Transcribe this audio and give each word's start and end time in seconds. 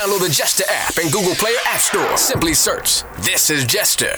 Download 0.00 0.26
the 0.26 0.32
Jester 0.32 0.64
app 0.66 0.96
in 0.96 1.10
Google 1.10 1.34
Play 1.34 1.50
or 1.50 1.68
App 1.68 1.78
Store. 1.80 2.16
Simply 2.16 2.54
search 2.54 3.02
This 3.18 3.50
is 3.50 3.66
Jester. 3.66 4.14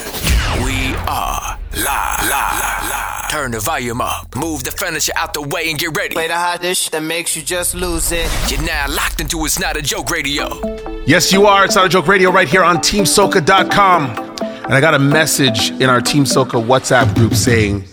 We 0.64 0.94
are 1.08 1.58
live. 1.72 2.30
live. 2.30 2.88
live. 2.88 3.30
Turn 3.32 3.50
the 3.50 3.58
volume 3.58 4.00
up. 4.00 4.36
Move 4.36 4.62
the 4.62 4.70
furniture 4.70 5.12
out 5.16 5.34
the 5.34 5.42
way 5.42 5.70
and 5.70 5.78
get 5.80 5.96
ready. 5.96 6.14
Play 6.14 6.28
the 6.28 6.36
hottest 6.36 6.92
that 6.92 7.02
makes 7.02 7.34
you 7.34 7.42
just 7.42 7.74
lose 7.74 8.12
it. 8.12 8.30
You're 8.48 8.62
now 8.64 8.86
locked 8.90 9.20
into 9.20 9.44
It's 9.44 9.58
Not 9.58 9.76
a 9.76 9.82
Joke 9.82 10.10
Radio. 10.10 10.60
Yes, 11.04 11.32
you 11.32 11.46
are. 11.46 11.64
It's 11.64 11.74
Not 11.74 11.86
a 11.86 11.88
Joke 11.88 12.06
Radio 12.06 12.30
right 12.30 12.46
here 12.46 12.62
on 12.62 12.76
TeamSoca.com. 12.76 14.36
And 14.64 14.74
I 14.74 14.80
got 14.80 14.94
a 14.94 15.00
message 15.00 15.70
in 15.70 15.90
our 15.90 16.00
Team 16.00 16.22
Soca 16.22 16.64
WhatsApp 16.64 17.12
group 17.16 17.34
saying, 17.34 17.84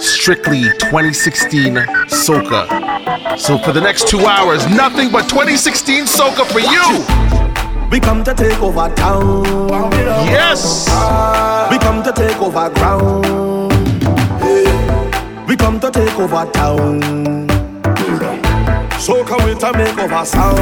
strictly 0.00 0.62
2016 0.80 1.74
Soca. 2.08 3.38
So 3.38 3.58
for 3.58 3.70
the 3.70 3.80
next 3.80 4.08
two 4.08 4.26
hours, 4.26 4.68
nothing 4.68 5.12
but 5.12 5.28
2016 5.28 6.04
Soca 6.06 6.44
for 6.50 6.58
you. 6.58 7.27
We 7.90 8.00
come 8.00 8.22
to 8.24 8.34
take 8.34 8.60
over 8.62 8.88
town. 8.94 9.44
Yes. 10.28 10.86
We 11.70 11.78
come 11.78 12.02
to 12.02 12.12
take 12.12 12.36
over 12.40 12.68
ground. 12.70 13.24
We 15.48 15.56
come 15.56 15.80
to 15.80 15.90
take 15.90 16.18
over 16.18 16.44
town. 16.52 17.00
Soca 18.98 19.36
we 19.46 19.54
to 19.58 19.72
make 19.78 19.98
over 19.98 20.24
sound. 20.24 20.58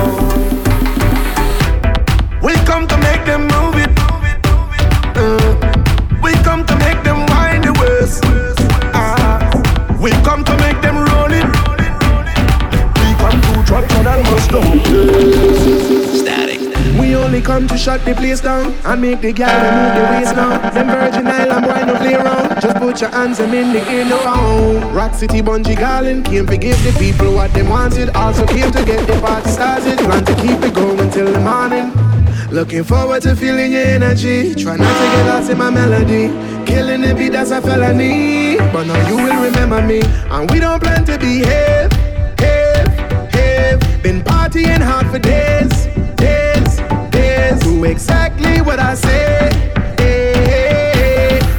We 2.43 2.55
come 2.65 2.87
to 2.87 2.97
make 2.99 3.25
them 3.25 3.49
move 3.49 3.77
it. 3.77 3.91
Uh, 5.17 5.57
we 6.23 6.33
come 6.45 6.65
to 6.65 6.77
make 6.77 7.03
them 7.03 7.27
wind 7.27 7.65
the 7.65 7.73
waist. 7.81 8.23
Ah, 8.95 9.41
we 10.01 10.11
come 10.23 10.45
to 10.45 10.57
make 10.59 10.81
them 10.81 10.97
roll 10.97 11.33
it. 11.33 11.47
We 13.01 13.15
come 13.19 13.41
to 13.41 13.63
drop 13.67 13.89
down 13.89 14.07
and 14.07 14.23
must 14.31 14.51
down. 14.51 16.26
We 16.99 17.15
only 17.15 17.43
come 17.43 17.69
to 17.69 17.77
shut 17.77 18.05
the 18.05 18.15
place 18.15 18.41
down 18.41 18.73
and 18.85 19.01
make 19.01 19.21
the 19.21 19.33
girl 19.33 19.49
remove 19.49 19.95
the 19.95 20.05
waist 20.13 20.37
now. 20.37 20.71
Them 20.71 20.87
Virgin 20.89 21.27
Island 21.27 21.67
boy 21.67 21.93
no 21.93 21.99
play 21.99 22.15
around. 22.15 22.61
Just 22.61 22.77
put 22.79 23.01
your 23.01 23.11
hands 23.11 23.39
them 23.39 23.53
in 23.53 23.73
the 23.73 23.83
air 23.83 24.05
now. 24.05 24.91
Rock 24.93 25.15
City 25.15 25.43
Bunji 25.43 25.77
Garlin 25.77 26.25
came 26.25 26.47
to 26.47 26.57
give 26.57 26.83
the 26.85 26.93
people 26.99 27.35
what 27.35 27.53
they 27.53 27.63
wanted. 27.63 28.11
Also 28.11 28.47
came 28.47 28.71
to 28.71 28.85
get 28.85 29.07
the 29.07 29.21
party 29.21 29.51
started. 29.51 29.99
Plan 29.99 30.25
to 30.25 30.35
keep 30.37 30.63
it 30.63 30.75
going 30.75 31.11
till 31.11 31.31
the 31.33 31.41
morning. 31.41 31.93
Looking 32.51 32.85
forward 32.85 33.23
to 33.23 33.35
feeling 33.35 33.73
your 33.73 33.83
energy. 33.83 34.55
Try 34.55 34.77
not 34.77 34.95
to 34.95 35.17
get 35.17 35.27
lost 35.27 35.51
in 35.51 35.59
my 35.59 35.71
melody. 35.71 36.29
Killing 36.65 37.03
the 37.03 37.15
beat, 37.15 37.33
that's 37.33 37.51
a 37.51 37.61
felony. 37.61 38.57
But 38.57 38.87
now 38.87 39.09
you 39.09 39.17
will 39.17 39.43
remember 39.43 39.83
me. 39.83 40.01
And 40.31 40.51
we 40.51 40.61
don't 40.61 40.83
plan 40.83 41.05
to 41.07 41.19
behave. 41.19 41.93
Have, 42.39 43.33
have. 43.35 44.03
Been 44.03 44.23
partying 44.23 44.81
hard 44.81 45.07
for 45.09 45.19
days. 45.19 45.96
Do 47.77 47.85
exactly 47.85 48.63
what 48.63 48.79
I 48.81 48.95
say. 48.95 49.51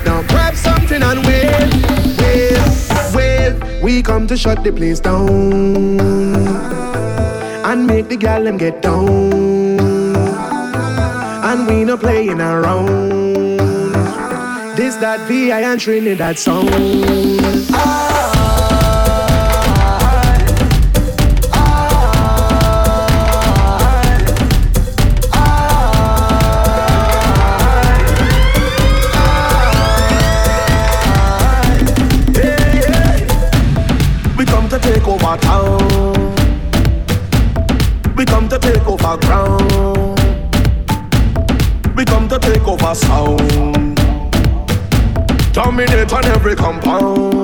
Now 0.03 0.23
grab 0.23 0.55
something 0.55 1.03
and 1.03 1.23
wave. 1.27 1.69
Wave, 2.17 3.13
wave. 3.13 3.83
We 3.83 4.01
come 4.01 4.25
to 4.25 4.35
shut 4.35 4.63
the 4.63 4.71
place 4.71 4.99
down. 4.99 5.99
And 7.69 7.85
make 7.85 8.09
the 8.09 8.17
gal 8.17 8.43
them 8.43 8.57
get 8.57 8.81
down 8.81 9.77
and 11.49 11.67
we 11.67 11.85
no 11.85 11.97
playing 11.97 12.41
around. 12.41 13.59
This 14.75 14.95
that 14.95 15.19
VI 15.27 15.61
and 15.71 15.79
Trinidad 15.79 16.39
song. 16.39 16.65
We 16.65 18.36
take. 39.07 40.17
We 41.95 42.03
come 42.03 42.27
to 42.27 42.37
take 42.39 42.67
over 42.67 42.93
sound. 42.93 43.95
Dominate 45.53 46.11
on 46.11 46.25
every 46.25 46.55
compound. 46.55 47.36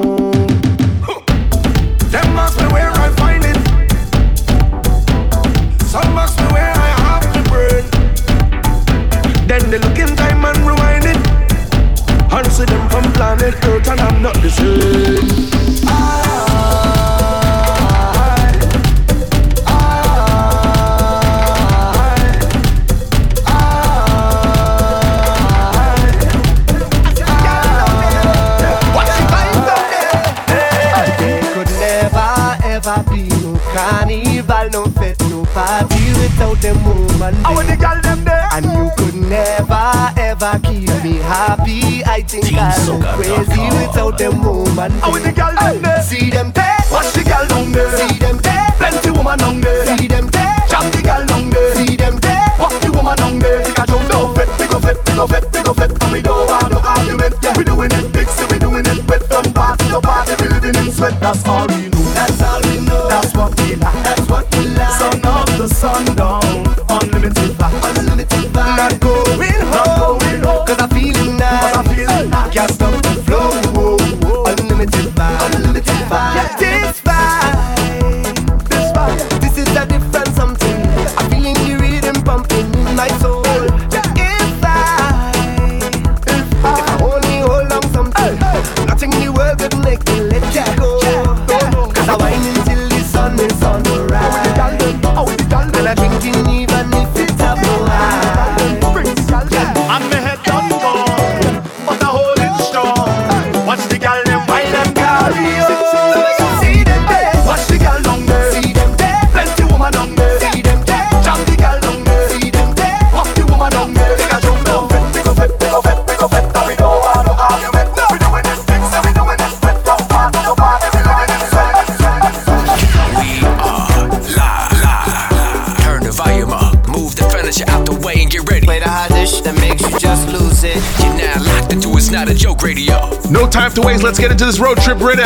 Let's 134.04 134.20
get 134.20 134.32
into 134.32 134.46
this 134.46 134.60
road 134.60 134.80
trip 134.80 135.00
rhythm. 135.00 135.24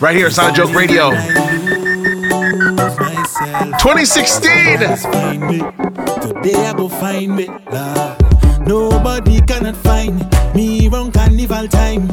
Right 0.00 0.16
here, 0.16 0.26
a 0.26 0.52
joke 0.52 0.74
radio. 0.74 1.10
2016. 3.78 4.80
Today 6.20 6.66
I 6.66 6.74
go 6.76 6.88
find 6.88 7.36
me. 7.36 7.46
Lord. 7.70 8.18
Nobody 8.66 9.40
cannot 9.42 9.76
find 9.76 10.18
me 10.56 10.88
round 10.88 11.14
carnival 11.14 11.68
time. 11.68 12.08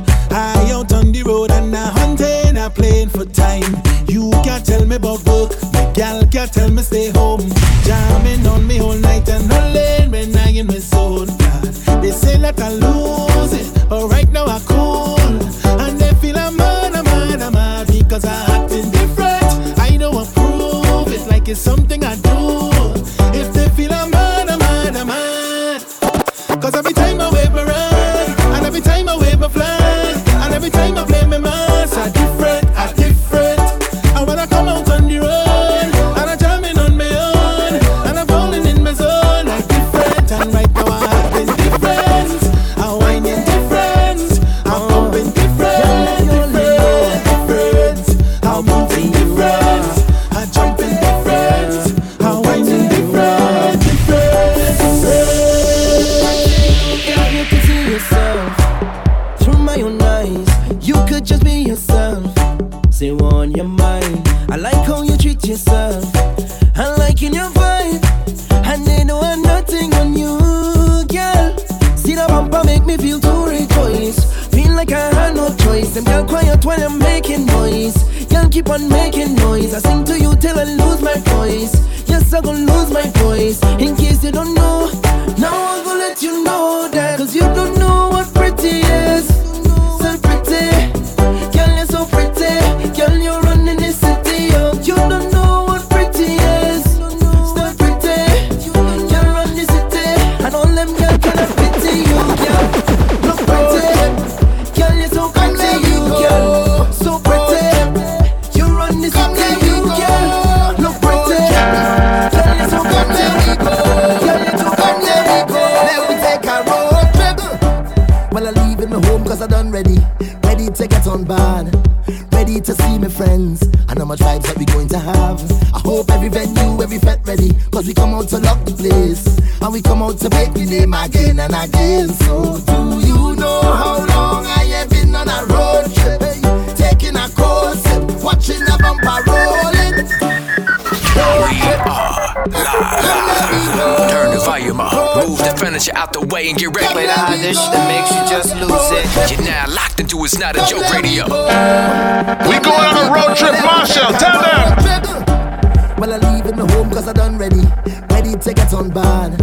away 146.35 146.49
and 146.49 146.57
get 146.57 146.75
ready. 146.75 146.93
Play 146.93 147.05
the 147.05 147.13
hot 147.13 147.37
this 147.39 147.57
that 147.71 147.87
makes 147.87 148.11
you 148.11 148.21
just 148.27 148.51
lose 148.59 148.91
it. 148.91 149.05
You're 149.31 149.47
now 149.47 149.65
locked 149.71 149.99
into 149.99 150.19
It's 150.25 150.37
Not 150.37 150.55
a 150.55 150.63
Joke 150.67 150.91
Radio. 150.91 151.23
We 151.23 152.59
going 152.59 152.87
on 152.91 152.95
a 152.99 153.13
road 153.15 153.37
trip, 153.39 153.55
Machel. 153.63 154.11
Tell 154.19 154.43
them. 154.43 155.95
Well, 155.97 156.11
I 156.11 156.17
leave 156.19 156.45
in 156.45 156.57
my 156.59 156.69
home 156.73 156.91
cause 156.91 157.07
I 157.07 157.13
done 157.13 157.37
ready. 157.37 157.63
Ready 158.11 158.35
to 158.35 158.53
get 158.53 158.73
on 158.73 158.89
board. 158.89 159.39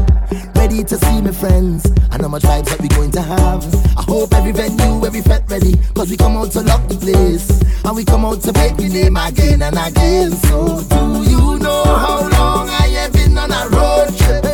Ready 0.54 0.84
to 0.84 0.96
see 0.98 1.20
my 1.22 1.32
friends. 1.32 1.90
I 2.10 2.18
know 2.18 2.28
my 2.28 2.38
vibes 2.38 2.68
that 2.68 2.80
we 2.80 2.88
going 2.88 3.10
to 3.12 3.22
have. 3.22 3.64
I 3.96 4.02
hope 4.02 4.34
every 4.34 4.52
venue, 4.52 5.04
every 5.06 5.22
fet 5.22 5.44
ready. 5.48 5.76
Cause 5.94 6.10
we 6.10 6.16
come 6.16 6.36
out 6.36 6.52
to 6.52 6.60
lock 6.60 6.88
the 6.88 6.96
place. 6.96 7.48
And 7.84 7.96
we 7.96 8.04
come 8.04 8.24
out 8.24 8.42
to 8.42 8.52
make 8.52 8.76
me 8.76 8.88
name 8.88 9.16
again 9.16 9.62
and 9.62 9.76
again. 9.78 10.32
So, 10.32 10.82
do 10.92 11.30
you 11.30 11.58
know 11.58 11.84
how 11.84 12.28
long 12.28 12.68
I 12.68 12.88
have 13.00 13.12
been 13.14 13.38
on 13.38 13.50
a 13.50 13.68
road 13.72 14.12
trip? 14.18 14.44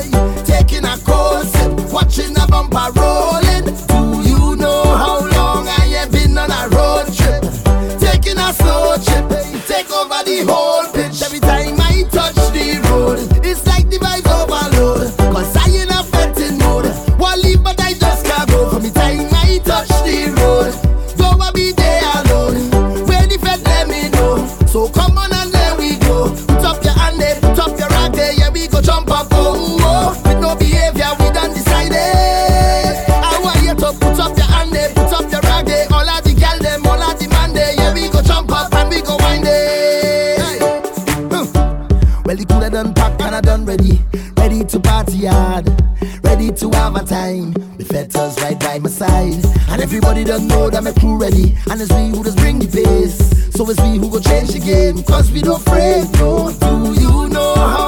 Taking 0.46 0.85
a 0.85 0.96
course 0.99 1.57
watching 1.99 2.37
a 2.39 2.47
bumper 2.47 2.93
rolling. 2.95 3.88
Everybody 49.88 50.23
that 50.25 50.42
know 50.42 50.68
that 50.68 50.85
my 50.85 50.92
crew 50.92 51.16
ready, 51.16 51.54
and 51.71 51.80
it's 51.80 51.90
we 51.90 52.09
who 52.11 52.23
just 52.23 52.37
bring 52.37 52.59
the 52.59 52.68
pace. 52.68 53.16
So 53.57 53.64
it's 53.71 53.80
we 53.80 53.97
who 53.97 54.11
go 54.11 54.21
change 54.21 54.50
the 54.50 54.59
game, 54.59 55.02
cause 55.02 55.33
we 55.33 55.40
don't 55.40 55.62
fret, 55.62 56.12
no. 56.21 56.52
Do 56.52 57.00
you 57.00 57.28
know 57.30 57.54
how? 57.54 57.88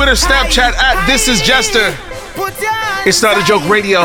Twitter, 0.00 0.12
Snapchat 0.12 0.72
at 0.78 1.06
This 1.06 1.28
Is 1.28 1.42
Jester. 1.42 1.94
It's 3.06 3.20
Not 3.20 3.36
a 3.36 3.44
Joke 3.44 3.68
Radio. 3.68 4.00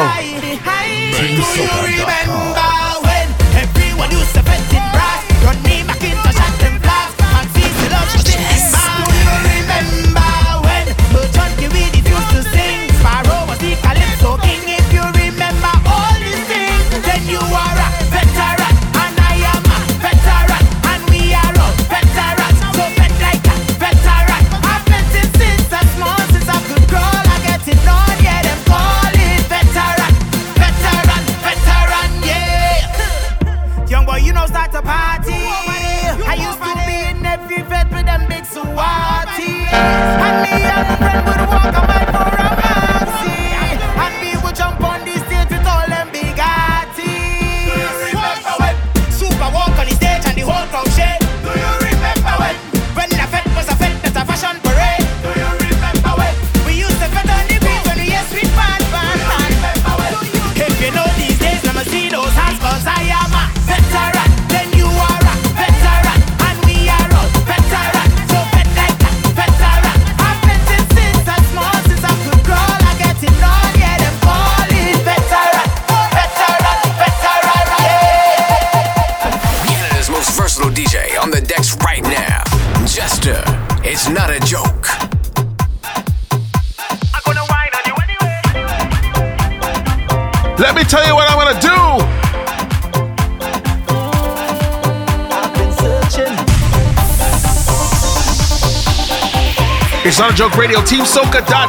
The 101.35 101.41
time. 101.41 101.64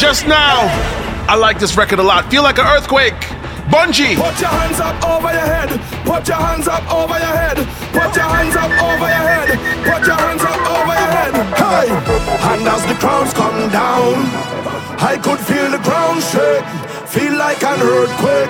Just 0.00 0.26
now. 0.26 0.64
I 1.28 1.36
like 1.36 1.58
this 1.58 1.76
record 1.76 1.98
a 1.98 2.02
lot. 2.02 2.30
Feel 2.30 2.42
like 2.42 2.56
an 2.56 2.64
earthquake. 2.64 3.20
Bunji. 3.68 4.16
Put 4.16 4.40
your 4.40 4.48
hands 4.48 4.80
up 4.80 4.96
over 5.04 5.28
your 5.28 5.44
head. 5.44 5.68
Put 6.08 6.26
your 6.26 6.40
hands 6.40 6.66
up 6.66 6.88
over 6.88 7.20
your 7.20 7.36
head. 7.36 7.60
Put 7.92 8.16
your 8.16 8.24
hands 8.24 8.56
up 8.56 8.72
over 8.80 9.08
your 9.12 9.24
head. 9.28 9.48
Put 9.84 10.06
your 10.08 10.16
hands 10.16 10.40
up 10.40 10.56
over 10.56 10.94
your 10.96 11.12
head. 11.20 11.32
Hey. 11.52 11.92
And 12.48 12.64
as 12.64 12.80
the 12.88 12.96
crowds 12.96 13.34
come 13.34 13.68
down, 13.68 14.24
I 15.04 15.20
could 15.20 15.38
feel 15.38 15.68
the 15.68 15.82
ground 15.84 16.24
shake. 16.32 16.64
Feel 17.04 17.36
like 17.36 17.62
an 17.62 17.84
earthquake. 17.84 18.48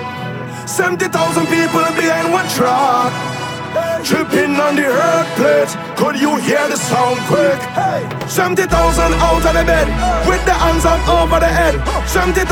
70,000 0.69 1.11
people 1.51 1.83
behind 1.99 2.31
one 2.31 2.47
truck 2.55 3.10
on 4.59 4.75
the 4.75 4.87
earthquake. 4.87 5.69
Could 5.95 6.19
you 6.19 6.35
hear 6.41 6.67
the 6.67 6.75
sound 6.75 7.19
quick? 7.29 7.59
Hey. 7.77 8.01
70,000 8.27 8.67
out 9.21 9.45
of 9.45 9.53
the 9.53 9.63
bed, 9.63 9.87
with 10.27 10.43
the 10.45 10.53
hands 10.53 10.85
up 10.85 11.01
over 11.07 11.39
the 11.39 11.47
head. 11.47 11.75
70,000 12.07 12.47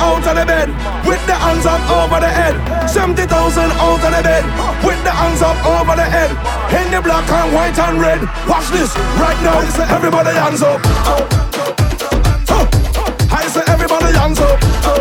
out 0.00 0.26
of 0.26 0.34
the 0.34 0.46
bed, 0.46 0.68
with 1.06 1.20
the 1.26 1.34
hands 1.34 1.66
up 1.66 1.82
over 1.90 2.20
the 2.20 2.28
head. 2.28 2.56
70,000 2.88 3.28
out 3.28 4.02
of 4.02 4.12
the 4.14 4.22
bed, 4.22 4.44
with 4.82 5.00
the 5.04 5.10
hands 5.10 5.42
up 5.42 5.58
over 5.66 5.94
the 5.94 6.08
head. 6.08 6.30
In 6.72 6.90
the 6.90 7.00
black 7.02 7.28
and 7.28 7.54
white 7.54 7.78
and 7.78 8.00
red. 8.00 8.20
Watch 8.48 8.68
this 8.70 8.96
right 9.20 9.38
now. 9.42 9.60
Everybody 9.94 10.30
hands 10.30 10.62
up. 10.62 10.80
I 13.30 13.46
say 13.48 13.62
everybody 13.68 14.12
hands 14.16 14.40
up. 14.40 14.93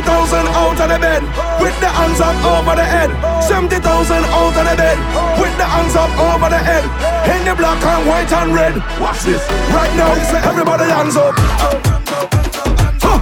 70,000 0.00 0.46
out 0.56 0.80
of 0.80 0.88
the 0.88 0.98
bed, 0.98 1.22
with 1.60 1.78
the 1.78 1.88
hands 1.88 2.20
up 2.20 2.34
over 2.40 2.74
the 2.74 2.84
head. 2.84 3.10
70,000 3.44 3.84
out 3.84 4.56
of 4.56 4.64
the 4.64 4.76
bed, 4.76 4.96
with 5.38 5.54
the 5.58 5.64
hands 5.64 5.94
up 5.94 6.08
over 6.16 6.48
the 6.48 6.56
head. 6.56 6.84
In 7.28 7.44
the 7.44 7.54
black 7.54 7.82
and 7.84 8.08
white 8.08 8.32
and 8.32 8.54
red. 8.54 8.76
Watch 8.98 9.20
this. 9.24 9.42
Right 9.68 9.94
now, 9.96 10.12
I 10.12 10.22
say 10.22 10.40
everybody 10.48 10.84
hands 10.84 11.16
up. 11.16 11.34
Huh. 13.04 13.20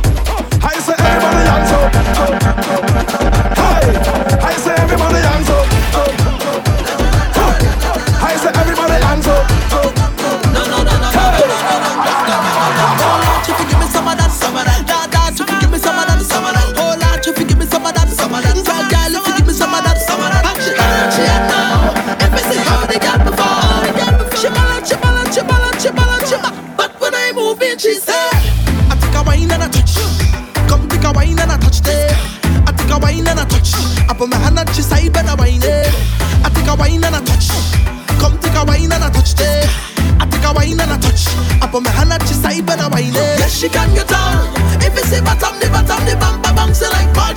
I 0.62 0.78
say 0.78 0.94
everybody 0.94 1.42
hands 1.50 2.84
up. 2.84 2.87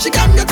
She 0.02 0.10
got 0.10 0.34
me. 0.34 0.51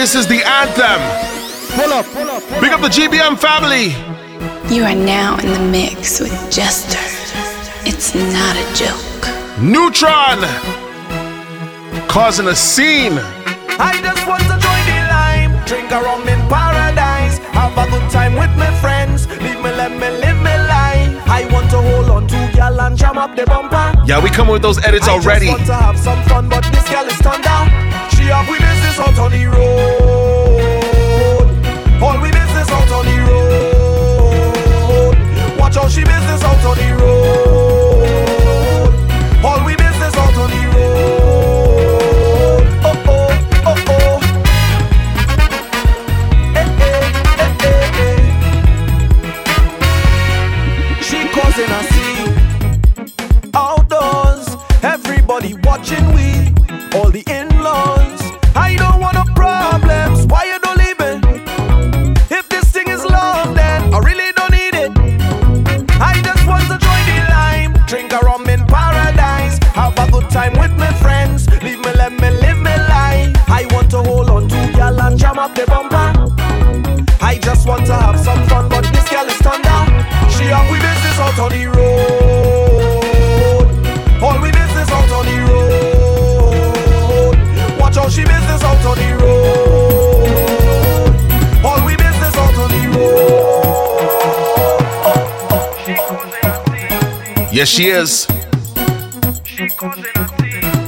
This 0.00 0.14
is 0.14 0.26
the 0.26 0.42
anthem. 0.42 1.02
Pull 1.76 1.92
up, 1.92 2.06
pull 2.06 2.30
up. 2.30 2.42
Big 2.62 2.72
up 2.72 2.80
the 2.80 2.88
GBM 2.88 3.38
family. 3.38 3.92
You 4.74 4.84
are 4.84 4.94
now 4.94 5.38
in 5.40 5.52
the 5.52 5.60
mix 5.60 6.20
with 6.20 6.32
Jester. 6.50 6.96
It's 7.84 8.14
not 8.14 8.56
a 8.56 8.64
joke. 8.72 9.22
Nutron 9.60 10.40
causing 12.08 12.48
a 12.48 12.54
scene. 12.56 13.18
I 13.78 14.00
just 14.00 14.26
want 14.26 14.42
to 14.44 14.56
join 14.56 14.84
the 14.88 15.00
line, 15.12 15.52
drink 15.66 15.90
a 15.90 16.00
rum 16.00 16.26
in 16.26 16.40
paradise, 16.48 17.36
have 17.52 17.76
a 17.76 17.84
good 17.90 18.10
time 18.10 18.36
with 18.36 18.56
my 18.56 18.72
friends, 18.80 19.28
leave 19.28 19.60
me, 19.60 19.70
let 19.76 19.92
me 19.92 20.08
live 20.24 20.38
my 20.38 20.56
life. 20.64 21.28
I 21.28 21.46
want 21.52 21.70
to 21.72 21.76
hold 21.76 22.08
on 22.08 22.26
to 22.26 22.52
girl 22.56 22.80
and 22.80 22.96
jam 22.96 23.18
up 23.18 23.36
the 23.36 23.44
bumper. 23.44 23.92
Yeah, 24.06 24.24
we 24.24 24.30
come 24.30 24.48
with 24.48 24.62
those 24.62 24.82
edits 24.82 25.08
I 25.08 25.12
already. 25.12 25.48
just 25.48 25.58
want 25.58 25.66
to 25.66 25.74
have 25.74 25.98
some 25.98 26.22
fun, 26.24 26.48
but 26.48 26.64
this 26.72 26.88
girl 26.88 27.04
is 27.04 27.18
thunder. 27.20 27.60
She 28.16 28.24
have 28.32 28.48
we 28.48 28.56
business 28.58 28.79
out 29.00 29.18
on 29.18 29.30
the 29.32 29.46
road. 29.46 30.60
All 32.02 32.20
we 32.20 32.30
business 32.30 32.70
out 32.70 32.90
on 32.92 33.04
the 33.06 33.18
road. 33.28 35.14
Watch 35.58 35.76
out, 35.76 35.90
she 35.90 36.04
business 36.04 36.42
out 36.42 36.64
on 36.64 36.76
the 36.76 36.94
road. 37.02 37.69
Yes, 97.60 97.68
she 97.68 97.88
is. 97.88 98.26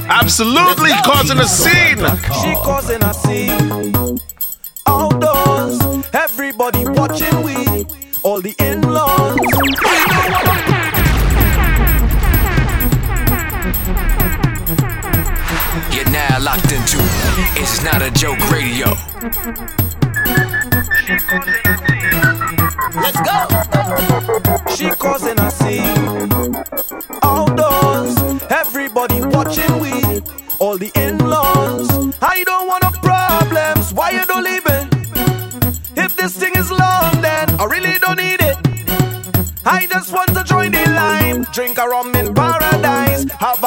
Absolutely 0.09 0.89
causing 1.05 1.37
a 1.37 1.45
scene. 1.45 1.99
She 1.99 2.55
causing 2.65 3.03
a 3.03 3.13
scene. 3.13 4.17
Outdoors, 4.87 5.79
everybody 6.15 6.83
watching 6.87 7.43
we, 7.43 7.85
all 8.23 8.41
the 8.41 8.55
in-laws. 8.57 9.37
You're 15.93 16.09
now 16.09 16.39
locked 16.39 16.71
into 16.71 16.97
It's 17.61 17.83
Not 17.83 18.01
a 18.01 18.09
Joke 18.09 18.49
Radio. 18.49 19.82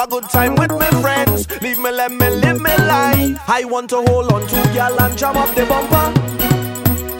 Good 0.09 0.23
time 0.29 0.55
with 0.55 0.71
my 0.71 0.89
friends. 1.01 1.47
Leave 1.61 1.77
me, 1.79 1.91
let 1.91 2.11
me 2.11 2.29
live 2.29 2.59
my 2.61 2.75
life. 2.87 3.37
I 3.47 3.65
want 3.65 3.89
to 3.91 3.97
hold 3.97 4.31
on 4.31 4.47
to 4.47 4.55
girl 4.73 4.99
and 5.01 5.17
jam 5.17 5.35
up 5.37 5.53
the 5.55 5.65
bumper. 5.65 6.13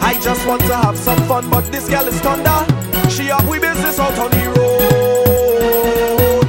I 0.00 0.18
just 0.20 0.46
want 0.46 0.62
to 0.62 0.74
have 0.74 0.96
some 0.96 1.18
fun, 1.26 1.50
but 1.50 1.70
this 1.72 1.88
girl 1.88 2.06
is 2.06 2.18
thunder. 2.20 2.64
She 3.10 3.24
have 3.24 3.48
we 3.48 3.58
business 3.58 3.98
out 3.98 4.18
on 4.18 4.30
the 4.30 4.48
road. 4.56 6.44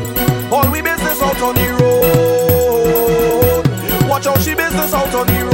All 0.54 0.72
we 0.72 0.82
business 0.82 1.22
out 1.22 1.42
on 1.42 1.56
the 1.56 1.68
road. 1.80 2.00
Watch 4.10 4.28
out, 4.28 4.42
she 4.42 4.56
business 4.56 4.94
out 4.94 5.14
on 5.14 5.28
the 5.28 5.44
road. 5.44 5.49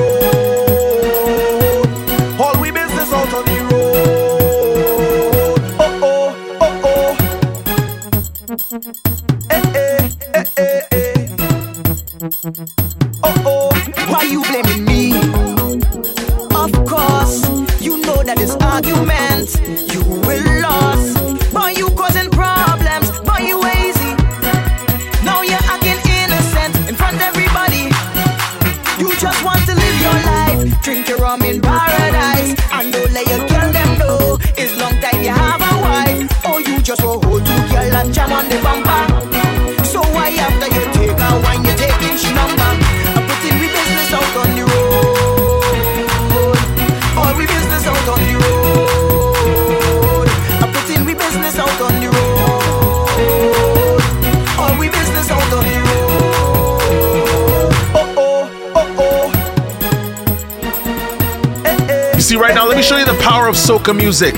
Power 63.46 63.52
of 63.52 63.58
soca 63.58 63.96
music. 63.96 64.34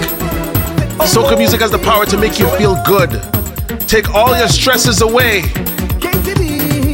Soca 1.07 1.37
music 1.37 1.61
has 1.61 1.71
the 1.71 1.79
power 1.79 2.05
to 2.05 2.17
make 2.17 2.39
you 2.39 2.45
feel 2.57 2.75
good, 2.85 3.09
take 3.87 4.13
all 4.13 4.37
your 4.37 4.49
stresses 4.49 5.01
away. 5.01 5.43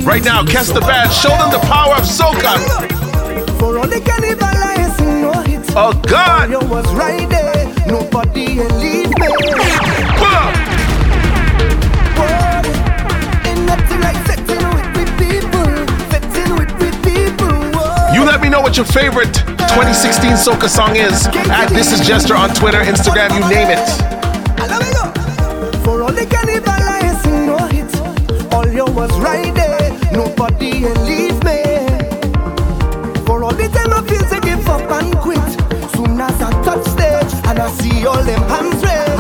Right 0.06 0.24
now, 0.24 0.44
Kes 0.44 0.72
the 0.72 0.82
band, 0.82 1.12
show 1.12 1.30
them 1.30 1.50
the 1.50 1.58
power 1.66 1.96
of 1.96 2.04
soca. 2.04 2.60
For 3.58 3.80
all 3.80 3.88
the 3.88 4.00
cannibalize, 4.00 5.00
no 5.24 5.42
hits. 5.42 5.72
Oh 5.76 6.00
God! 6.08 6.52
Was 6.70 6.86
right 6.94 7.28
there. 7.28 7.66
Nobody 7.88 8.62
leave 8.62 9.10
me. 9.18 9.30
Word. 12.14 12.66
Ain't 13.48 13.66
nothing 13.66 14.02
like 14.02 14.20
sitting 14.28 14.64
with 14.78 15.10
people. 15.18 15.66
Sitting 16.14 16.58
with 16.60 16.70
people. 17.02 18.14
You 18.14 18.24
let 18.24 18.40
me 18.40 18.50
know 18.50 18.62
what 18.62 18.78
your 18.78 18.86
favorite 18.86 19.53
2016 19.74 20.38
soca 20.38 20.70
song 20.70 20.96
is. 20.96 21.26
At 21.50 21.68
This 21.70 21.92
Is 21.92 22.06
Jester 22.06 22.36
on 22.36 22.50
Twitter, 22.54 22.82
Instagram, 22.82 23.34
you 23.34 23.42
name 23.50 23.70
it. 23.72 23.88
For 25.84 26.04
all 26.04 26.12
the 26.14 26.28
cannibalize, 26.30 27.26
no 27.48 27.58
hits. 27.74 27.98
All 28.54 28.68
you 28.68 28.86
was 28.86 29.12
right 29.20 29.52
there. 29.56 29.92
Nobody 30.12 30.84
will 30.84 31.02
leave 31.10 31.44
me. 31.44 31.64
For 33.26 33.44
all 33.44 33.54
the 33.54 33.68
time 33.74 33.92
I 33.98 34.06
feel 34.08 34.24
to 34.30 34.40
give 34.46 34.70
up 34.70 34.92
and 34.92 35.18
quit. 35.18 35.50
Soon 35.96 36.22
as 36.22 36.40
I 36.40 36.52
touch 36.64 36.86
stage 36.86 37.34
and 37.50 37.58
I 37.58 37.68
see 37.72 38.06
all 38.06 38.24
them 38.24 38.44
hands 38.44 38.84
raised, 38.84 39.13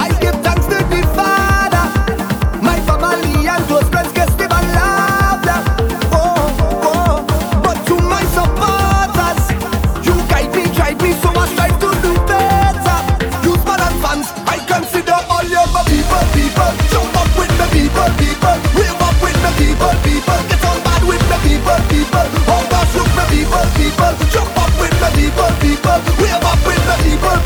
people, 25.31 25.99
up 26.43 26.59
with 26.67 26.83
the 26.83 26.95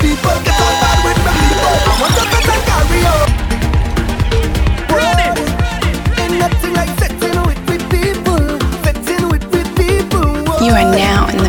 people. 0.02 0.38
Get 0.44 0.58
on 0.66 0.74
bad 0.82 0.98
with 1.06 1.20
the. 1.26 1.32
What 2.02 2.12
does 2.18 2.30
the 2.32 2.56
carry 2.70 3.02
on? 3.06 3.30
Nothing 6.40 6.74
like 6.74 6.90
sexing 7.02 7.38
with, 7.46 7.62
people. 7.90 8.42
Sexing 8.86 9.30
with 9.30 9.46
people. 9.76 10.26
You 10.66 10.74
are 10.74 10.90
now 10.96 11.28
in 11.30 11.38
the 11.38 11.46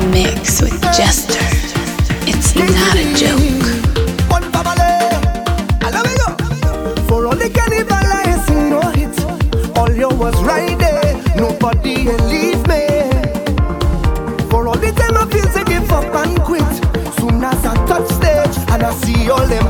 all 19.31 19.47
them 19.47 19.67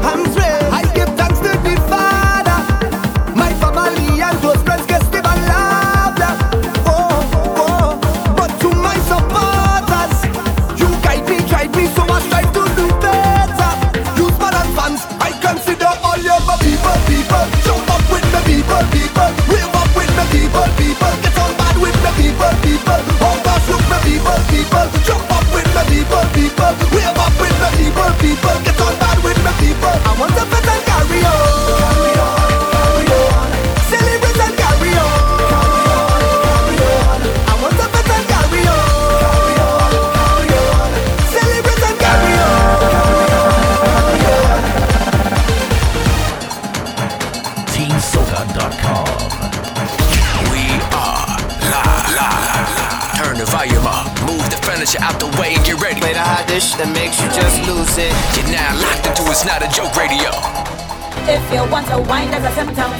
If 61.48 61.54
you 61.54 61.72
want 61.72 61.86
to 61.86 61.96
wind 61.96 62.34
as 62.34 62.44
a 62.44 62.54
symptom, 62.54 62.90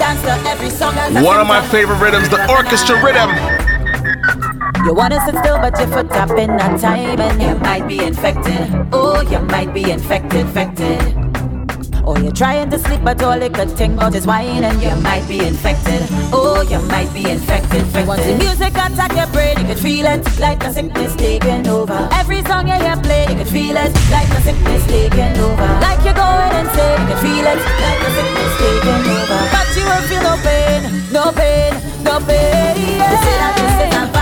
dance 0.00 0.20
to 0.22 0.32
every 0.50 0.68
song 0.68 0.96
One 1.22 1.38
of 1.38 1.46
my 1.46 1.64
favorite 1.68 2.00
rhythms, 2.00 2.28
the 2.28 2.44
orchestra 2.50 3.00
rhythm. 3.04 3.30
You 4.84 4.92
wanna 4.92 5.24
sit 5.24 5.36
still, 5.38 5.58
but 5.58 5.78
your 5.78 5.86
foot 5.86 6.10
tapping 6.10 6.48
that 6.56 6.80
time, 6.80 7.20
and 7.20 7.40
you 7.40 7.54
might 7.60 7.86
be 7.86 8.02
infected. 8.02 8.88
Oh, 8.92 9.20
you 9.20 9.38
might 9.38 9.72
be 9.72 9.92
infected, 9.92 10.40
infected. 10.40 11.19
Or 12.10 12.18
you're 12.18 12.32
trying 12.32 12.68
to 12.70 12.78
sleep, 12.80 13.04
but 13.04 13.22
all 13.22 13.38
you 13.40 13.50
could 13.50 13.70
think 13.70 13.94
about 13.94 14.16
is 14.16 14.26
wine, 14.26 14.64
and 14.64 14.82
you 14.82 14.90
might 14.96 15.22
be 15.28 15.38
infected. 15.46 16.02
Oh, 16.34 16.60
you 16.68 16.80
might 16.90 17.06
be 17.14 17.30
infected, 17.30 17.86
infected. 17.86 18.08
Once 18.08 18.26
the 18.26 18.34
music 18.34 18.74
attack 18.74 19.14
your 19.14 19.28
brain, 19.28 19.54
you 19.60 19.64
could 19.64 19.78
feel 19.78 20.06
it 20.06 20.26
like 20.40 20.58
the 20.58 20.72
sickness 20.72 21.14
taking 21.14 21.68
over. 21.68 22.08
Every 22.10 22.42
song 22.50 22.66
you 22.66 22.74
hear 22.74 22.96
play, 22.96 23.26
you 23.30 23.36
could 23.36 23.46
feel 23.46 23.76
it 23.76 23.94
like 24.10 24.26
the 24.26 24.40
sickness 24.42 24.84
taking 24.88 25.38
over. 25.38 25.70
Like 25.86 26.02
you're 26.02 26.18
going 26.18 26.52
insane, 26.58 26.98
you 26.98 27.06
could 27.14 27.22
feel 27.22 27.46
it 27.46 27.60
like 27.78 28.00
the 28.02 28.10
sickness 28.18 28.52
taking 28.58 29.06
over. 29.06 29.40
But 29.54 29.68
you 29.78 29.84
won't 29.86 30.04
feel 30.10 30.22
no 30.26 30.34
pain, 30.42 30.80
no 31.14 31.30
pain, 31.30 31.72
no 32.02 32.18
pain. 32.26 32.98
Yeah. 32.98 34.19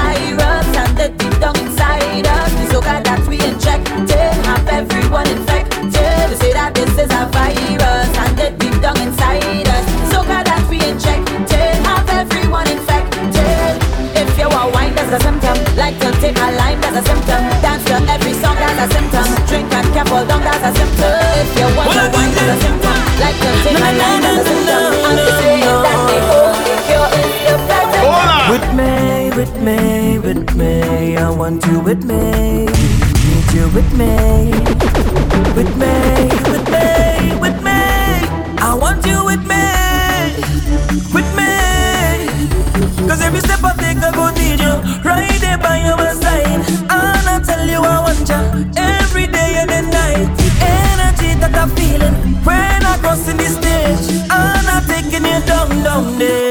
Drink 20.09 20.31
and 20.31 20.39
cap 20.39 20.41
all 20.41 20.41
down, 20.41 20.41
that's 20.41 20.65
a 20.65 20.73
symptom. 20.79 21.13
If 21.37 21.53
you 21.59 21.69
want 21.77 21.93
to 21.93 22.05
wine, 22.13 22.33
that's 22.33 22.49
a 22.49 22.65
symptom. 22.65 22.97
Like 23.21 23.37
take 23.37 23.77
a 23.77 23.93
lime, 23.93 24.21
that's 24.23 24.41
a 24.41 24.49
symptom. 24.49 24.93
And 25.05 25.19
to 25.19 25.33
say 25.37 25.61
that 25.61 26.01
the 26.09 26.19
only 26.39 26.75
cure 26.89 27.09
is 27.19 27.33
the 27.45 27.57
fact 27.69 27.93
With 28.51 28.69
me, 28.73 28.93
with 29.37 29.55
me, 29.63 30.19
with 30.19 30.57
me. 30.57 31.17
I 31.17 31.31
want 31.31 31.65
you 31.67 31.81
with 31.81 32.05
me. 32.05 32.67
Need 32.67 33.53
you 33.53 33.69
with 33.75 33.91
me. 33.93 34.15
With 35.55 35.77
me, 35.77 35.95
with 36.53 36.67
me, 36.71 37.37
with 37.37 37.63
me. 37.63 37.81
I 38.61 38.77
want 38.81 39.05
you 39.05 39.25
with 39.25 39.45
me. 39.45 39.65
With 41.13 41.29
me. 41.37 41.53
Cause 43.09 43.21
every 43.23 43.41
step 43.41 43.61
I 43.63 43.75
take, 43.77 43.99
I 43.99 44.11
go 44.13 44.31
need 44.31 44.61
you. 44.61 44.75
Right 45.03 45.41
there 45.41 45.59
by 45.59 45.79
your 45.85 46.15
side. 46.15 46.65
I 46.91 47.18
you 47.79 47.85
I 47.85 48.01
you. 48.29 48.71
Every 48.77 49.27
day 49.27 49.51
and 49.61 49.71
the 49.71 49.83
night. 49.83 50.29
The 50.39 50.49
energy 50.61 51.31
that 51.41 51.55
I'm 51.55 51.71
feeling. 51.71 52.15
When 52.45 52.81
I 52.93 52.97
cross 52.99 53.29
in 53.29 53.37
the 53.37 53.49
stage. 53.59 54.27
I'm 54.31 54.65
not 54.67 54.85
taking 54.87 55.25
you 55.25 55.41
down, 55.47 55.69
down 55.85 56.19
there. 56.19 56.48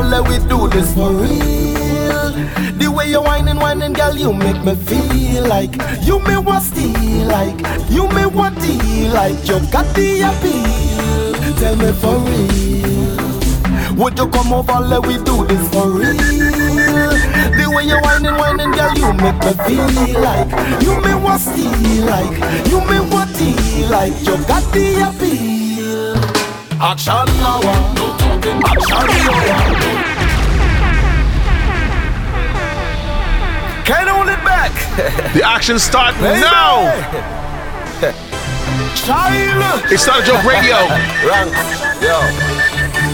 Over, 0.00 0.08
let 0.08 0.28
we 0.28 0.38
do 0.48 0.68
this 0.68 0.94
for 0.94 1.10
real? 1.10 2.32
The 2.78 2.92
way 2.94 3.10
you 3.10 3.22
whining, 3.22 3.56
whining, 3.56 3.92
girl, 3.92 4.16
you 4.16 4.32
make 4.32 4.62
me 4.64 4.74
feel 4.74 5.46
like 5.46 5.74
you 6.02 6.18
may 6.20 6.38
want 6.38 6.64
steal, 6.64 7.26
like 7.26 7.58
you 7.90 8.08
may 8.08 8.26
want 8.26 8.60
deal, 8.60 9.12
like 9.12 9.36
you 9.46 9.60
got 9.70 9.86
the 9.94 10.22
appeal. 10.22 11.54
Tell 11.56 11.76
me 11.76 11.92
for 11.92 12.18
real. 12.18 12.60
Would 13.96 14.18
you 14.18 14.28
come 14.28 14.52
over, 14.52 14.80
let 14.80 15.06
we 15.06 15.16
do 15.18 15.46
this 15.46 15.68
for 15.72 15.90
real? 15.90 16.16
The 17.56 17.70
way 17.74 17.84
you 17.84 18.00
whining, 18.00 18.34
whining, 18.34 18.70
girl, 18.72 18.94
you 18.94 19.12
make 19.14 19.38
me 19.44 19.52
feel 19.66 20.20
like 20.20 20.50
you 20.82 21.00
me 21.02 21.14
want 21.14 21.40
steal, 21.42 22.06
like 22.06 22.66
you 22.68 22.80
me 22.80 23.00
want 23.10 23.36
deal, 23.36 23.88
like 23.90 24.14
you 24.20 24.36
got 24.46 24.64
the 24.72 25.08
appeal. 25.08 26.16
Action 26.80 27.26
now, 27.40 27.99
Can't 33.84 34.08
hold 34.08 34.28
it 34.28 34.42
back. 34.44 34.72
the 35.34 35.42
action 35.44 35.78
start 35.78 36.14
now. 36.20 36.90
Child. 38.96 39.84
It's 39.92 40.06
not 40.06 40.20
a 40.20 40.26
joke 40.26 40.44
radio. 40.44 40.74
Rank. 41.26 41.54
Yo. 42.02 42.18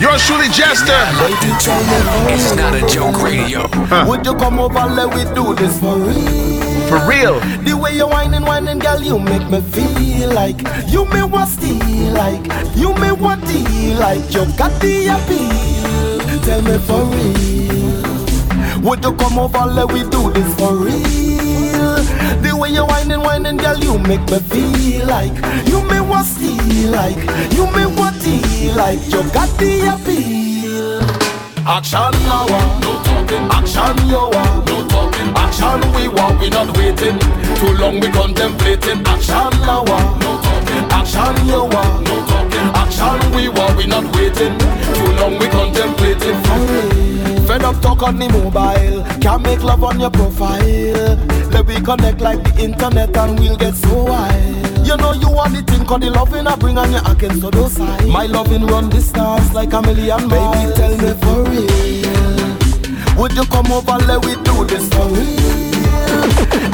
Yours 0.00 0.26
truly, 0.26 0.48
Jester. 0.48 0.92
It's 2.32 2.54
not 2.56 2.74
a 2.74 2.86
joke 2.86 3.22
radio. 3.22 3.66
Would 4.08 4.24
you 4.24 4.34
come 4.36 4.58
over, 4.58 4.78
and 4.78 4.96
let 4.96 5.14
we 5.14 5.24
do 5.34 5.54
this 5.54 5.78
for 5.80 5.96
real? 5.96 6.55
For 6.88 7.00
real. 7.08 7.40
The 7.64 7.76
way 7.76 7.96
you 7.96 8.06
whining, 8.06 8.42
whining, 8.42 8.78
girl, 8.78 9.02
you 9.02 9.18
make 9.18 9.48
me 9.50 9.60
feel 9.60 10.32
like 10.32 10.60
you 10.88 11.04
may 11.06 11.24
want 11.24 11.50
steal, 11.50 12.12
like 12.12 12.44
you 12.76 12.94
may 12.94 13.12
want 13.12 13.44
deal, 13.46 13.98
like 13.98 14.22
you 14.32 14.44
got 14.56 14.70
the 14.80 15.08
appeal. 15.08 16.40
Tell 16.42 16.62
me 16.62 16.78
for 16.86 17.02
real. 17.10 18.82
Would 18.82 19.02
you 19.02 19.14
come 19.16 19.38
over, 19.38 19.66
let 19.66 19.90
we 19.92 20.02
do 20.08 20.30
this 20.32 20.54
for 20.58 20.76
real? 20.76 21.96
The 22.42 22.56
way 22.56 22.70
you 22.70 22.84
whining, 22.86 23.20
whining, 23.20 23.56
girl, 23.56 23.78
you 23.78 23.98
make 23.98 24.24
me 24.30 24.38
feel 24.38 25.06
like 25.06 25.34
you 25.66 25.82
may 25.88 26.00
want 26.00 26.26
steal, 26.26 26.90
like 26.92 27.18
you 27.52 27.66
may 27.72 27.86
want 27.86 28.22
deal, 28.22 28.76
like 28.76 29.00
you 29.06 29.22
got 29.34 29.48
the 29.58 29.90
appeal. 29.92 31.02
Action 31.66 32.12
now, 32.28 32.46
no 32.80 33.02
talking. 33.02 33.48
Action 33.50 34.08
you 34.08 34.22
want, 34.30 34.66
no 34.66 34.86
talking. 34.86 34.95
Action 35.58 35.80
we 35.94 36.06
we 36.08 36.50
not 36.50 36.76
waiting. 36.76 37.18
Too 37.56 37.72
long 37.80 37.98
we 37.98 38.10
contemplating. 38.10 39.00
Action 39.06 39.50
now, 39.64 39.84
no 39.84 40.36
talking. 40.44 40.84
Action 40.92 41.46
you 41.46 41.64
want, 41.64 42.04
no 42.04 42.26
talking. 42.26 42.68
Action 42.76 43.30
we 43.34 43.48
we 43.48 43.86
not 43.86 44.04
waiting. 44.14 44.52
Too 44.58 45.12
long 45.16 45.38
we 45.38 45.48
contemplating. 45.48 46.36
Friend 47.46 47.64
up 47.64 47.80
talk 47.80 48.02
on 48.02 48.18
the 48.18 48.28
mobile, 48.28 49.02
can 49.22 49.40
make 49.40 49.62
love 49.62 49.82
on 49.82 49.98
your 49.98 50.10
profile. 50.10 51.16
Let 51.50 51.64
we 51.64 51.80
connect 51.80 52.20
like 52.20 52.42
the 52.44 52.62
internet 52.62 53.16
and 53.16 53.40
we'll 53.40 53.56
get 53.56 53.76
so 53.76 54.04
wild. 54.04 54.86
You 54.86 54.98
know 54.98 55.14
you 55.14 55.30
want 55.30 55.54
the 55.54 55.62
thing, 55.62 55.86
cause 55.86 56.00
the 56.00 56.10
loving 56.10 56.46
I 56.46 56.56
bring 56.56 56.76
on 56.76 56.92
your 56.92 57.00
acting 57.06 57.40
so 57.40 57.50
docile. 57.50 58.06
My 58.08 58.26
loving 58.26 58.66
run 58.66 58.90
distance 58.90 59.54
like 59.54 59.72
a 59.72 59.80
million 59.80 60.28
miles. 60.28 60.54
Baby, 60.54 60.76
tell 60.76 60.96
me 60.98 61.20
for 61.22 61.50
real. 61.50 62.45
Would 63.16 63.32
you 63.32 63.44
come 63.46 63.72
over, 63.72 63.96
let 64.06 64.24
we 64.24 64.34
do 64.44 64.64
this 64.66 64.88
for 64.90 65.06
real? 65.08 65.36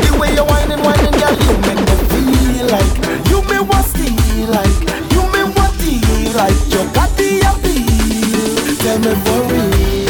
The 0.02 0.10
way 0.20 0.34
you're 0.34 0.44
whining, 0.44 0.82
whining, 0.82 1.14
girl, 1.14 1.34
you 1.38 1.54
make 1.62 1.78
me 1.78 1.94
feel 2.10 2.66
like 2.66 2.92
you 3.30 3.38
me 3.46 3.58
what 3.62 3.84
steal 3.86 4.50
like 4.50 4.74
you 5.14 5.22
me 5.32 5.42
what 5.54 5.70
deal 5.78 6.32
like 6.34 6.58
you 6.66 6.82
got 6.92 7.10
the 7.16 7.46
appeal. 7.46 8.58
Tell 8.82 8.98
me 8.98 9.14
for 9.22 9.40
real. 9.54 10.02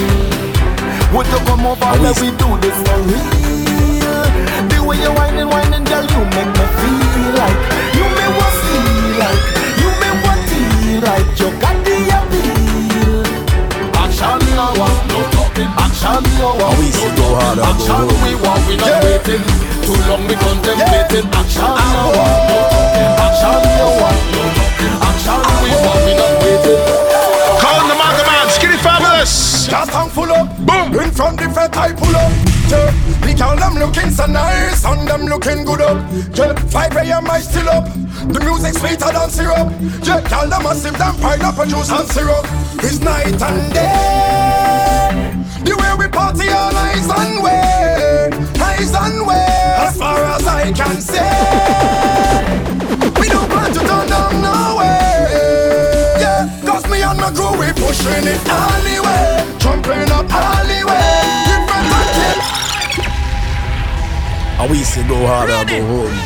Would 1.13 1.27
you 1.29 1.41
come 1.45 1.67
over, 1.67 1.93
let 2.01 2.17
we 2.21 2.31
do 2.41 2.49
this 2.65 2.79
for 2.89 2.99
real? 3.05 4.25
The 4.73 4.79
way 4.83 4.97
you're 5.03 5.13
whining, 5.13 5.49
whining, 5.49 5.85
girl, 5.85 6.05
you 6.05 6.21
make 6.33 6.49
me 6.49 6.65
feel 6.81 7.33
like 7.37 7.82
talking. 16.03 16.27
Action 16.27 16.39
now, 16.39 16.59
How 16.59 16.79
we 16.79 16.91
see 16.91 17.11
go 17.15 17.27
hard 17.39 17.59
and 17.59 17.67
go 17.67 17.73
Action 17.73 18.03
home. 18.03 18.23
we 18.27 18.33
want, 18.43 18.63
we 18.67 18.75
not 18.77 19.03
waiting. 19.03 19.43
Too 19.83 19.99
long 20.11 20.23
we 20.27 20.35
contemplating. 20.35 21.27
Action 21.31 21.63
now, 21.63 22.11
no 22.11 22.59
talking. 22.71 23.13
Action 23.23 23.63
you 23.73 23.89
want, 24.03 24.21
no. 24.35 24.43
Action 25.07 25.41
we 25.63 25.71
ah. 25.71 25.85
want, 25.87 26.01
we 26.07 26.13
not 26.19 26.35
waiting. 26.43 26.83
Calling 27.63 27.89
the 27.89 27.97
Manga 27.97 28.23
Man, 28.27 28.47
Skinny 28.51 28.79
Fabulous. 28.83 29.67
Just 29.71 29.91
tank 29.93 30.11
full 30.13 30.33
up, 30.33 30.49
boom. 30.67 30.93
In 31.01 31.11
front 31.11 31.39
the 31.39 31.49
fat 31.51 31.77
I 31.77 31.93
pull 31.93 32.15
up. 32.17 32.33
Yeah, 32.69 32.91
the 33.21 33.35
girl 33.37 33.57
them 33.57 33.75
looking 33.79 34.11
so 34.11 34.27
nice, 34.27 34.85
and 34.85 35.07
them 35.07 35.27
looking 35.27 35.65
good 35.65 35.81
up. 35.83 35.99
Yeah, 36.35 36.55
5 36.55 36.97
a.m. 36.97 37.31
I 37.31 37.41
still 37.41 37.69
up. 37.69 37.85
The 38.33 38.41
music 38.41 38.75
sweeter 38.75 39.13
than 39.13 39.31
syrup. 39.31 39.69
Yeah, 40.03 40.21
girl 40.29 40.49
them 40.49 40.63
massive 40.63 40.97
than 40.97 41.15
pineapple 41.21 41.67
juice 41.67 41.91
and 41.91 42.09
syrup. 42.09 42.45
It's 42.83 43.01
night 43.01 43.41
and 43.41 43.73
day. 43.75 44.52
The 46.23 46.39
way 46.39 46.47
we 46.47 46.49
party 46.49 46.49
all 46.51 46.77
eyes 46.77 47.09
and 47.11 47.43
way, 47.43 48.31
eyes 48.61 48.95
and 48.95 49.27
way. 49.27 49.47
As 49.79 49.97
far 49.97 50.23
as 50.25 50.47
I 50.47 50.73
can 50.73 51.01
say, 51.01 51.19
we 53.21 53.29
don't 53.29 53.49
plan 53.51 53.73
to 53.73 53.81
turn 53.81 54.09
down 54.09 54.41
no 54.41 54.77
way. 54.79 55.27
Yeah, 56.21 56.49
cause 56.65 56.87
me 56.89 57.03
and 57.03 57.19
my 57.19 57.31
crew 57.33 57.59
we 57.59 57.73
pushing 57.73 58.27
it 58.27 58.41
alleyway, 58.47 59.45
jumping 59.59 60.11
up 60.13 60.31
alleyway. 60.33 61.03
Different 61.51 61.87
content. 61.91 62.41
How 64.57 64.67
we 64.69 64.85
see 64.85 65.03
go 65.09 65.27
hard 65.27 65.51
and 65.51 65.69
go 65.69 65.81
home. 65.87 66.17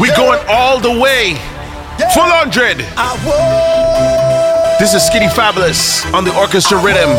We 0.00 0.08
going 0.16 0.40
all 0.48 0.80
the 0.80 0.98
way. 0.98 1.36
Full 2.14 2.24
hundred. 2.24 2.78
This 4.80 4.94
is 4.94 5.02
Skinny 5.06 5.28
Fabulous 5.28 6.04
on 6.12 6.24
the 6.24 6.34
orchestra 6.36 6.78
rhythm. 6.82 7.10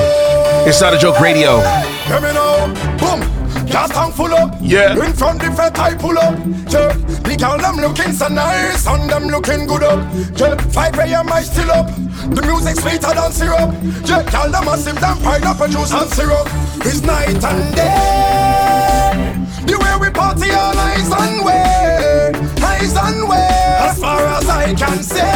It's 0.68 0.82
not 0.82 0.94
a 0.94 0.98
joke 0.98 1.20
radio. 1.20 1.62
Hear 2.06 2.20
me 2.22 2.34
now, 2.34 2.68
boom. 2.98 3.22
Just 3.66 3.94
tank 3.94 4.14
full 4.14 4.34
up. 4.34 4.56
Yeah. 4.62 4.94
In 4.94 5.14
front 5.14 5.42
the 5.42 5.52
fat 5.52 5.78
I 5.80 5.96
pull 5.96 6.18
up. 6.18 6.38
Yeah. 6.70 6.92
The 7.24 7.36
girl 7.40 7.58
them 7.58 7.78
looking 7.78 8.12
so 8.12 8.28
nice 8.28 8.86
and 8.88 9.10
them 9.10 9.28
looking 9.28 9.66
good 9.66 9.84
up. 9.84 10.00
Yeah. 10.38 10.58
5 10.58 11.00
a.m. 11.00 11.32
I 11.32 11.42
still 11.42 11.72
up. 11.72 11.88
The 11.88 12.42
music 12.42 12.76
sweeter 12.76 13.14
than 13.14 13.32
syrup. 13.32 13.74
Yeah. 14.06 14.24
Girl 14.30 14.52
them 14.52 14.66
massive 14.66 15.00
than 15.00 15.18
pineapple 15.24 15.68
juice 15.68 15.94
and 15.94 16.10
syrup. 16.12 16.48
It's 16.86 17.02
night 17.02 17.44
and 17.44 17.76
day. 17.76 19.04
The 19.66 19.78
way 19.80 19.96
we 20.02 20.14
party 20.14 20.52
all 20.52 20.78
eyes 20.78 21.10
and 21.10 21.46
way, 21.46 22.32
eyes 22.62 22.96
and 22.96 23.30
way. 23.30 23.48
As 23.80 23.98
far 23.98 24.20
as 24.26 24.50
I 24.50 24.74
can 24.74 25.02
say, 25.02 25.32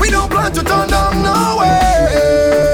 we 0.00 0.10
don't 0.10 0.28
plan 0.28 0.52
to 0.52 0.64
turn 0.64 0.88
down 0.88 1.22
no 1.22 1.58
way. 1.60 2.71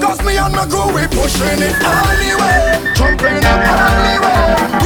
Cause 0.00 0.22
me 0.24 0.36
and 0.38 0.54
my 0.54 0.64
crew 0.66 0.88
we 0.94 1.06
pushing 1.08 1.60
it 1.60 1.76
alleyway, 1.82 2.94
jumping 2.94 3.44
up 3.44 3.60
alleyway. 3.60 4.80
Give 4.80 4.85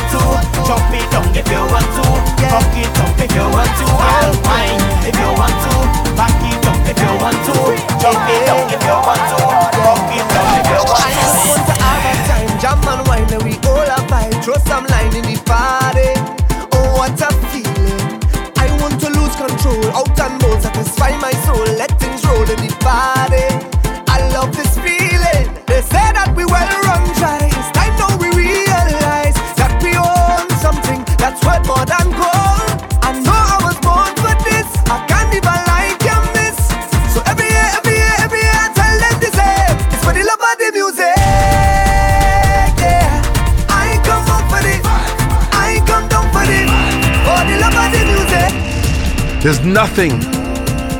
want 0.00 0.08
to. 0.12 0.64
Jump 0.64 0.92
it 0.94 1.04
down 1.10 1.28
if 1.34 1.48
you 1.50 1.62
want 1.68 1.88
to. 1.96 2.04
Fuck 2.48 2.76
it 2.76 2.98
up 3.00 3.18
if 3.20 3.30
you 3.34 3.46
want 3.50 3.72
to. 3.80 3.86
And 3.86 4.36
wine 4.46 4.82
if 5.04 5.16
you 5.16 5.30
want 5.36 5.56
to. 5.64 5.72
Back 6.16 6.40
it 6.40 6.64
up 6.64 6.88
if 6.88 6.98
you 6.98 7.12
want 7.20 7.40
to. 7.48 7.56
Jump 8.00 8.28
it 8.30 8.40
down 8.46 8.64
if 8.70 8.80
you 8.80 8.96
want 8.96 9.24
to. 9.30 9.38
Fuck 9.84 10.12
it 10.14 10.28
up 10.30 10.54
if 10.56 10.66
you 10.70 10.82
want 10.88 11.00
to. 11.00 11.04
I 11.04 11.12
just 11.12 11.40
want 11.48 11.64
to 11.68 11.74
have 11.80 12.06
a 12.08 12.14
time. 12.28 12.50
Jam 12.60 12.78
and 12.88 13.02
wine 13.08 13.32
and 13.32 13.42
we 13.42 13.54
all 13.68 13.88
a 13.88 13.98
vibe. 14.08 14.44
Throw 14.44 14.58
some 14.64 14.86
line 14.86 15.14
in 15.16 15.24
the 15.24 15.36
party. 15.44 16.14
Oh, 16.72 16.96
what 16.96 17.20
a 17.20 17.28
feeling. 17.50 18.20
I 18.56 18.66
want 18.80 19.00
to 19.00 19.08
lose 19.10 19.34
control. 19.36 19.84
Out 19.96 20.18
and 20.20 20.40
bold, 20.40 20.62
satisfy 20.62 21.16
my 21.18 21.32
soul. 21.44 21.64
Let 21.76 21.98
things 22.00 22.24
roll 22.24 22.48
in 22.48 22.60
the 22.60 22.72
party. 22.80 23.69
There's 49.42 49.60
nothing 49.64 50.12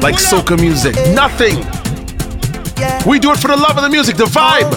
like 0.00 0.16
soca 0.16 0.58
music. 0.58 0.96
Nothing. 1.12 1.56
We 3.06 3.18
do 3.18 3.32
it 3.32 3.38
for 3.38 3.48
the 3.48 3.56
love 3.56 3.76
of 3.76 3.82
the 3.82 3.90
music, 3.90 4.16
the 4.16 4.24
vibe. 4.24 4.72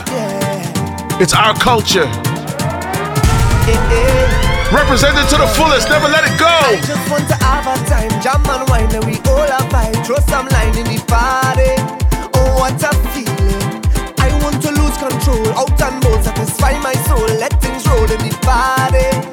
It's 1.22 1.34
our 1.34 1.54
culture. 1.56 2.04
Represent 4.68 5.16
it 5.16 5.30
to 5.30 5.38
the 5.40 5.48
fullest, 5.56 5.88
never 5.88 6.10
let 6.10 6.26
it 6.28 6.38
go. 6.38 6.52
I 6.52 6.76
just 6.86 7.10
want 7.10 7.26
to 7.30 7.36
have 7.36 7.64
a 7.64 7.80
time, 7.88 8.12
jam 8.22 8.44
and 8.52 8.68
wine, 8.70 8.94
and 8.94 9.06
we 9.06 9.16
all 9.32 9.48
have 9.48 9.72
vibe. 9.72 10.06
Throw 10.06 10.20
some 10.28 10.48
line 10.48 10.76
in 10.76 10.84
the 10.84 11.00
party. 11.08 11.80
Oh, 12.36 12.60
what 12.60 12.84
a 12.84 12.92
feeling! 13.16 13.80
I 14.20 14.28
want 14.44 14.62
to 14.64 14.72
lose 14.76 14.98
control, 14.98 15.48
out 15.56 15.82
and 15.82 16.04
satisfy 16.22 16.78
my 16.80 16.96
soul. 17.08 17.24
Let 17.40 17.62
things 17.62 17.88
roll 17.88 18.12
in 18.12 18.28
the 18.28 18.36
party. 18.44 19.33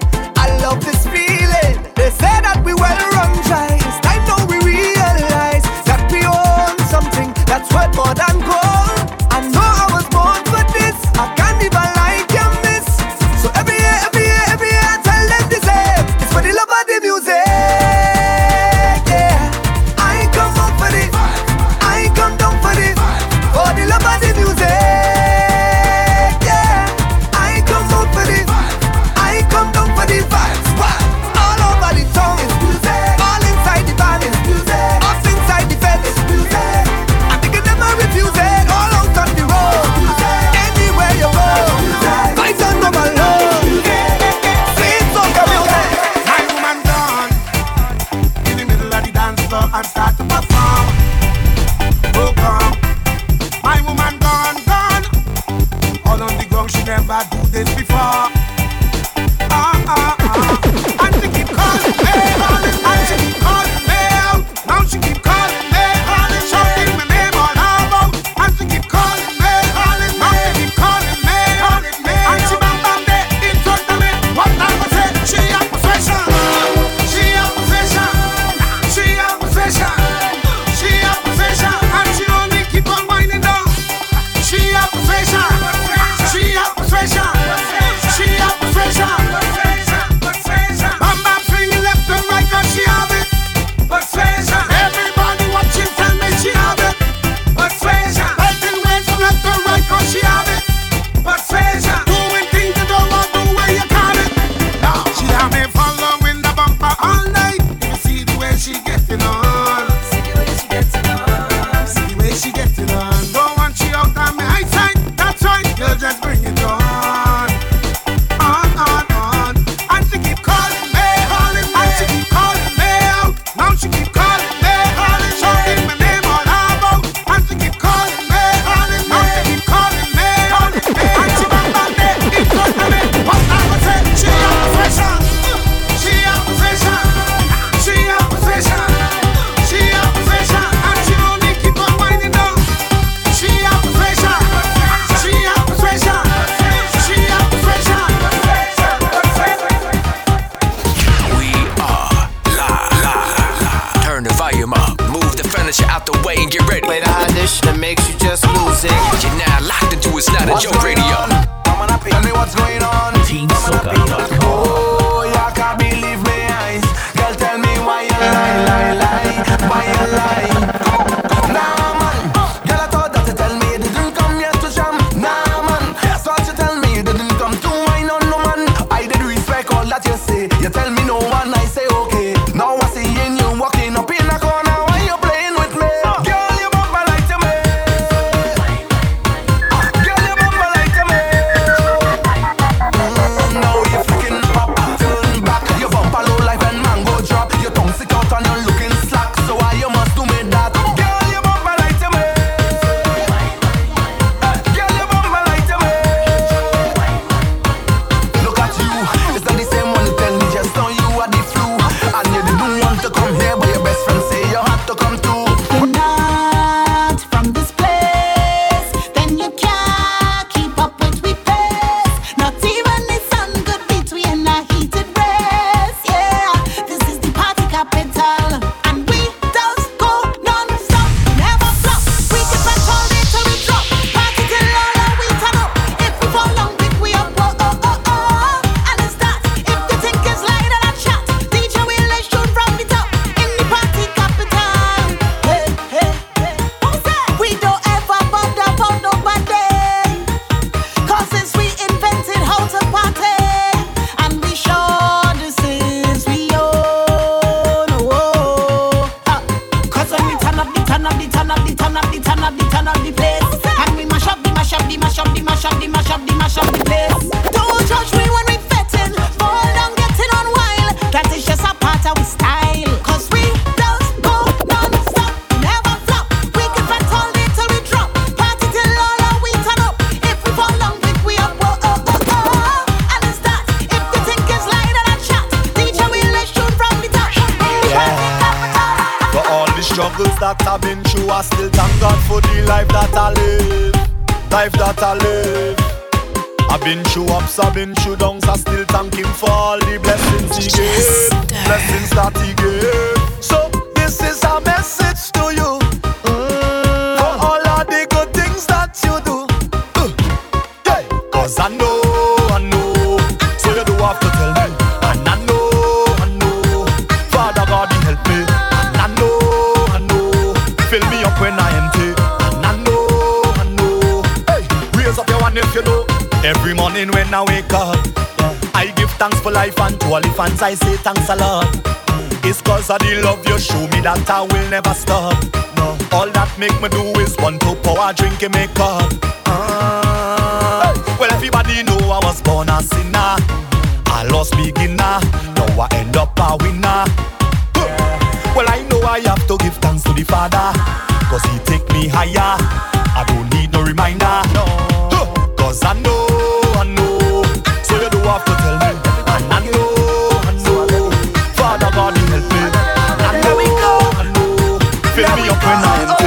when 365.71 365.85
I'm 365.85 366.20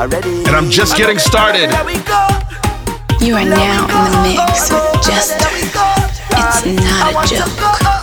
and 0.00 0.48
I'm 0.54 0.70
just 0.70 0.96
getting 0.96 1.18
started. 1.18 1.70
You 3.20 3.34
are 3.34 3.44
now 3.44 3.82
in 3.84 4.12
the 4.12 4.22
mix 4.22 4.70
with 4.70 5.04
Jester. 5.04 5.48
It's 6.30 6.64
not 6.84 7.24
a 7.24 7.28
joke. 7.28 7.97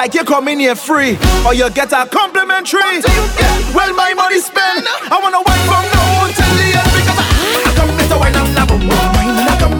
Like 0.00 0.14
you 0.14 0.24
come 0.24 0.48
in 0.48 0.58
here 0.60 0.74
free, 0.74 1.18
or 1.44 1.52
you 1.52 1.68
get 1.68 1.92
a 1.92 2.08
complimentary. 2.08 3.04
Well, 3.76 3.92
my 3.92 4.16
money 4.16 4.40
spent. 4.40 4.88
I 5.12 5.20
wanna 5.20 5.44
wait 5.44 5.60
from 5.68 5.84
now 5.92 6.24
on 6.24 6.32
till 6.32 6.48
the 6.56 6.72
end 6.72 6.88
because 6.96 7.20
I, 7.20 7.28
I 7.68 7.70
come 7.76 7.92
with 7.92 8.08
the 8.08 8.16
wine 8.16 8.32
and 8.32 8.48
the 8.56 8.64
boom 8.64 8.88
I 8.88 9.60
come 9.60 9.76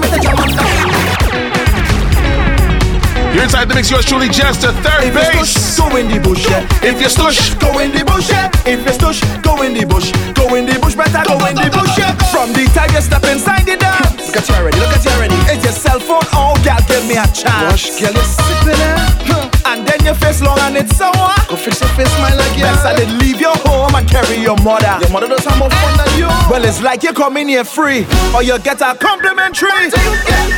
You're 3.32 3.48
inside 3.48 3.72
the 3.72 3.74
mix. 3.74 3.88
Yours 3.88 4.04
truly, 4.04 4.28
just 4.28 4.60
a 4.62 4.76
third 4.84 5.08
if 5.08 5.16
base. 5.16 5.56
Stush, 5.56 5.88
go 5.88 5.96
in 5.96 6.12
the 6.12 6.20
bush. 6.20 6.44
Yeah. 6.44 6.68
If 6.84 7.00
you 7.00 7.08
stush, 7.08 7.56
go 7.56 7.80
in 7.80 7.88
the 7.88 8.04
bush. 8.04 8.28
Yeah. 8.28 8.52
If 8.68 8.84
you 8.84 8.92
stush, 8.92 9.24
go 9.40 9.62
in 9.64 9.72
the 9.72 9.88
bush. 9.88 10.12
Go 10.36 10.52
in 10.52 10.68
the 10.68 10.76
bush, 10.76 11.00
better 11.00 11.24
go, 11.24 11.40
go 11.40 11.48
in 11.48 11.56
the 11.56 11.72
bush. 11.72 11.96
Yeah. 11.96 12.12
From 12.28 12.52
the 12.52 12.68
time 12.76 12.92
you 12.92 13.00
step 13.00 13.24
inside 13.24 13.64
the 13.64 13.80
dance. 13.80 14.28
Look 14.28 14.36
at 14.36 14.44
you 14.44 14.54
already. 14.60 14.84
Look 14.84 14.92
at 14.92 15.00
you 15.00 15.16
already. 15.16 15.40
Is 15.48 15.64
your 15.64 15.72
cell 15.72 15.96
phone? 15.96 16.28
Oh, 16.36 16.52
girl, 16.60 16.76
give 16.84 17.08
me 17.08 17.16
a 17.16 17.24
chance. 17.32 17.72
Gosh, 17.72 17.88
girl, 17.96 18.12
you're 18.12 18.28
sipping 18.28 18.76
it. 18.76 19.00
Huh. 19.24 19.49
And 19.66 19.86
then 19.86 20.04
your 20.04 20.14
face 20.14 20.40
long 20.40 20.58
and 20.60 20.76
it's 20.76 20.96
sour. 20.96 21.34
Go 21.48 21.56
fix 21.56 21.80
your 21.80 21.90
face, 21.90 22.10
smile 22.16 22.36
like. 22.36 22.56
Yes, 22.56 22.84
I 22.84 22.96
did 22.96 23.10
leave 23.20 23.40
your 23.40 23.56
home 23.66 23.94
and 23.94 24.08
carry 24.08 24.36
your 24.36 24.56
mother. 24.62 24.98
Your 25.00 25.10
mother 25.10 25.28
does 25.28 25.44
have 25.44 25.58
more 25.58 25.70
fun 25.70 25.96
than 25.96 26.18
you. 26.18 26.28
Well, 26.50 26.64
it's 26.64 26.82
like 26.82 27.02
you 27.02 27.12
come 27.12 27.36
in 27.36 27.48
here 27.48 27.64
free, 27.64 28.06
or 28.34 28.42
you 28.42 28.58
get 28.58 28.80
a 28.80 28.94
complimentary. 28.96 29.90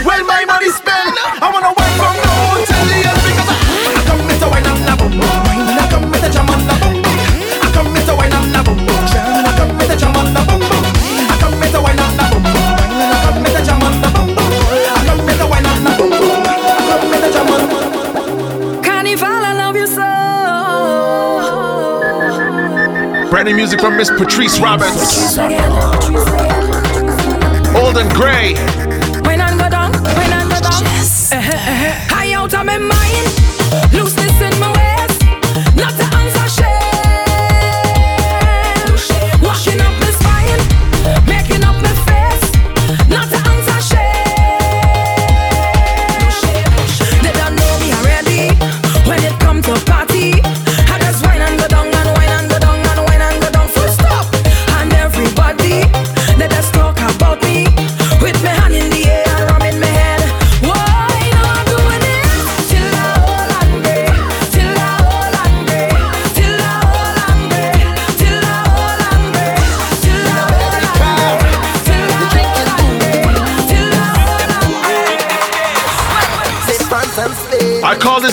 Well, 0.05 0.25
my 0.25 0.45
money 0.45 0.71
spent. 0.71 1.15
I 1.43 1.51
wanna 1.53 1.73
wine 1.77 1.95
from 1.99 2.15
the 2.17 2.29
hotel 2.29 2.72
Brand 23.33 23.49
new 23.49 23.57
music 23.57 23.81
from 23.81 23.97
Miss 23.97 24.11
Patrice 24.11 24.61
Roberts. 24.61 25.39
Old 25.39 25.49
and 27.97 28.13
Gray. 28.13 28.53
When 29.25 29.41
I 29.41 29.57
go 29.57 29.71
down, 29.71 29.93
when 29.93 30.33
I 30.35 30.43
go 30.45 30.61
down. 30.61 30.85
Eh, 30.85 31.41
eh, 31.41 31.41
eh. 31.41 31.95
High 32.11 32.35
out 32.35 32.53
of 32.53 32.67
my 32.67 32.77
mind, 32.77 33.32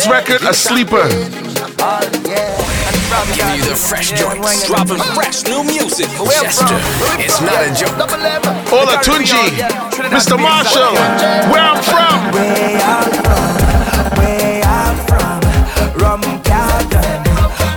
record 0.09 0.41
a 0.41 0.53
sleeper. 0.53 1.07
Giving 3.35 3.55
you 3.55 3.63
the 3.69 3.75
fresh 3.75 4.11
joints. 4.11 4.65
Dropping 4.67 4.97
fresh 5.13 5.43
new 5.45 5.63
music. 5.63 6.09
Jester, 6.09 6.65
it's 7.21 7.39
not 7.41 7.61
a 7.61 7.69
joke. 7.77 7.95
Olatunji, 8.73 9.53
Mr. 10.09 10.37
Marshall, 10.39 10.93
where 11.51 11.61
I'm 11.61 11.81
from. 11.83 12.33
Where 14.17 14.63
I'm 14.63 14.97
from, 15.05 15.39
rum 16.01 16.21
garden, 16.43 17.21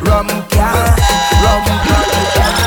rum 0.03 0.29
garden, 0.49 0.97
rum 1.45 1.65
garden. 1.89 2.65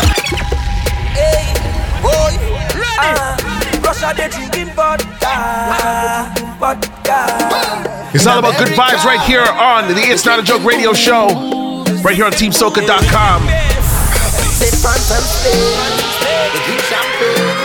Hey, 1.18 1.54
boy, 2.02 2.34
ready? 2.78 2.98
Uh, 3.02 3.82
Russia 3.84 4.14
they 4.16 4.28
drinking 4.30 4.74
vodka, 4.76 5.34
vodka. 5.70 6.35
It's 8.16 8.26
all 8.26 8.40
about 8.40 8.58
good 8.58 8.70
vibes 8.70 9.04
right 9.04 9.20
here 9.28 9.44
on 9.44 9.90
the 9.90 9.96
It's 10.00 10.26
Not 10.26 10.40
a 10.40 10.42
Joke 10.42 10.64
radio 10.64 10.94
show. 10.94 11.28
Right 12.00 12.16
here 12.16 12.24
on 12.24 12.32
TeamSoca.com. 12.32 13.42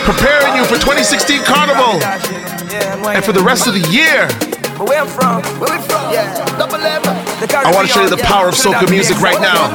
Preparing 0.03 0.55
you 0.57 0.65
for 0.65 0.75
2016 0.75 1.43
Carnival 1.45 2.03
and 3.07 3.23
for 3.23 3.31
the 3.31 3.41
rest 3.41 3.67
of 3.67 3.75
the 3.75 3.87
year. 3.95 4.27
Where 4.83 4.99
I'm 4.99 5.07
from, 5.07 5.41
where 5.61 5.71
we 5.71 5.85
from? 5.85 6.11
Yeah, 6.11 6.43
double 6.57 6.75
M. 6.75 7.01
The 7.01 7.47
I 7.55 7.71
want 7.73 7.87
to 7.87 7.93
show 7.93 8.03
you 8.03 8.09
the 8.09 8.17
power 8.17 8.49
of 8.49 8.55
soca 8.55 8.89
music 8.89 9.21
right 9.21 9.39
now. 9.39 9.71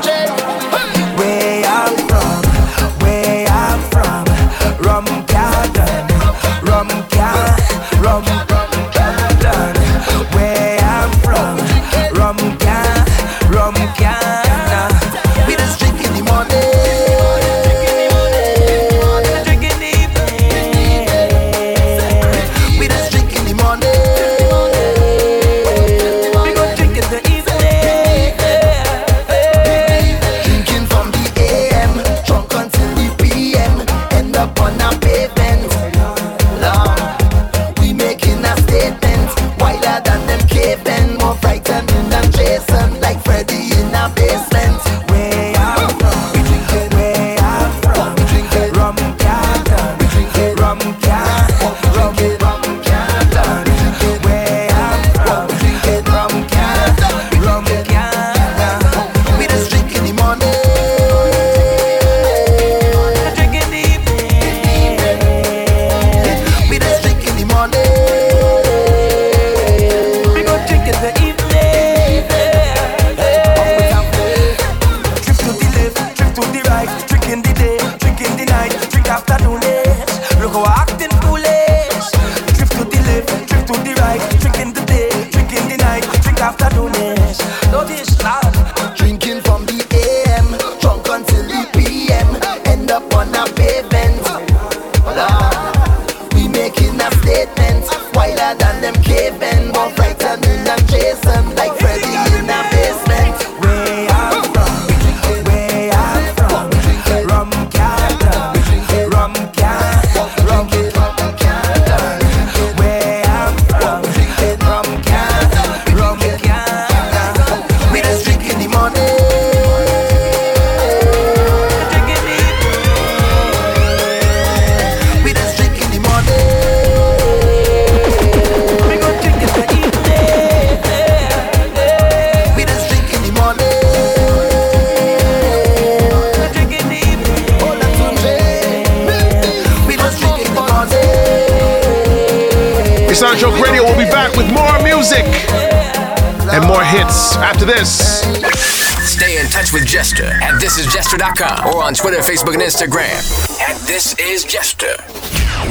Instagram. 152.67 153.23
And 153.69 153.79
this 153.87 154.19
is 154.19 154.43
Jester. 154.43 154.97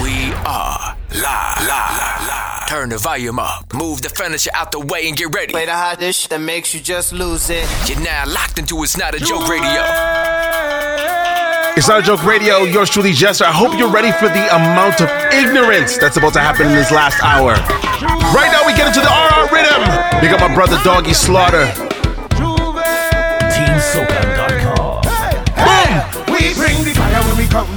We 0.02 0.32
are 0.46 0.96
live. 1.12 1.68
live, 1.68 2.28
live. 2.30 2.70
Turn 2.70 2.88
the 2.88 2.98
volume 2.98 3.38
up, 3.38 3.74
move 3.74 4.02
the 4.02 4.08
furniture 4.08 4.52
out 4.54 4.72
the 4.72 4.80
way, 4.80 5.10
and 5.10 5.18
get 5.18 5.36
ready. 5.36 5.52
Play 5.52 5.66
the 5.66 5.74
hottest 5.74 6.22
shit 6.22 6.30
that 6.30 6.40
makes 6.40 6.74
you 6.74 6.80
just 6.80 7.12
lose 7.12 7.50
it. 7.50 7.68
You're 7.90 8.00
now 8.00 8.24
locked 8.28 8.60
into 8.60 8.82
It's 8.82 8.96
Not 8.96 9.14
a 9.14 9.20
Joke 9.20 9.50
Radio. 9.50 9.84
It's 11.76 11.90
not 11.90 12.00
a 12.00 12.02
joke 12.02 12.24
radio. 12.24 12.60
Yours 12.64 12.90
truly, 12.90 13.12
Jester. 13.12 13.44
I 13.44 13.52
hope 13.52 13.78
you're 13.78 13.92
ready 13.92 14.14
for 14.14 14.30
the 14.30 14.56
amount 14.56 15.02
of 15.02 15.10
ignorance 15.34 15.98
that's 15.98 16.16
about 16.16 16.32
to 16.36 16.40
happen 16.40 16.68
in 16.68 16.72
this 16.72 16.90
last 16.90 17.22
hour. 17.22 17.52
Right 18.32 18.50
now, 18.54 18.66
we 18.66 18.72
get 18.72 18.88
into 18.88 19.02
the 19.02 19.12
RR 19.12 19.54
rhythm. 19.54 20.22
We 20.22 20.30
got 20.30 20.40
my 20.40 20.56
brother 20.56 20.80
Doggy 20.86 21.14
Slaughter. 21.14 21.85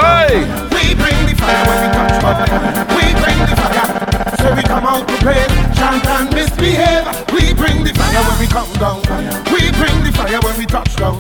Hey. 0.09 0.41
We 0.73 0.97
bring 0.97 1.21
the 1.29 1.35
fire 1.37 1.63
when 1.69 1.79
we 1.85 1.89
touch 1.93 2.17
down. 2.25 2.49
We 2.97 3.05
bring 3.21 3.39
the 3.45 3.55
fire. 3.61 3.89
So 4.41 4.55
we 4.57 4.63
come 4.63 4.87
out 4.87 5.09
play, 5.21 5.45
chant 5.77 6.07
and 6.07 6.33
misbehave. 6.33 7.07
We 7.33 7.53
bring 7.53 7.85
the 7.85 7.93
fire 7.93 8.23
when 8.25 8.39
we 8.41 8.47
come 8.47 8.73
down. 8.81 9.05
We 9.53 9.69
bring 9.77 9.97
the 10.05 10.13
fire 10.17 10.41
when 10.41 10.57
we 10.57 10.67
touch 10.67 10.97
down. 10.97 11.19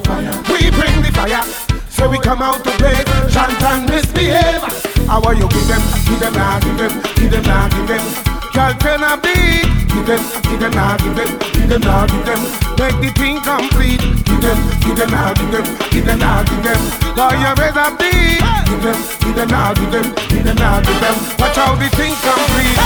We 0.48 0.70
bring 0.70 0.96
the 1.04 1.12
fire. 1.12 1.44
So 1.90 2.08
we 2.08 2.18
come 2.18 2.40
out 2.42 2.64
to 2.64 2.70
play, 2.80 3.04
chant 3.28 3.62
and 3.62 3.90
misbehave. 3.90 4.62
How 5.06 5.20
are 5.22 5.34
you 5.34 5.48
give 5.48 5.68
them, 5.68 5.82
give 6.06 6.20
them, 6.20 6.32
nah, 6.34 6.60
give 6.60 6.78
them, 6.78 7.02
give 7.16 7.30
them, 7.30 7.42
nah, 7.44 7.68
give 7.68 7.88
them. 7.88 8.04
Girl, 8.54 8.74
turn 8.80 9.02
a 9.02 9.20
beat. 9.20 9.77
Give 9.88 10.06
them, 10.06 10.22
give 10.42 10.60
them, 10.60 10.72
nah, 10.72 10.96
give 10.96 11.16
them, 11.16 11.30
give 11.52 11.68
them, 11.68 11.80
nah, 11.82 12.06
give 12.06 12.24
them. 12.24 12.40
Make 12.78 12.98
the 13.00 13.10
thing 13.16 13.40
complete. 13.40 14.00
Give 14.24 14.40
them, 14.40 14.58
give 14.80 14.96
them, 14.96 15.10
nah, 15.10 15.34
give 15.34 15.50
them, 15.50 15.66
give 15.90 16.04
them, 16.06 16.18
nah, 16.18 16.44
give 16.44 16.62
them. 16.62 16.80
You 17.16 17.52
raise 17.58 17.76
a 17.76 17.86
beat. 17.98 18.40
Give 18.68 18.82
them, 18.82 18.98
give 19.20 19.34
them, 19.34 19.48
nah, 19.48 19.74
give 19.74 19.90
them, 19.90 20.06
give 20.28 20.44
them, 20.44 20.56
nah, 20.56 20.80
give 20.80 21.00
them. 21.00 21.16
Watch 21.40 21.56
how 21.56 21.74
the 21.74 21.88
thing 21.96 22.14
complete. 22.20 22.78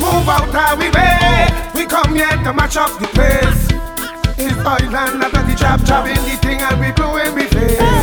Move 0.00 0.28
out 0.28 0.50
how 0.52 0.76
we 0.76 0.90
way. 0.90 1.48
We 1.74 1.86
come 1.86 2.14
here 2.14 2.30
to 2.30 2.52
match 2.52 2.76
up 2.76 2.98
the 3.00 3.06
place. 3.08 3.68
It's 4.36 4.58
Island 4.58 5.22
after 5.22 5.42
the 5.42 5.54
chop 5.56 5.84
chop 5.86 6.06
in 6.06 6.16
the 6.16 6.36
thing 6.42 6.60
and 6.60 6.80
we 6.80 6.90
blowing 6.92 7.34
we 7.34 7.44
face. 7.44 7.93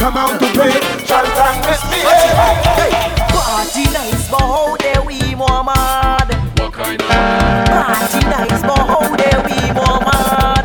Come 0.00 0.16
out 0.16 0.40
to 0.40 0.46
play, 0.56 0.72
chant 1.04 1.28
and 1.28 1.60
misbehave. 1.68 2.32
Hey. 2.80 2.92
Party 3.28 3.84
nice, 3.92 4.30
but 4.30 4.40
how 4.40 4.74
dare 4.76 5.02
we 5.04 5.34
more 5.34 5.62
mad? 5.62 6.24
What 6.58 6.72
kind 6.72 7.02
of 7.02 7.08
Party 7.08 8.20
nice, 8.24 8.62
but 8.62 8.80
how 8.80 9.04
dare 9.20 9.40
we 9.44 9.56
more 9.76 10.00
mad? 10.00 10.64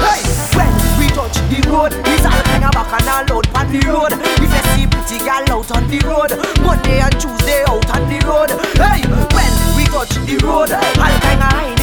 Hey, 0.00 0.24
when 0.56 0.72
we 0.96 1.06
touch 1.12 1.36
the 1.52 1.60
road, 1.68 1.92
it's 1.92 2.24
all 2.24 2.40
kind 2.48 2.64
of 2.64 2.72
back 2.72 2.92
and 2.96 3.08
all 3.12 3.36
out 3.36 3.46
on 3.54 3.68
the 3.70 3.80
road. 3.84 4.12
If 4.16 4.40
you 4.40 4.62
see 4.72 4.86
pretty 4.88 5.18
girl 5.20 5.60
out 5.60 5.70
on 5.76 5.84
the 5.92 5.98
road, 6.08 6.32
Monday 6.64 7.00
and 7.04 7.20
Tuesday 7.20 7.62
out 7.68 7.84
on 7.92 8.08
the 8.08 8.18
road. 8.24 8.50
Hey, 8.80 9.04
when 9.36 9.52
we 9.76 9.84
touch 9.92 10.16
the 10.24 10.40
road, 10.40 10.72
all 10.72 10.96
kind 10.96 11.44
of 11.44 11.52
highness 11.52 11.68
out 11.68 11.76
on 11.76 11.77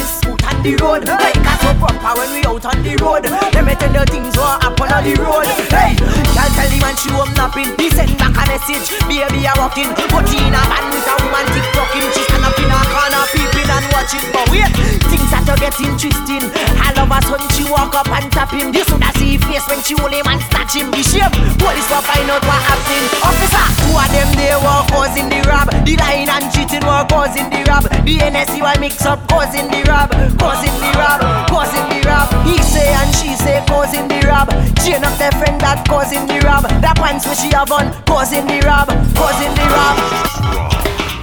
the 0.66 0.82
road. 0.82 1.06
Like 1.06 1.38
us 1.38 1.60
so 1.62 1.70
proper 1.78 2.12
when 2.18 2.30
we 2.34 2.42
out 2.42 2.64
on 2.66 2.78
the 2.82 2.94
road. 2.98 3.22
Let 3.54 3.62
me 3.62 3.74
tell 3.78 3.94
you 3.94 4.04
things 4.10 4.34
what 4.34 4.62
happen 4.62 4.90
on 4.90 5.02
the 5.06 5.14
road. 5.22 5.46
Hey, 5.70 5.94
girl 5.94 6.50
tell 6.58 6.66
the 6.66 6.78
man 6.82 6.96
she 6.98 7.10
home 7.14 7.30
napping. 7.38 7.70
He 7.78 7.86
send 7.94 8.10
back 8.18 8.34
a 8.34 8.42
message, 8.50 8.90
baby 9.06 9.46
I 9.46 9.54
walking. 9.58 9.90
But 10.10 10.26
she 10.26 10.42
in 10.42 10.54
a 10.54 10.62
van 10.66 10.84
with 10.90 11.06
a 11.06 11.14
woman 11.22 11.46
TikToking. 11.54 12.06
She 12.14 12.22
stand 12.26 12.42
up 12.42 12.58
in 12.58 12.70
a 12.70 12.78
corner 12.90 13.24
peeping 13.30 13.55
and 13.76 13.86
watching. 13.92 14.24
But 14.32 14.48
wait, 14.48 14.72
things 15.12 15.30
are 15.36 15.44
to 15.44 15.54
get 15.60 15.76
interesting. 15.76 16.44
All 16.80 16.96
of 17.04 17.12
a 17.12 17.18
sudden 17.28 17.48
she 17.52 17.68
walk 17.68 17.92
up 17.92 18.08
and 18.08 18.26
tap 18.32 18.50
him. 18.50 18.72
You 18.72 18.84
should 18.88 19.04
see 19.20 19.36
his 19.36 19.44
face 19.44 19.66
when 19.68 19.80
she 19.84 19.94
hold 19.94 20.12
him 20.12 20.24
and 20.26 20.40
snatch 20.48 20.74
him. 20.74 20.88
The 20.90 21.04
shame, 21.04 21.32
police 21.60 21.88
will 21.92 22.04
find 22.04 22.28
out 22.32 22.44
what 22.48 22.60
happened. 22.64 23.06
Officer, 23.20 23.66
two 23.84 23.92
of 23.92 24.08
them 24.10 24.28
they 24.40 24.56
were 24.56 24.84
causing 24.88 25.28
the 25.28 25.40
rob. 25.44 25.68
The 25.84 25.94
lying 26.00 26.28
and 26.28 26.48
cheating 26.52 26.84
were 26.84 27.04
causing 27.06 27.48
the 27.52 27.60
rob. 27.68 27.84
The 27.84 28.14
NSC 28.16 28.64
were 28.64 28.78
mix 28.80 29.04
up 29.04 29.20
causing 29.28 29.68
the 29.68 29.84
rob, 29.84 30.10
causing 30.40 30.74
the 30.80 30.90
rob, 30.96 31.20
causing 31.52 31.86
the 31.92 32.00
rob. 32.08 32.28
He 32.48 32.56
say 32.64 32.88
and 32.96 33.12
she 33.20 33.36
say 33.36 33.60
causing 33.68 34.08
the 34.08 34.20
rob. 34.24 34.48
Chain 34.80 35.04
up 35.04 35.16
their 35.20 35.32
friend 35.36 35.60
that 35.60 35.84
causing 35.84 36.24
the 36.26 36.40
rob. 36.40 36.64
That 36.80 36.96
pants 36.96 37.26
where 37.26 37.36
she 37.36 37.52
have 37.52 37.70
on 37.70 37.92
causing 38.08 38.46
the 38.46 38.58
rob, 38.64 38.88
causing 39.12 39.52
the 39.52 39.66
rob. 39.68 39.96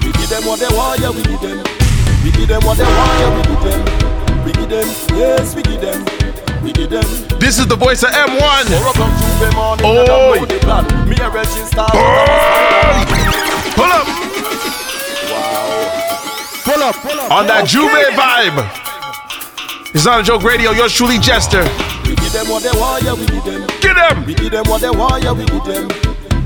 We 0.04 0.12
give 0.14 0.30
them 0.30 0.46
what 0.46 0.60
they 0.60 0.70
want, 0.70 1.00
yeah, 1.00 1.10
we 1.10 1.24
give 1.24 1.42
them. 1.42 1.73
We 2.24 2.32
give 2.32 2.48
them 2.48 2.62
what 2.64 2.78
they 2.78 2.86
want, 2.86 3.20
yeah, 3.20 3.36
we 3.36 3.44
give 3.44 3.64
them. 3.68 4.46
We 4.46 4.52
give 4.54 4.70
them, 4.70 4.88
yes, 5.20 5.56
we 5.56 5.62
give 5.62 5.82
them. 5.82 6.06
We 6.64 6.72
give 6.72 6.90
them. 6.90 7.04
This 7.38 7.60
is 7.60 7.68
the 7.68 7.76
voice 7.76 8.02
of 8.04 8.12
M1. 8.12 8.64
Four 8.80 8.92
o'clock 8.92 9.12
Tuesday 9.20 9.52
morning, 9.54 9.86
Oi. 9.86 9.92
I 9.92 10.06
don't 10.06 10.40
know 10.40 10.46
the 10.46 10.60
plan. 10.64 11.10
Me 11.10 11.18
a 11.20 11.30
register. 11.30 11.84
Pull 13.76 13.92
up. 13.92 14.08
Pull 16.64 16.84
up, 16.84 16.96
pull 16.96 17.20
up. 17.20 17.32
On 17.32 17.46
that 17.48 17.68
J'ouvert 17.68 18.16
vibe. 18.16 18.64
It's 19.94 20.06
not 20.06 20.22
a 20.22 20.24
joke 20.24 20.44
radio. 20.44 20.72
Yours 20.72 20.94
truly, 20.94 21.20
Jester. 21.20 21.64
We 22.08 22.16
give 22.16 22.32
them 22.32 22.48
what 22.48 22.64
they 22.64 22.72
want, 22.80 23.04
yeah, 23.04 23.14
we 23.14 23.26
give 23.26 23.44
them. 23.44 23.68
Get 23.82 23.96
them. 23.96 24.26
We 24.26 24.34
give 24.34 24.52
them 24.52 24.64
what 24.70 24.80
they 24.80 24.90
want, 24.90 25.24
yeah, 25.24 25.34
we 25.34 25.44
give 25.44 25.66
them. 25.66 25.90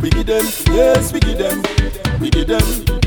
We 0.02 0.10
give 0.10 0.26
them, 0.26 0.46
yes, 0.74 1.14
we 1.14 1.20
give 1.20 1.38
them. 1.38 1.62
We 2.20 2.32
give 2.32 2.48
them. 2.48 3.07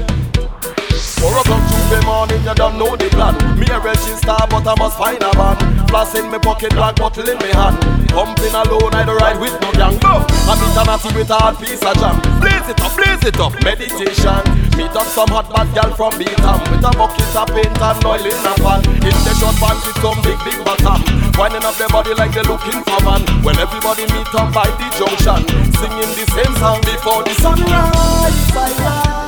Four 1.20 1.36
o'clock 1.36 1.60
Tuesday 1.68 2.00
morning, 2.08 2.40
you 2.40 2.54
don't 2.56 2.80
know 2.80 2.96
the 2.96 3.12
plan. 3.12 3.36
Me 3.60 3.68
a 3.68 3.76
register, 3.76 4.40
but 4.48 4.64
I 4.64 4.72
must 4.80 4.96
find 4.96 5.20
a 5.20 5.28
van. 5.36 5.60
Flash 5.92 6.16
in 6.16 6.32
my 6.32 6.40
pocket, 6.40 6.72
black 6.72 6.96
bottle 6.96 7.28
in 7.28 7.36
my 7.36 7.52
hand. 7.52 7.76
Pumping 8.08 8.56
alone, 8.56 8.96
I 8.96 9.04
don't 9.04 9.20
ride 9.20 9.36
with 9.36 9.52
no 9.60 9.68
gang. 9.76 10.00
Go! 10.00 10.24
I 10.48 10.56
meet 10.56 10.72
a 10.72 10.82
natty 10.88 11.12
with 11.12 11.28
a 11.28 11.36
hard 11.36 11.60
piece 11.60 11.84
of 11.84 11.92
jam. 12.00 12.16
Blaze 12.40 12.72
it 12.72 12.80
up, 12.80 12.96
blaze 12.96 13.20
it 13.28 13.36
up, 13.36 13.52
meditation. 13.60 14.40
Meet 14.80 14.96
up 14.96 15.04
some 15.12 15.28
hot 15.28 15.52
bad 15.52 15.68
girl 15.76 15.92
from 15.92 16.16
Beetham 16.16 16.56
with 16.72 16.88
a 16.88 16.92
bucket 16.96 17.36
of 17.36 17.52
paint 17.52 17.68
and 17.68 18.00
oil 18.00 18.24
in 18.24 18.40
a 18.40 18.54
pan. 18.56 18.80
In 19.04 19.16
the 19.20 19.32
short 19.36 19.60
pants 19.60 19.84
with 19.84 20.00
some 20.00 20.16
big 20.24 20.40
big 20.40 20.56
bottom. 20.64 21.04
Winding 21.36 21.68
up 21.68 21.76
their 21.76 21.92
body 21.92 22.16
like 22.16 22.32
they're 22.32 22.48
looking 22.48 22.80
for 22.80 22.96
man. 23.04 23.20
When 23.44 23.60
everybody 23.60 24.08
meet 24.08 24.32
up 24.40 24.56
by 24.56 24.64
the 24.72 24.88
junction, 24.96 25.44
singing 25.76 26.12
the 26.16 26.24
same 26.32 26.54
song 26.56 26.80
before 26.80 27.20
the 27.28 27.36
sunrise. 27.36 28.40
Sunrise. 28.56 29.19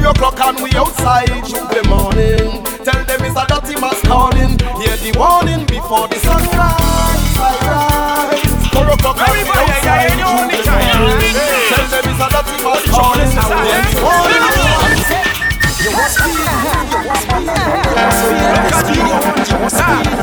Three 0.00 0.08
o'clock 0.08 0.40
and 0.40 0.56
we 0.62 0.72
outside 0.78 1.28
Tuesday 1.44 1.84
morning. 1.86 2.64
Tell 2.88 3.04
them 3.04 3.20
it's 3.20 3.36
a 3.36 3.44
dirty 3.44 3.78
mass 3.78 4.00
calling. 4.00 4.56
Hear 4.80 4.96
the 4.96 5.12
warning 5.12 5.66
before 5.66 6.08
the 6.08 6.16
sunrise. 6.16 7.20
Sunrise. 7.36 8.40
Four 8.72 8.88
o'clock 8.88 9.20
and 9.20 9.28
we 9.36 9.44
outside 9.44 10.16
Tuesday 10.16 10.64
morning. 10.64 11.36
Tell 11.68 11.84
them 11.92 12.00
it's 12.08 12.16
a 12.16 12.32
dirty 12.32 12.56
mass 12.64 12.80
calling. 12.88 13.28
Hear 13.28 13.84
the 13.92 14.00
warning. 14.00 14.40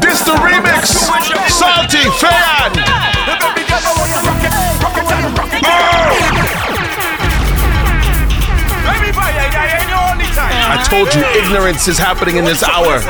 This 0.02 0.26
the 0.26 0.34
remix. 0.42 1.06
Salty 1.54 2.10
fan. 2.18 2.97
I 10.78 10.84
told 10.84 11.10
you 11.10 11.26
ignorance 11.34 11.88
is 11.88 11.98
happening 11.98 12.38
in 12.38 12.46
this 12.46 12.62
hour. 12.62 12.86
Look 12.94 13.10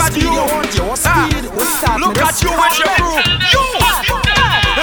at 0.00 0.16
you. 0.16 0.32
With 2.56 2.78
your 2.80 2.88
crew. 2.96 3.20
You. 3.52 3.68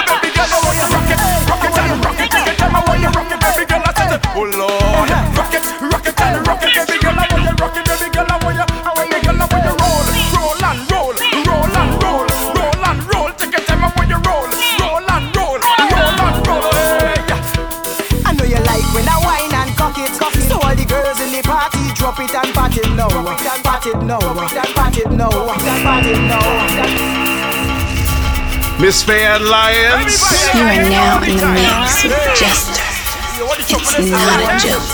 Baby 0.06 0.30
girl, 0.30 0.46
I 0.46 0.62
want 0.62 0.78
you 0.78 0.86
rock 0.94 1.10
it, 1.10 1.18
rock 1.50 1.66
it 1.66 1.74
and 1.74 2.06
rock 2.06 2.20
it. 2.22 2.30
Every 2.38 2.56
time 2.56 2.76
I 2.76 2.78
want 2.86 3.02
you 3.02 3.10
rock 3.10 3.32
it, 3.34 3.40
baby 3.42 3.66
girl, 3.66 3.82
I 3.84 3.90
oh 4.36 4.46
Lord, 4.46 5.10
rock 5.36 5.54
it, 5.54 5.66
rock 5.92 6.06
it 6.08 6.22
and 6.22 6.48
rock 6.48 6.64
it. 6.64 6.89
Pat 22.70 22.78
it 22.78 22.94
now, 22.94 23.10
pat 23.66 23.86
it 23.88 23.98
now, 24.04 24.20
pat 24.20 24.98
it 24.98 25.10
now. 25.10 26.46
Miss 28.80 29.04
Fayann 29.04 29.42
Lyons. 29.50 30.22
You 30.54 30.62
are 30.62 30.78
now 30.88 31.24
in 31.24 31.38
the 31.38 31.48
mix 31.50 32.04
with 32.04 32.14
Jester. 32.38 32.86
It's 33.72 34.12
not 34.12 34.38
a 34.38 34.54
joke. 34.62 34.86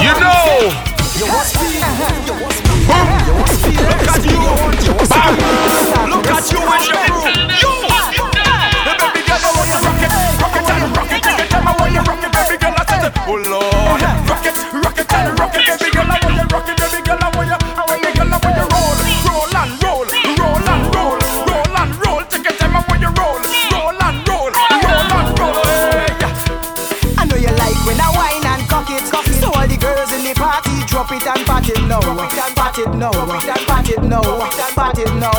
You 0.00 0.12
know. 0.24 0.72
Look 1.20 1.28
at 4.08 4.24
you. 4.24 4.40
Bam. 5.04 5.36
Look 6.08 6.32
at 6.32 6.48
you 6.50 6.60
and 6.64 6.84
your 6.88 6.96
crew. 7.04 7.28
You. 7.60 7.72
The 8.88 8.92
baby 8.96 9.20
girl, 9.28 9.44
I 9.44 9.52
want 9.52 9.68
you 9.68 9.76
rock 9.84 10.00
it, 10.00 10.08
rock 10.40 10.56
it 10.56 10.64
and 10.64 10.96
rock 10.96 11.12
it. 11.12 11.20
Take 11.22 11.44
it 11.44 11.50
time, 11.50 11.68
I 11.68 11.70
want 11.76 11.92
you 11.92 12.00
rock 12.00 12.24
it, 12.24 12.32
baby 12.32 12.56
girl. 12.56 12.72
I 12.72 12.80
said, 12.88 13.12
oh 13.28 13.36
Lord, 13.36 14.00
rock 14.30 14.46
it, 14.48 14.56
rock 14.72 14.96
it 14.98 15.12
and 15.12 15.38
rock 15.38 15.54
it, 15.54 15.62
baby 15.68 15.90
girl. 15.92 15.97
Pat 31.68 31.76
it 31.76 31.88
now. 31.88 32.00
Pat 32.56 32.78
it 32.78 32.94
now. 32.94 33.12
Pat 33.66 33.88
it 33.88 34.02
now. 34.04 34.22
Pat 34.74 34.98
it 34.98 35.14
now. 35.14 35.32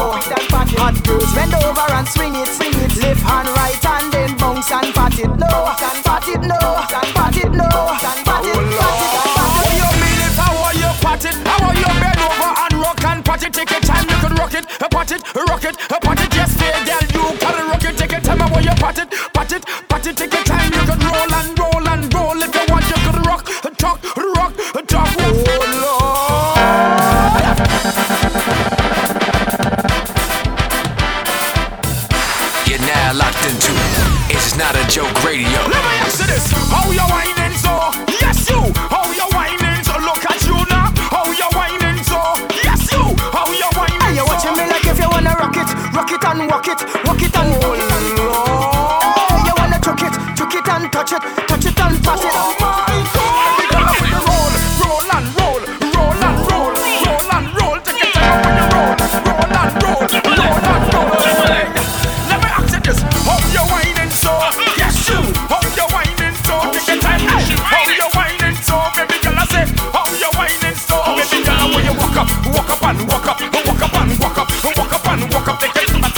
Hot 0.78 1.04
girls 1.04 1.34
bend 1.34 1.54
over 1.56 1.94
and 1.94 2.08
swing 2.08 2.36
it, 2.36 2.48
swing 2.48 2.74
it. 2.74 2.98
Left 3.02 3.22
hand, 3.22 3.48
right 3.50 3.84
hand, 3.84 4.14
then 4.14 4.38
bounce 4.38 4.72
and 4.72 4.94
pat 4.94 5.18
it 5.18 5.30
now. 5.38 5.76
Pat 5.76 6.28
it 6.28 6.42
now. 6.42 6.86
Pat 6.88 7.36
it 7.36 7.52
now. 7.52 7.98
Pat 7.98 8.46
it. 8.46 8.56
Oh, 8.60 9.50
how 9.50 9.66
you 9.74 9.90
mean 9.98 10.22
it? 10.22 10.34
How 10.38 10.54
are 10.66 10.74
you 10.74 10.90
pat 11.02 11.26
it? 11.26 11.36
How 11.48 11.68
are 11.68 11.76
you 11.76 11.90
bend 12.00 12.20
over 12.22 12.52
and 12.62 12.74
rock 12.78 13.04
and 13.06 13.26
pat 13.26 13.44
it? 13.44 13.54
Take 13.54 13.72
your 13.72 13.82
time, 13.82 14.06
you 14.08 14.16
can 14.18 14.36
rock 14.36 14.54
it, 14.54 14.66
pat 14.68 15.12
it, 15.12 15.22
rock 15.36 15.64
it, 15.66 15.78
pat 15.90 16.20
it. 16.22 16.36
Yes, 16.36 16.54
girl, 16.56 17.34
you 17.34 17.38
can 17.40 17.68
rock 17.70 17.84
it. 17.84 17.98
Take 17.98 18.12
your 18.12 18.22
time, 18.22 18.40
how 18.40 18.60
you 18.60 18.76
pat 18.78 19.00
it, 19.00 19.10
pat 19.34 19.52
it, 19.52 19.66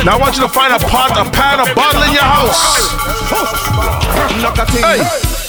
Now 0.04 0.18
I 0.18 0.20
want 0.20 0.36
you 0.36 0.42
to 0.42 0.50
find 0.50 0.74
a 0.74 0.80
pot, 0.80 1.14
a 1.14 1.30
pan, 1.30 1.62
a 1.62 1.76
bottle 1.78 2.02
in 2.02 2.14
your 2.18 2.26
house. 2.26 2.90
Knock 4.42 4.58
a 4.58 4.66
thing, 4.66 4.98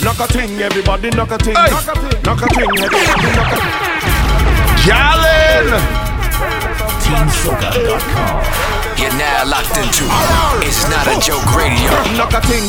knock 0.05 0.20
a 0.20 0.26
thing, 0.28 0.61
everybody 0.61 1.09
knock 1.09 1.30
a 1.32 1.38
thing, 1.38 1.55
knock 1.55 1.88
a 1.88 1.96
thing, 1.96 2.20
knock 2.20 2.42
a 2.44 2.48
thing, 2.53 2.68
everybody 2.68 3.32
knock 3.32 3.48
a 3.48 3.57
thing. 3.57 4.12
Gallon. 4.84 5.72
You're 9.00 9.16
now 9.16 9.48
locked 9.48 9.72
into 9.80 10.05
It's 10.68 10.84
Not 10.84 11.09
a 11.09 11.16
Joke 11.18 11.48
Radio. 11.57 11.88
Knock 12.20 12.36
a 12.36 12.40
thing, 12.44 12.68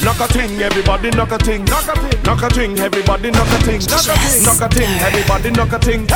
knock 0.00 0.20
a 0.20 0.32
thing, 0.32 0.62
everybody 0.62 1.10
knock 1.10 1.32
a 1.32 1.38
thing, 1.38 1.64
knock 1.66 1.88
a 1.88 1.96
thing, 2.08 2.22
knock 2.24 2.42
a 2.42 2.48
thing, 2.48 2.78
everybody 2.78 3.30
knock 3.30 3.52
a 3.52 3.58
thing, 3.68 3.80
knock 3.84 4.08
a 4.08 4.16
thing, 4.16 4.44
knock 4.44 4.60
a 4.64 4.68
thing, 4.72 4.90
everybody 5.04 5.50
knock 5.50 5.72
a 5.72 5.78
thing, 5.78 6.06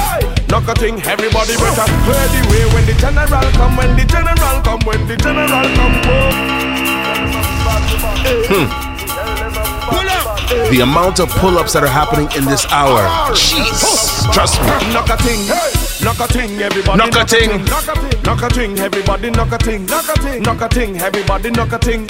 knock 0.52 0.68
a 0.68 0.74
thing, 0.74 1.00
everybody 1.08 1.56
better 1.56 1.88
clear 2.04 2.28
the 2.28 2.42
way 2.52 2.64
when 2.74 2.84
the 2.84 2.92
general 3.00 3.48
come, 3.56 3.74
when 3.74 3.96
the 3.96 4.04
general 4.04 4.60
come, 4.60 4.80
when 4.84 5.00
the 5.08 5.16
general 5.16 5.48
come. 5.48 5.94
Hmm. 8.52 8.68
The 10.70 10.80
amount 10.80 11.20
of 11.20 11.30
pull-ups 11.40 11.72
that 11.72 11.82
are 11.82 11.88
happening 11.88 12.28
in 12.36 12.44
this 12.44 12.66
hour. 12.70 13.00
Jeez. 13.32 14.30
Trust 14.34 14.60
me. 14.60 14.68
Knock 14.92 15.08
a 15.08 15.16
thing, 15.16 15.40
knock 16.04 16.20
a 16.20 16.28
thing, 16.28 16.60
everybody. 16.60 16.98
Knock 16.98 17.16
a 17.16 17.24
ting. 17.24 17.64
knock 17.64 17.88
a 17.88 17.94
thing, 17.96 18.22
knock 18.22 18.42
a 18.42 18.48
thing, 18.50 18.78
everybody. 18.78 19.30
Knock 19.30 19.52
a 19.52 19.58
thing, 19.58 19.86
knock 19.86 20.08
a 20.08 20.20
thing, 20.20 20.42
knock 20.42 20.60
a 20.60 20.68
thing, 20.68 20.98
everybody. 20.98 21.50
Knock 21.50 21.72
a 21.72 21.78
thing, 21.78 22.06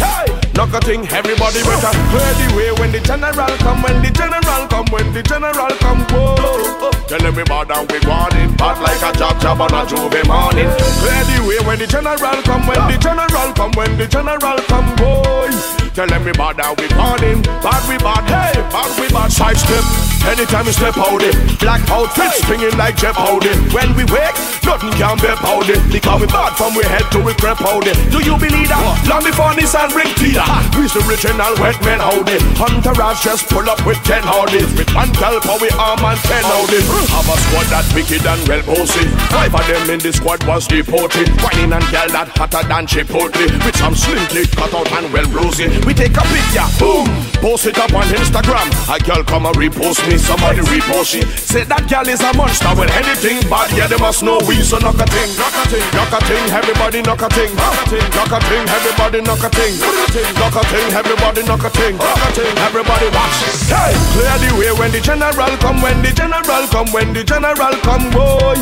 knock 0.55 0.73
a 0.75 0.81
thing, 0.81 1.07
everybody. 1.09 1.61
Better 1.63 1.93
clear 2.11 2.33
the 2.41 2.47
way 2.57 2.71
when 2.81 2.93
the 2.93 3.01
general 3.01 3.53
come, 3.59 3.83
when 3.83 4.03
the 4.03 4.11
general 4.11 4.63
come, 4.69 4.87
when 4.91 5.13
the 5.13 5.23
general 5.23 5.73
come. 5.81 6.01
Whoa. 6.11 6.91
Tell 7.09 7.25
everybody 7.27 7.75
we 7.93 7.99
want 8.09 8.35
it, 8.35 8.57
bad 8.57 8.81
like 8.81 9.03
a 9.05 9.13
jab 9.19 9.37
jab 9.41 9.61
on 9.61 9.69
a 9.69 9.85
J'ouvert 9.85 10.27
morning. 10.27 10.71
Clear 11.05 11.23
the 11.29 11.39
way 11.45 11.61
when 11.67 11.79
the 11.79 11.87
general 11.87 12.41
come, 12.43 12.65
when 12.67 12.81
the 12.89 12.97
general 12.97 13.53
come, 13.53 13.73
when 13.77 13.97
the 13.99 14.07
general 14.07 14.59
come. 14.65 14.89
Boy, 14.97 15.53
tell 15.93 16.09
everybody 16.09 16.65
we 16.81 16.89
want 16.97 17.23
it, 17.23 17.45
bad 17.61 17.83
we 17.89 17.97
bad, 18.01 18.25
hey, 18.25 18.57
bad 18.73 18.91
we 18.97 19.09
bad. 19.13 19.31
Side 19.33 19.61
step, 19.61 19.85
anytime 20.25 20.65
we 20.65 20.73
step 20.73 20.97
out 20.97 21.21
it, 21.21 21.37
black 21.61 21.85
outfit 21.91 22.33
springing 22.41 22.77
like 22.81 22.97
Jeff 22.97 23.17
Howdy. 23.17 23.53
When 23.77 23.93
we 23.93 24.05
wake, 24.09 24.37
nothing 24.65 24.93
can 24.97 25.17
be 25.21 25.29
powder. 25.37 25.77
Because 25.93 26.21
we 26.21 26.27
bad 26.33 26.57
from 26.57 26.75
we 26.75 26.85
head 26.85 27.05
to 27.13 27.21
we 27.21 27.35
crep 27.35 27.59
powder. 27.59 27.93
Do 28.09 28.25
you 28.25 28.41
believe 28.41 28.73
that? 28.73 28.81
Long 29.05 29.21
before 29.21 29.53
and 29.53 29.93
bring 29.93 30.09
Peter. 30.43 30.63
We's 30.79 30.93
the 30.93 31.03
original 31.07 31.55
wet 31.61 31.79
men 31.85 32.01
howdy. 32.01 32.39
Hunter 32.59 32.93
Ras 32.99 33.23
just 33.23 33.49
pull 33.49 33.69
up 33.69 33.85
with 33.87 33.99
ten 34.05 34.23
howdies. 34.23 34.73
With 34.75 34.89
tell 34.89 35.41
for 35.41 35.59
we 35.61 35.71
arm 35.79 36.03
and 36.03 36.19
ten 36.27 36.43
howdies. 36.43 36.87
Have 37.13 37.29
a 37.29 37.37
squad 37.39 37.67
that 37.71 37.87
wicked 37.95 38.25
and 38.27 38.43
well 38.49 38.63
posted. 38.63 39.09
Five 39.31 39.55
of 39.55 39.67
them 39.67 39.91
in 39.91 40.01
the 40.01 40.13
squad 40.13 40.43
was 40.45 40.67
deported. 40.67 41.29
Whining 41.43 41.73
and 41.73 41.87
girl 41.93 42.09
that 42.17 42.29
hotter 42.35 42.67
than 42.67 42.87
Chipotle. 42.87 43.47
With 43.65 43.77
some 43.77 43.95
clip 43.95 44.51
cut 44.57 44.75
out 44.75 44.91
and 44.93 45.13
well 45.13 45.29
rosy. 45.31 45.69
We 45.87 45.95
take 45.95 46.17
a 46.17 46.25
picture, 46.27 46.69
boom, 46.81 47.07
post 47.39 47.67
it 47.67 47.79
up 47.79 47.93
on 47.93 48.09
Instagram. 48.11 48.67
A 48.89 48.99
girl 48.99 49.23
come 49.25 49.47
and 49.47 49.57
repost 49.57 50.03
me, 50.09 50.19
somebody 50.19 50.61
repost 50.67 51.13
she. 51.13 51.23
Say 51.37 51.65
that 51.65 51.87
girl 51.89 52.07
is 52.09 52.21
a 52.21 52.33
monster 52.35 52.73
with 52.75 52.91
anything 52.97 53.39
bad, 53.49 53.71
yeah, 53.77 53.87
they 53.87 54.01
must 54.01 54.23
know 54.23 54.41
we. 54.49 54.59
So 54.63 54.79
knock 54.79 54.99
a 54.99 55.07
thing, 55.07 55.31
knock 55.37 55.55
a 55.55 55.65
thing, 55.69 55.85
knock 55.95 56.13
a 56.17 56.21
thing, 56.25 56.45
everybody 56.51 57.03
knock 57.03 57.23
a 57.23 57.29
thing, 57.31 57.51
knock 57.55 57.77
a 57.77 57.85
thing, 57.87 58.07
knock 58.17 58.33
a 58.33 58.39
thing, 58.49 58.65
everybody 58.67 59.21
knock 59.23 59.45
a 59.45 59.51
thing, 59.53 59.73
knock 59.79 59.99
a 60.01 60.07
thing, 60.11 60.32
knock 60.39 60.57
a 60.57 60.63
thing, 60.69 60.89
everybody 60.93 61.43
knock 61.43 61.65
a 61.65 61.71
thing, 61.71 61.97
knock 61.97 62.23
a 62.25 62.31
thing, 62.33 62.55
everybody 62.59 63.09
watch. 63.13 63.37
Hey, 63.69 63.93
clear 64.15 64.37
the 64.41 64.51
way 64.59 64.73
when 64.79 64.91
the 64.93 65.01
general 65.01 65.53
come, 65.59 65.81
when 65.83 66.03
the 66.03 66.13
general 66.13 66.65
come, 66.69 66.89
when 66.93 67.13
the 67.13 67.25
general 67.25 67.75
come, 67.83 68.11
boy. 68.11 68.57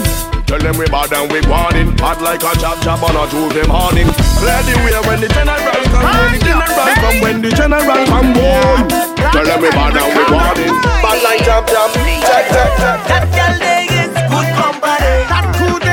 Tell 0.51 0.59
them 0.59 0.77
we 0.79 0.87
bad 0.91 1.13
and 1.15 1.31
we 1.31 1.39
warning 1.47 1.95
Hot 2.03 2.19
like 2.19 2.43
a 2.43 2.51
jab 2.59 2.83
jab 2.83 2.99
on 3.07 3.15
a 3.15 3.23
Tuesday 3.31 3.63
morning 3.71 4.11
Clear 4.43 4.59
the 4.67 4.75
way 4.83 4.99
when 5.07 5.23
the 5.23 5.31
general 5.31 5.63
come 5.95 6.03
When 6.11 6.35
the 6.35 6.43
general 6.43 6.91
come 6.99 7.19
When 7.23 7.39
the 7.39 7.51
general 7.55 8.03
come 8.11 8.35
boy 8.35 8.83
Tell 9.31 9.47
them 9.47 9.63
we 9.63 9.71
bad 9.71 9.95
and 9.95 10.11
we 10.11 10.23
warning 10.27 10.75
Bad 10.83 11.23
like 11.23 11.47
jab 11.47 11.71
jab 11.71 11.95
Jack 11.95 12.51
jack 12.51 12.71
jack 12.83 12.99
That 13.07 13.25
girl 13.31 13.55
there 13.63 13.87
is 13.95 14.11
good 14.11 14.49
company. 14.59 15.15
That 15.31 15.47
crew 15.55 15.79
good 15.79 15.90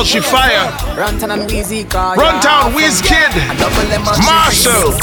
it 0.00 0.12
to 0.12 0.20
my 0.20 0.20
brother 0.20 0.20
Walshy 0.20 0.22
Fire. 0.22 0.70
Runtown 0.96 1.30
and 1.30 1.50
Wizkid. 1.50 1.90
Runtown, 2.16 2.74
Wiz 2.74 3.02
Kid, 3.02 3.30
Machel. 4.24 4.96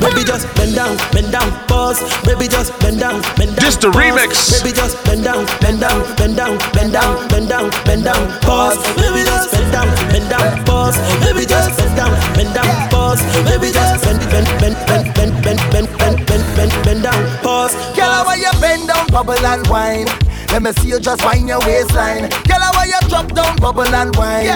Baby 0.00 0.24
just 0.24 0.46
bend 0.54 0.74
down, 0.74 0.96
bend 1.12 1.32
down, 1.32 1.50
pause. 1.66 2.00
Baby 2.22 2.48
just 2.48 2.78
bend 2.80 3.00
down, 3.00 3.22
bend 3.36 3.56
down. 3.56 3.64
Just 3.64 3.80
the 3.80 3.90
remix. 3.90 4.62
Baby 4.62 4.76
just 4.76 5.02
bend 5.04 5.24
down, 5.24 5.46
bend 5.60 5.80
down, 5.80 6.04
bend 6.16 6.36
down, 6.36 6.58
bend 6.72 6.92
down, 6.92 7.28
bend 7.28 7.48
down, 7.48 7.70
bend 7.84 8.04
down, 8.04 8.40
pause. 8.40 8.76
Baby 8.96 9.24
just 9.24 9.52
bend 9.52 9.72
down, 9.72 9.88
bend 10.12 10.28
down, 10.28 10.64
pause. 10.64 10.96
Baby 11.24 11.46
just 11.46 11.76
bend 11.78 11.96
down, 11.96 12.12
bend 12.34 12.54
down, 12.54 12.90
pause. 12.90 13.22
Baby 13.44 13.72
just 13.72 14.04
bend, 14.04 14.20
bend, 14.30 14.48
bend, 14.60 14.76
bend, 14.86 15.14
bend, 15.14 15.32
bend, 15.42 15.60
bend, 15.72 15.88
bend, 15.98 16.26
bend, 16.26 16.44
bend, 16.56 16.72
bend 16.84 17.02
down, 17.02 17.20
pause. 17.42 17.74
Girl, 17.96 18.24
how 18.24 18.34
you 18.34 18.52
bend 18.60 18.88
down, 18.88 19.06
bubble 19.08 19.32
and 19.32 19.66
wine? 19.66 20.27
Let 20.50 20.62
me 20.62 20.72
see 20.72 20.88
you 20.88 20.98
just 21.00 21.24
wind 21.24 21.48
your 21.48 21.60
waistline. 21.60 22.30
Girl, 22.48 22.60
how 22.60 22.84
you 22.84 23.08
drop 23.08 23.32
down, 23.32 23.56
bubble 23.56 23.82
and 23.86 24.14
wine? 24.16 24.46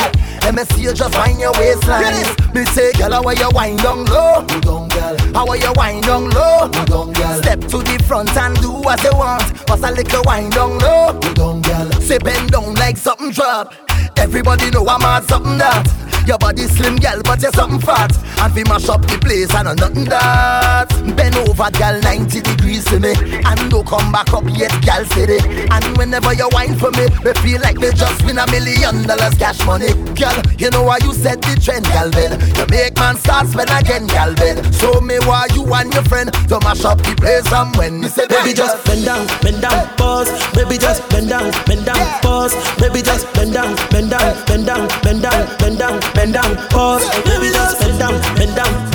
Let 0.42 0.54
me 0.54 0.64
see 0.64 0.82
you 0.82 0.94
just 0.94 1.14
wind 1.14 1.38
your 1.38 1.52
waistline. 1.52 2.24
Me 2.54 2.64
say, 2.66 2.92
girl, 2.92 3.12
how 3.12 3.30
you 3.30 3.48
wind 3.52 3.78
down 3.78 4.04
low? 4.06 4.44
down, 4.60 4.88
girl. 4.88 5.16
How 5.34 5.46
are 5.46 5.56
you 5.56 5.72
wind 5.76 6.04
down 6.04 6.30
low? 6.30 6.68
down, 6.68 7.12
girl. 7.12 7.42
Step 7.42 7.60
to 7.60 7.78
the 7.78 8.02
front 8.06 8.36
and 8.36 8.56
do 8.60 8.72
what 8.72 9.02
you 9.04 9.12
want. 9.14 9.66
Bust 9.66 9.84
a 9.84 9.90
little 9.90 10.22
wind 10.24 10.52
down 10.52 10.78
low? 10.78 11.18
down, 11.34 11.62
girl. 11.62 11.90
Say 12.00 12.18
bend 12.18 12.50
down 12.50 12.74
like 12.74 12.96
something 12.96 13.30
drop. 13.30 13.74
Everybody 14.16 14.70
know 14.70 14.86
I'm 14.86 15.02
at 15.02 15.24
something 15.24 15.58
that. 15.58 15.86
Your 16.26 16.38
body 16.38 16.62
slim, 16.62 16.96
girl, 16.96 17.20
but 17.24 17.42
you're 17.42 17.52
something 17.52 17.80
fat. 17.80 18.16
And 18.38 18.54
we 18.54 18.64
mash 18.64 18.88
up 18.88 19.02
the 19.02 19.18
place, 19.18 19.52
I 19.54 19.62
know 19.62 19.74
nothing 19.74 20.04
that. 20.04 20.91
Bend 21.16 21.36
over, 21.36 21.70
girl, 21.72 22.00
90 22.00 22.40
degrees 22.40 22.84
to 22.86 23.00
me. 23.00 23.12
And 23.44 23.70
don't 23.70 23.86
come 23.86 24.12
back 24.12 24.32
up 24.32 24.44
yet, 24.54 24.72
girl, 24.84 25.04
city. 25.12 25.38
And 25.70 25.84
whenever 25.96 26.32
you 26.32 26.48
whine 26.52 26.76
for 26.78 26.90
me, 26.92 27.06
me 27.24 27.32
feel 27.42 27.60
like 27.60 27.76
me 27.78 27.90
just 27.92 28.24
win 28.24 28.38
a 28.38 28.46
million 28.50 29.02
dollars 29.06 29.34
cash 29.34 29.64
money. 29.66 29.92
Girl, 30.14 30.36
you 30.58 30.70
know 30.70 30.82
why 30.84 30.98
you 31.02 31.12
set 31.12 31.42
the 31.42 31.58
trend, 31.60 31.86
Galvin. 31.86 32.38
You 32.56 32.66
make 32.70 32.96
man 32.96 33.16
start 33.16 33.48
spend 33.48 33.70
again, 33.70 34.06
Galvin. 34.06 34.62
Show 34.72 35.00
me 35.00 35.18
why 35.26 35.48
you 35.54 35.66
and 35.74 35.92
your 35.92 36.04
friend 36.04 36.32
to 36.48 36.60
mash 36.62 36.84
up 36.84 36.98
the 37.02 37.14
place. 37.18 37.50
And 37.52 37.74
when 37.76 38.00
me 38.00 38.08
say, 38.08 38.26
Baby 38.28 38.54
just 38.54 38.84
bend 38.86 39.04
down, 39.04 39.26
bend 39.42 39.60
down, 39.62 39.88
pause. 39.96 40.30
Baby 40.54 40.78
just 40.78 41.02
bend 41.10 41.28
down, 41.28 41.50
bend 41.66 41.84
down, 41.84 42.02
pause. 42.22 42.54
Baby 42.78 43.02
just 43.02 43.26
bend 43.34 43.52
down, 43.52 43.74
bend 43.90 44.10
down, 44.10 44.38
bend 44.46 44.66
down, 44.66 44.88
bend 45.02 45.22
down, 45.22 45.42
bend 45.58 45.78
down, 45.78 46.00
bend 46.14 46.32
down, 46.32 46.56
pause. 46.70 47.04
Baby 47.26 47.50
just 47.50 47.80
bend 47.80 47.98
down, 47.98 48.14
bend 48.36 48.54
down. 48.56 48.91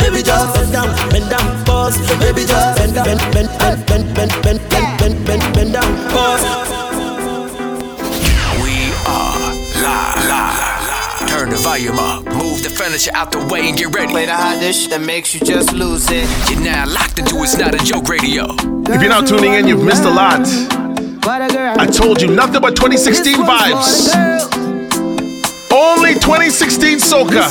Baby 0.00 0.22
just 0.22 0.54
bend 0.54 0.72
down, 0.72 0.88
bend 1.10 1.30
down, 1.30 1.64
pause. 1.64 1.96
Baby 2.18 2.44
just 2.46 2.78
bend, 2.78 2.94
bend, 2.94 3.20
bend, 3.32 3.48
bend, 3.58 3.86
bend, 3.86 4.14
bend, 4.14 4.32
bend, 4.42 4.60
bend, 4.70 4.98
bend, 4.98 5.26
bend, 5.26 5.54
bend 5.54 5.72
down, 5.72 5.90
pause. 6.10 6.42
We 8.62 8.74
are 9.06 9.52
live. 9.82 10.28
live. 10.28 11.28
Turn 11.28 11.50
the 11.50 11.56
volume 11.56 11.98
up. 11.98 12.24
Move 12.26 12.62
the 12.62 12.70
furniture 12.70 13.10
out 13.14 13.30
the 13.32 13.44
way 13.46 13.68
and 13.68 13.76
get 13.76 13.94
ready. 13.94 14.12
Play 14.12 14.26
the 14.26 14.36
hottest 14.36 14.90
that 14.90 15.00
makes 15.00 15.34
you 15.34 15.40
just 15.40 15.72
lose 15.72 16.06
it. 16.10 16.28
You're 16.50 16.60
now 16.60 16.86
locked 16.86 17.18
into 17.18 17.36
It's 17.42 17.56
Not 17.56 17.74
a 17.74 17.84
Joke 17.84 18.08
Radio. 18.08 18.46
If 18.88 19.00
you're 19.02 19.10
not 19.10 19.26
tuning 19.26 19.54
in, 19.54 19.66
you've 19.66 19.82
missed 19.82 20.04
a 20.04 20.10
lot. 20.10 20.46
I 21.26 21.86
told 21.86 22.20
you 22.22 22.28
nothing 22.28 22.60
but 22.60 22.76
2016 22.76 23.34
vibes. 23.36 24.53
Only 26.26 26.46
2016 26.48 26.98
soca. 26.98 27.44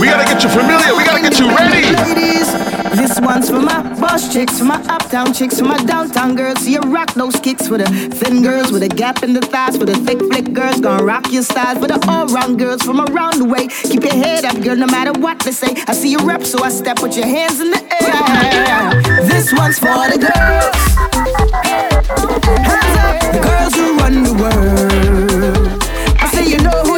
We 0.00 0.06
gotta 0.06 0.24
get 0.24 0.42
you 0.42 0.48
familiar. 0.48 0.96
We 0.96 1.04
gotta 1.04 1.22
get 1.22 1.38
you 1.38 1.46
ready. 1.54 1.82
Ladies, 1.94 2.50
this 2.98 3.20
one's 3.20 3.48
for 3.48 3.60
my 3.60 3.82
boss 4.00 4.32
chicks, 4.32 4.58
for 4.58 4.64
my 4.64 4.82
uptown 4.88 5.32
chicks, 5.32 5.58
for 5.60 5.66
my 5.66 5.78
downtown 5.84 6.34
girls. 6.34 6.58
See 6.60 6.72
you 6.72 6.80
rock 6.80 7.14
those 7.14 7.38
kicks 7.38 7.68
for 7.68 7.78
the 7.78 7.86
thin 7.86 8.42
girls 8.42 8.72
with 8.72 8.82
a 8.82 8.88
gap 8.88 9.22
in 9.22 9.34
the 9.34 9.40
thighs, 9.40 9.76
for 9.76 9.84
the 9.84 9.94
thick 9.94 10.18
flick 10.18 10.52
girls 10.52 10.80
gonna 10.80 11.04
rock 11.04 11.30
your 11.30 11.42
style, 11.44 11.76
for 11.78 11.86
the 11.86 12.04
all 12.08 12.26
round 12.26 12.58
girls 12.58 12.82
from 12.82 13.00
around 13.00 13.38
the 13.38 13.44
way. 13.44 13.68
Keep 13.68 14.02
your 14.02 14.14
head 14.14 14.44
up, 14.44 14.60
girl, 14.60 14.76
no 14.76 14.86
matter 14.86 15.12
what 15.18 15.38
they 15.40 15.52
say. 15.52 15.76
I 15.86 15.92
see 15.92 16.10
you 16.10 16.18
rep, 16.18 16.42
so 16.42 16.64
I 16.64 16.70
step 16.70 17.00
with 17.02 17.16
your 17.16 17.26
hands 17.26 17.60
in 17.60 17.70
the 17.70 17.82
air. 18.02 19.00
This 19.26 19.52
one's 19.52 19.78
for 19.78 20.10
the 20.10 20.18
girls. 20.18 20.74
Hands 22.66 22.98
up, 22.98 23.20
the 23.32 23.40
girls 23.46 23.74
who 23.74 23.96
run 23.98 24.22
the 24.24 24.34
world. 24.42 25.84
I 26.20 26.28
say 26.32 26.48
you 26.48 26.58
know 26.58 26.82
who 26.82 26.97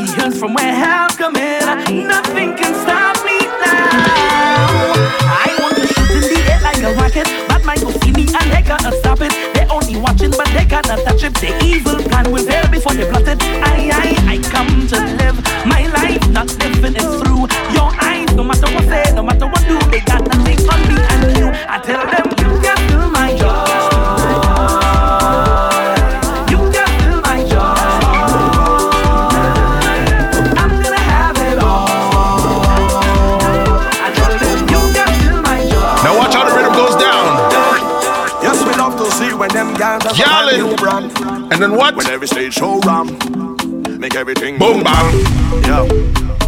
earth 0.23 0.39
from 0.39 0.53
where 0.53 0.73
help 0.73 1.17
come 1.17 1.35
in. 1.35 1.61
Nothing 2.07 2.55
can 2.55 2.73
stop 2.83 3.17
me 3.25 3.39
now. 3.65 4.93
I 5.45 5.57
want 5.59 5.75
to 5.75 5.87
shoot 5.87 6.11
in 6.11 6.21
the 6.21 6.51
air 6.51 6.61
like 6.61 6.81
a 6.83 6.93
rocket, 6.95 7.27
but 7.47 7.63
my 7.65 7.75
go 7.75 7.91
see 8.01 8.11
me 8.11 8.25
and 8.27 8.51
they 8.51 8.61
gotta 8.61 8.91
stop 8.99 9.21
it. 9.21 9.31
They 9.53 9.65
only 9.65 9.99
watching, 9.99 10.31
but 10.31 10.47
they 10.53 10.65
cannot 10.65 10.99
touch 11.05 11.23
it. 11.23 11.33
The 11.35 11.51
evil 11.63 11.97
plan 12.09 12.31
was 12.31 12.40
then 41.61 41.75
what? 41.75 41.95
When 41.95 42.07
every 42.07 42.27
stage 42.27 42.55
show 42.55 42.79
ram, 42.79 43.07
make 43.99 44.15
everything 44.15 44.57
boom 44.57 44.83
bang. 44.83 45.25
Yeah. 45.63 45.85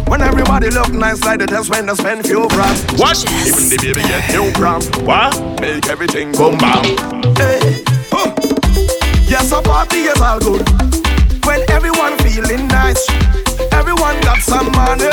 When 0.08 0.20
everybody 0.20 0.70
look 0.70 0.92
nice 0.92 1.22
like 1.24 1.38
the 1.38 1.46
test 1.46 1.70
when 1.70 1.86
they 1.86 1.94
spend 1.94 2.26
few 2.26 2.48
grand. 2.48 2.76
What? 2.98 3.22
Even 3.46 3.68
the 3.70 3.78
baby 3.80 4.02
get 4.02 4.28
new 4.34 4.52
gram. 4.54 4.82
What? 5.06 5.60
Make 5.60 5.86
everything 5.86 6.32
boom 6.32 6.58
bang. 6.58 6.98
Hey. 7.36 7.84
Huh. 8.10 8.34
Yes, 9.30 9.52
a 9.52 9.62
party 9.62 10.02
is 10.10 10.20
all 10.20 10.40
good. 10.40 10.66
When 11.46 11.60
everyone 11.70 12.18
feeling 12.18 12.66
nice, 12.68 13.08
everyone 13.72 14.20
got 14.22 14.38
some 14.38 14.72
money, 14.72 15.10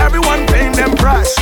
everyone 0.00 0.46
paying 0.46 0.72
them 0.72 0.96
price. 0.96 1.36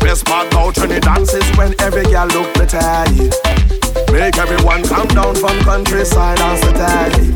Best 0.00 0.24
part 0.24 0.46
about 0.48 0.78
when 0.78 0.88
the 0.88 1.00
dance 1.00 1.34
is 1.34 1.44
when 1.58 1.74
every 1.80 2.04
girl 2.04 2.28
look 2.28 2.54
pretty. 2.54 3.65
Make 4.12 4.38
everyone 4.38 4.82
come 4.84 5.08
down 5.08 5.34
from 5.34 5.58
countryside 5.60 6.40
and 6.40 6.58
city. 6.58 7.32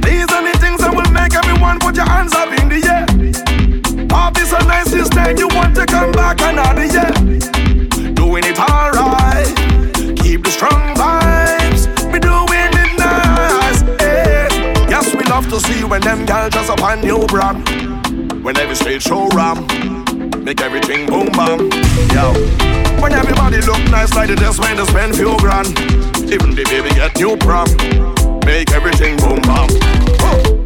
These 0.00 0.30
are 0.32 0.42
the 0.42 0.58
things 0.60 0.80
that 0.80 0.92
will 0.94 1.10
make 1.12 1.34
everyone 1.34 1.78
put 1.78 1.96
your 1.96 2.06
hands 2.06 2.34
up 2.34 2.48
in 2.58 2.68
the 2.68 2.80
air. 2.86 3.04
So 4.54 4.58
nice 4.66 4.90
this 4.90 5.08
time, 5.08 5.36
you 5.36 5.48
want 5.48 5.74
to 5.74 5.84
come 5.86 6.12
back 6.12 6.40
another 6.40 6.84
year. 6.84 7.10
Doing 8.14 8.44
it 8.44 8.58
alright. 8.58 9.56
Keep 10.18 10.44
the 10.44 10.50
strong 10.50 10.94
vibes. 10.94 11.88
We 12.12 12.20
doing 12.20 12.70
it 12.70 12.98
nice. 12.98 13.80
Hey. 14.00 14.46
Yes, 14.88 15.12
we 15.14 15.24
love 15.24 15.48
to 15.48 15.58
see 15.58 15.82
when 15.82 16.02
them 16.02 16.24
girls 16.26 16.52
just 16.52 16.70
up 16.70 16.82
on 16.82 17.00
new 17.00 17.26
brand. 17.26 17.66
When 18.44 18.56
every 18.58 18.76
stage 18.76 19.02
show. 19.02 19.28
Make 20.44 20.60
everything 20.60 21.06
boom 21.06 21.28
bam. 21.32 21.70
Yo. 22.12 22.34
When 23.00 23.14
everybody 23.14 23.62
look 23.62 23.82
nice 23.90 24.14
like 24.14 24.28
they 24.28 24.34
just 24.34 24.60
went 24.60 24.76
to 24.78 24.84
spend 24.84 25.16
few 25.16 25.34
grand. 25.38 25.68
Even 26.30 26.54
the 26.54 26.64
baby 26.68 26.90
get 26.90 27.16
new 27.16 27.34
prom. 27.38 27.66
Make 28.44 28.70
everything 28.72 29.16
boom 29.16 29.40
bam. 29.40 30.63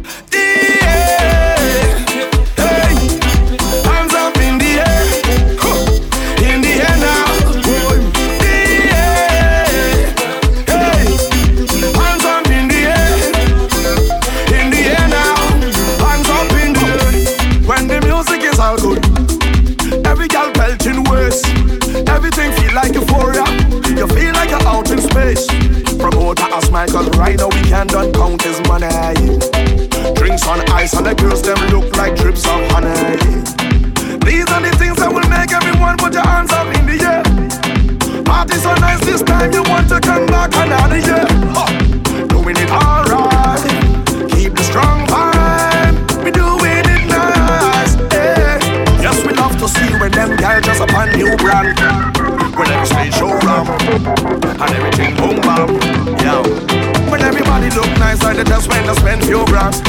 Ask 26.59 26.71
Michael 26.71 27.09
right 27.11 27.37
now 27.37 27.47
we 27.47 27.61
can 27.71 27.87
done 27.87 28.11
count 28.11 28.41
his 28.41 28.59
money. 28.67 28.87
Drinks 30.15 30.45
on 30.47 30.59
ice 30.71 30.93
and 30.93 31.05
the 31.05 31.15
girls 31.15 31.41
them 31.41 31.57
look 31.71 31.95
like 31.95 32.15
drips 32.15 32.45
of 32.45 32.59
honey. 32.71 33.15
These 34.27 34.47
are 34.51 34.61
the 34.61 34.73
things 34.77 34.97
that 34.97 35.11
will 35.11 35.27
make 35.29 35.51
everyone 35.53 35.95
put 35.97 36.13
your 36.13 36.27
hands 36.27 36.51
up 36.51 36.67
in 36.75 36.83
the 36.85 36.97
air. 36.99 37.23
Party 38.23 38.55
so 38.55 38.73
nice 38.75 38.99
this 39.05 39.21
time 39.21 39.53
you 39.53 39.63
want 39.63 39.87
to 39.89 39.99
come 40.01 40.25
back 40.27 40.51
another 40.55 40.99
year. 40.99 41.25
Huh. 41.55 41.69
Doing 42.27 42.57
it 42.59 42.71
alright. 42.71 43.63
Keep 44.35 44.55
the 44.59 44.63
strong 44.63 45.07
vibe. 45.07 45.95
We 46.23 46.31
doing 46.31 46.83
it 46.91 47.03
nice. 47.07 47.95
eh. 48.11 48.59
Yes, 48.99 49.17
we 49.25 49.31
love 49.33 49.55
to 49.59 49.67
see 49.67 49.89
when 49.99 50.11
them 50.11 50.35
guys 50.35 50.65
just 50.65 50.81
upon 50.81 51.15
new 51.15 51.35
brand. 51.37 51.79
When 52.57 52.67
every 52.67 52.87
stage 52.87 53.13
show 53.15 53.31
ram 53.47 53.67
and 54.59 54.71
everything 54.75 55.15
boom 55.15 55.38
like 58.23 58.37
they 58.37 58.43
just 58.43 58.69
went 58.69 58.85
to 58.87 58.95
spend 58.95 59.23
few 59.23 59.45
grand. 59.45 59.88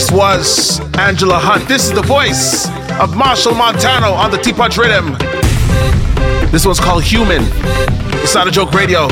This 0.00 0.10
was 0.10 0.80
Angela 0.96 1.38
Hunte. 1.38 1.68
This 1.68 1.84
is 1.84 1.92
the 1.92 2.00
voice 2.00 2.64
of 3.02 3.10
Machel 3.10 3.54
Montano 3.54 4.12
on 4.12 4.30
the 4.30 4.38
T 4.38 4.50
Punch 4.50 4.78
Rhythm. 4.78 5.14
This 6.50 6.64
one's 6.64 6.80
called 6.80 7.04
Human. 7.04 7.42
It's 8.22 8.34
not 8.34 8.48
a 8.48 8.50
joke 8.50 8.72
radio. 8.72 9.08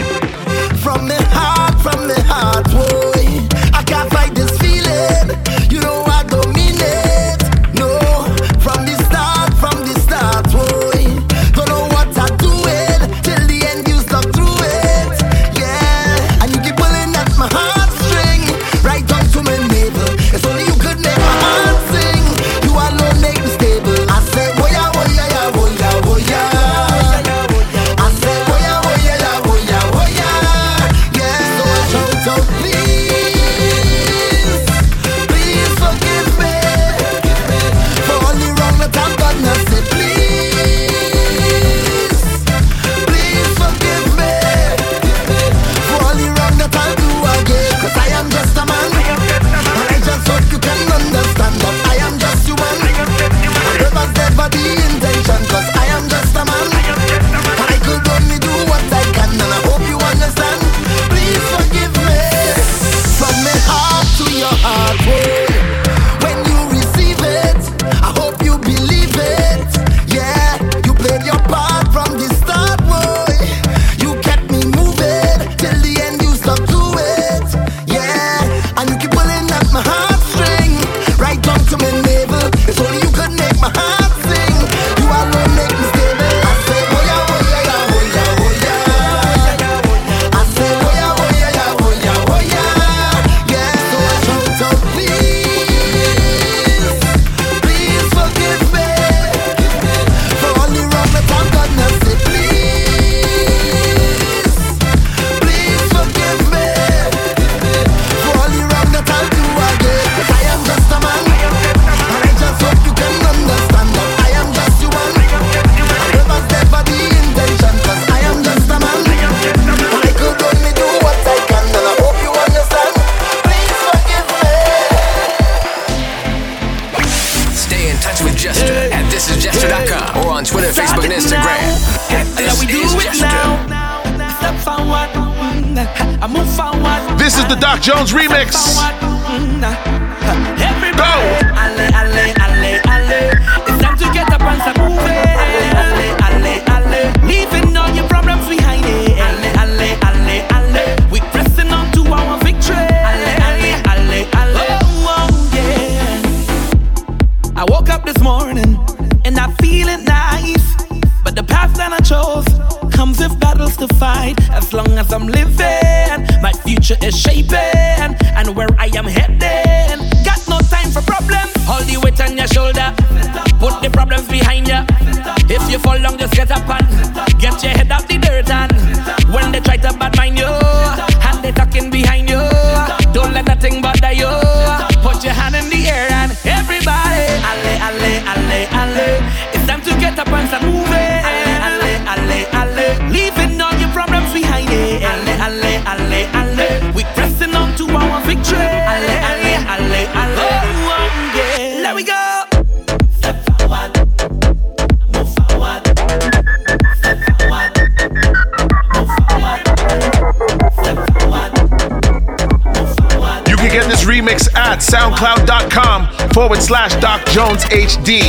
slash 216.68 216.94
Doc 216.96 217.24
Jones 217.28 217.64
HD. 217.64 218.20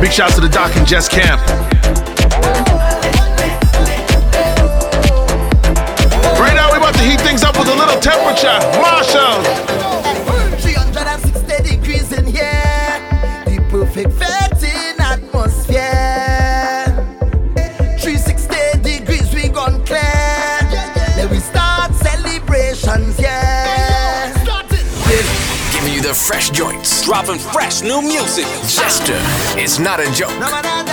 Big 0.00 0.10
shouts 0.10 0.36
to 0.36 0.40
the 0.40 0.48
Doc 0.50 0.74
and 0.76 0.86
Jess 0.86 1.06
Camp. 1.06 1.69
slash 27.70 27.82
new 27.88 28.02
music. 28.02 28.46
Jester, 28.68 29.14
it's 29.56 29.78
not 29.78 30.00
a 30.00 30.10
joke. 30.12 30.89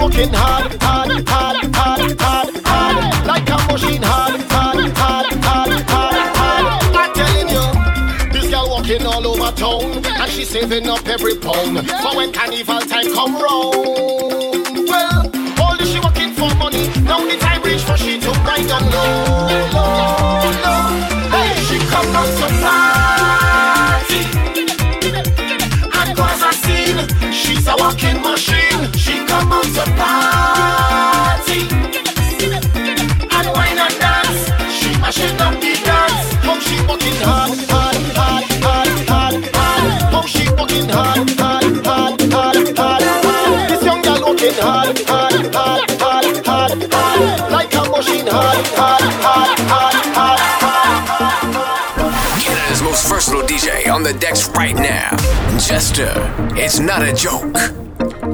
Walking 0.00 0.32
hard, 0.32 0.72
hard, 0.82 1.28
hard, 1.28 1.74
hard, 1.76 2.20
hard, 2.20 2.50
hard. 2.64 3.26
Like 3.26 3.48
a 3.50 3.56
machine 3.70 4.02
hard, 4.02 4.40
hard, 4.52 4.96
hard, 4.96 5.32
hard, 5.44 5.72
hard, 5.90 6.14
hard. 6.36 6.96
I'm 6.96 7.12
telling 7.14 7.48
you. 7.48 8.30
This 8.32 8.50
girl 8.50 8.68
walking 8.70 9.04
all 9.06 9.26
over 9.26 9.52
town 9.56 10.04
And 10.04 10.30
she 10.30 10.44
saving 10.44 10.88
up 10.88 11.06
every 11.06 11.36
pound 11.36 11.86
For 12.02 12.16
when 12.16 12.32
carnival 12.32 12.80
time 12.80 13.12
come 13.12 13.34
round 13.34 14.88
Well, 14.88 15.30
all 15.60 15.76
this 15.76 15.92
she 15.92 16.00
working 16.00 16.32
for 16.32 16.54
money 16.56 16.88
Now 17.02 17.20
the 17.20 17.36
time 17.38 17.62
reach 17.62 17.82
for 17.82 17.96
she 17.96 18.18
to 18.20 18.30
ride 18.30 18.66
down 18.68 18.84
low, 18.90 19.70
Hey, 21.30 21.62
she 21.64 21.78
come 21.90 22.16
out 22.16 22.26
to 22.38 22.99
She's 27.60 27.68
a 27.68 27.76
walking 27.76 28.22
machine 28.22 28.90
She 28.94 29.20
out 29.28 29.64
to 29.76 29.84
party 30.00 31.60
And 33.36 33.48
wine 33.52 33.76
and 33.76 33.96
dance 34.00 34.48
She 34.72 34.88
mashing 34.98 35.38
up 35.38 35.52
the 35.60 35.76
dance 35.84 36.32
How 36.40 36.58
she 36.58 36.80
working 36.88 37.20
hard, 37.20 37.52
hard, 37.68 37.96
hard, 38.16 38.44
hard, 38.64 38.88
hard, 39.10 39.34
hard 39.52 39.84
How 40.08 40.22
she 40.22 40.48
working 40.56 40.88
hard, 40.88 41.28
hard, 41.38 41.84
hard, 41.84 42.32
hard, 42.32 42.78
hard, 42.78 43.02
hard 43.04 43.68
This 43.68 43.84
young 43.84 44.00
girl 44.00 44.22
working 44.28 44.56
hard, 44.56 44.98
hard, 45.04 45.54
hard, 45.54 45.90
hard, 46.00 46.46
hard, 46.46 46.72
hard 46.90 47.52
Like 47.52 47.74
a 47.74 47.84
machine 47.90 48.26
hard, 48.26 48.66
hard, 48.72 49.02
hard, 49.20 49.58
hard, 49.68 50.00
hard, 50.16 50.40
hard 51.52 52.40
Canada's 52.40 52.80
most 52.80 53.06
versatile 53.06 53.42
DJ 53.42 53.92
on 53.92 54.02
the 54.02 54.14
decks 54.14 54.48
right 54.48 54.74
now. 54.74 55.39
Jester, 55.58 56.12
it's 56.56 56.78
not 56.78 57.02
a 57.02 57.14
joke. 57.14 57.54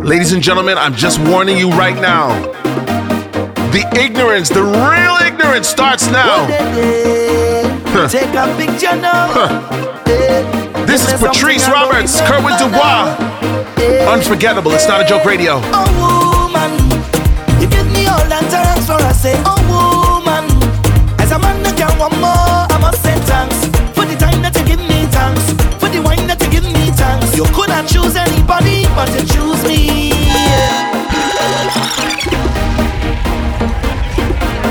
Ladies 0.04 0.32
and 0.32 0.42
gentlemen, 0.42 0.76
I'm 0.78 0.94
just 0.94 1.18
warning 1.18 1.56
you 1.56 1.70
right 1.70 1.94
now. 1.94 2.28
The 3.70 3.86
ignorance, 3.98 4.48
the 4.48 4.62
real 4.62 5.16
ignorance 5.26 5.68
starts 5.68 6.06
now. 6.10 6.46
Huh. 7.88 8.08
Take 8.10 8.34
a 8.34 8.46
picture 8.56 8.96
now. 8.96 9.28
This 10.86 11.12
is 11.12 11.20
Patrice 11.20 11.68
Roberts, 11.68 12.20
Kerwin 12.22 12.56
Dubois. 12.58 13.16
Unforgettable, 14.08 14.72
it's 14.72 14.86
not 14.86 15.00
a 15.00 15.04
joke 15.04 15.24
radio. 15.24 15.60
Oh 15.72 16.48
woman, 16.48 17.60
you 17.60 17.68
give 17.68 17.86
me 17.92 18.06
all 18.06 18.24
that 18.28 18.46
for 18.86 18.92
I 19.02 19.12
say, 19.12 19.34
oh 19.44 19.55
could 27.86 28.02
choose 28.02 28.16
anybody, 28.16 28.84
but 28.94 29.08
you 29.10 29.20
choose 29.26 29.62
me. 29.64 30.10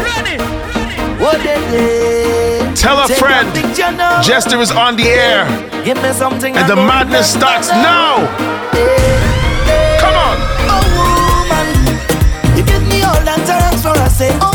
Ready? 0.04 0.38
What 1.22 1.38
they 1.44 1.60
day? 1.72 2.74
Tell 2.76 3.04
a 3.04 3.08
Take 3.08 3.18
friend. 3.18 3.54
Jester 4.24 4.60
is 4.60 4.72
on 4.72 4.96
the 4.96 5.08
air, 5.08 5.46
Give 5.84 6.02
me 6.02 6.12
something. 6.12 6.56
and 6.56 6.66
I 6.66 6.68
the 6.68 6.76
madness 6.76 7.32
starts 7.32 7.70
now. 7.70 8.26
Come 10.00 10.16
on. 10.28 10.38
Oh 10.72 10.84
woman, 10.98 12.58
you 12.58 12.64
give 12.66 12.84
me 12.88 13.02
all 13.04 13.22
that 13.24 13.40
for 13.82 13.90
I 13.90 14.08
say, 14.08 14.30
oh 14.42 14.55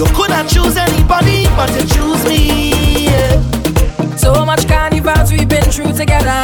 You 0.00 0.06
could 0.14 0.30
not 0.30 0.48
choose 0.48 0.78
anybody, 0.78 1.44
but 1.54 1.68
you 1.76 1.86
choose 1.86 2.24
me. 2.24 3.04
yeah. 3.04 4.16
So 4.16 4.46
much 4.46 4.66
carnivals 4.66 5.30
we've 5.30 5.46
been 5.46 5.70
through 5.70 5.92
together. 5.92 6.40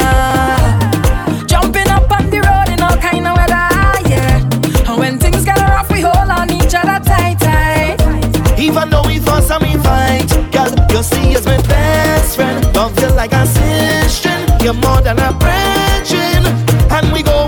Jumping 1.47 1.89
up 1.89 2.05
on 2.11 2.29
the 2.29 2.41
road 2.45 2.69
in 2.69 2.79
all 2.83 2.95
kind 2.97 3.25
of 3.25 3.35
weather, 3.35 3.65
yeah. 4.13 4.45
And 4.87 4.99
when 4.99 5.17
things 5.17 5.43
get 5.43 5.57
rough, 5.57 5.89
we 5.89 6.01
hold 6.01 6.29
on 6.29 6.51
each 6.51 6.75
other 6.75 7.03
tight, 7.03 7.39
tight. 7.39 8.59
Even 8.59 8.91
though 8.91 9.01
we 9.07 9.17
and 9.17 9.63
we 9.63 9.73
fight, 9.81 10.29
girl, 10.51 10.69
you 10.91 11.01
see 11.01 11.33
as 11.33 11.47
my 11.47 11.57
best 11.63 12.35
friend. 12.35 12.63
Love 12.75 12.93
you 13.01 13.09
like 13.15 13.33
a 13.33 13.47
sister, 13.47 14.37
you're 14.63 14.75
more 14.75 15.01
than 15.01 15.17
a 15.17 15.33
brethren, 15.33 16.45
and 16.91 17.11
we 17.11 17.23
go 17.23 17.46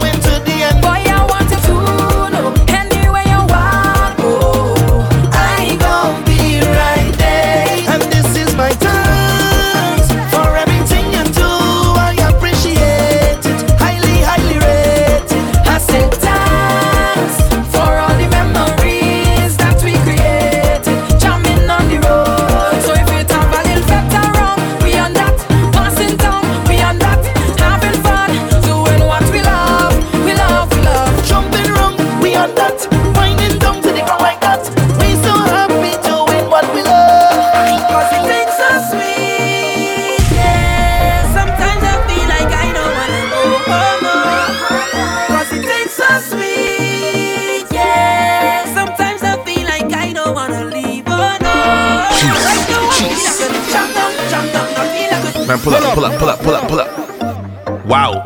feel 55.59 55.73
like 55.73 55.81
a 55.81 55.85
Man, 55.85 55.95
pull 55.95 56.05
up, 56.05 56.19
pull 56.19 56.29
up, 56.29 56.39
pull 56.39 56.53
up, 56.55 56.67
pull 56.67 56.79
up, 56.79 56.89
pull 56.97 57.69
up. 57.69 57.85
Wow. 57.85 58.23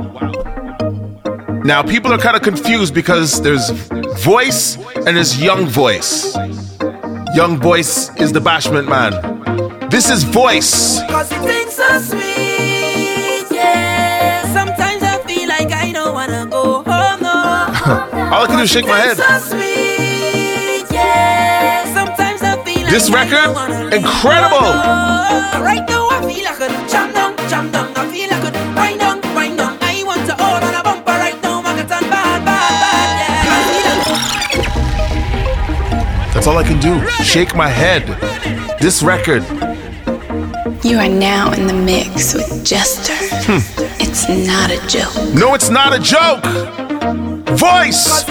Now, 1.63 1.81
people 1.83 2.11
are 2.13 2.17
kind 2.17 2.35
of 2.35 2.41
confused 2.41 2.93
because 2.93 3.41
there's 3.41 3.69
voice 4.23 4.75
and 4.95 5.15
there's 5.15 5.41
young 5.41 5.65
voice. 5.67 6.35
Young 7.33 7.57
Voice 7.59 8.11
is 8.17 8.31
the 8.31 8.39
bashment 8.39 8.87
man. 8.87 9.11
This 9.89 10.07
is 10.11 10.23
Voice. 10.23 10.99
Cause 11.09 11.31
you 11.31 11.39
think 11.39 11.71
so 11.71 11.97
sweet, 11.99 13.47
yeah. 13.49 14.43
Sometimes 14.53 15.01
I 15.01 15.17
feel 15.25 15.47
like 15.49 15.71
I 15.71 15.91
don't 15.91 16.13
wanna 16.13 16.45
go 16.45 16.83
home, 16.83 17.21
no. 17.23 17.31
All 18.31 18.43
I 18.43 18.45
can 18.45 18.57
do 18.57 18.61
is 18.63 18.69
shake 18.69 18.85
my 18.85 18.99
head. 18.99 19.17
So 19.17 19.23
sweet, 19.49 20.85
yeah. 20.93 21.85
Sometimes 21.95 22.43
I 22.43 22.63
feel 22.63 22.83
like 22.83 22.91
This 22.91 23.09
record, 23.09 23.49
incredible. 23.91 24.73
Right 25.63 25.83
now 25.89 26.02
I 26.13 26.21
feel 26.31 26.45
I 26.47 26.53
could 26.53 26.89
jump 26.89 27.13
down, 27.15 27.35
jump 27.49 27.73
down. 27.73 27.91
I 27.97 28.05
feel 28.11 28.31
I 28.31 28.39
could 28.39 28.53
wind 28.75 28.99
down, 28.99 29.19
wind 29.35 29.57
down. 29.57 29.77
I 29.81 30.03
want 30.05 30.23
to 30.27 30.35
hold 30.35 30.63
on 30.63 30.75
a 30.75 30.83
bumper 30.83 31.11
right 31.11 31.41
now. 31.41 31.61
I 31.61 31.73
can 31.77 31.87
turn 31.87 32.07
bad, 32.07 32.45
bad, 32.45 32.73
bad, 32.83 33.09
yeah. 33.21 33.55
I 33.55 33.59
feel 33.69 33.85
I 36.29 36.33
That's 36.33 36.45
all 36.45 36.57
I 36.59 36.63
can 36.63 36.79
do. 36.79 36.93
Shake 37.23 37.55
my 37.55 37.67
head. 37.67 38.03
This 38.79 39.01
record. 39.01 39.43
You 40.85 40.99
are 40.99 41.09
now 41.09 41.51
in 41.53 41.65
the 41.65 41.73
mix 41.73 42.35
with 42.35 42.63
Jester. 42.63 43.15
Hmm. 43.45 43.61
It's 43.99 44.29
not 44.29 44.69
a 44.69 44.77
joke. 44.87 45.15
No, 45.33 45.55
it's 45.55 45.69
not 45.71 45.93
a 45.93 45.99
joke. 45.99 46.43
Voice. 47.57 48.23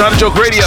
Not 0.00 0.16
a 0.16 0.16
joke 0.16 0.34
radio. 0.40 0.64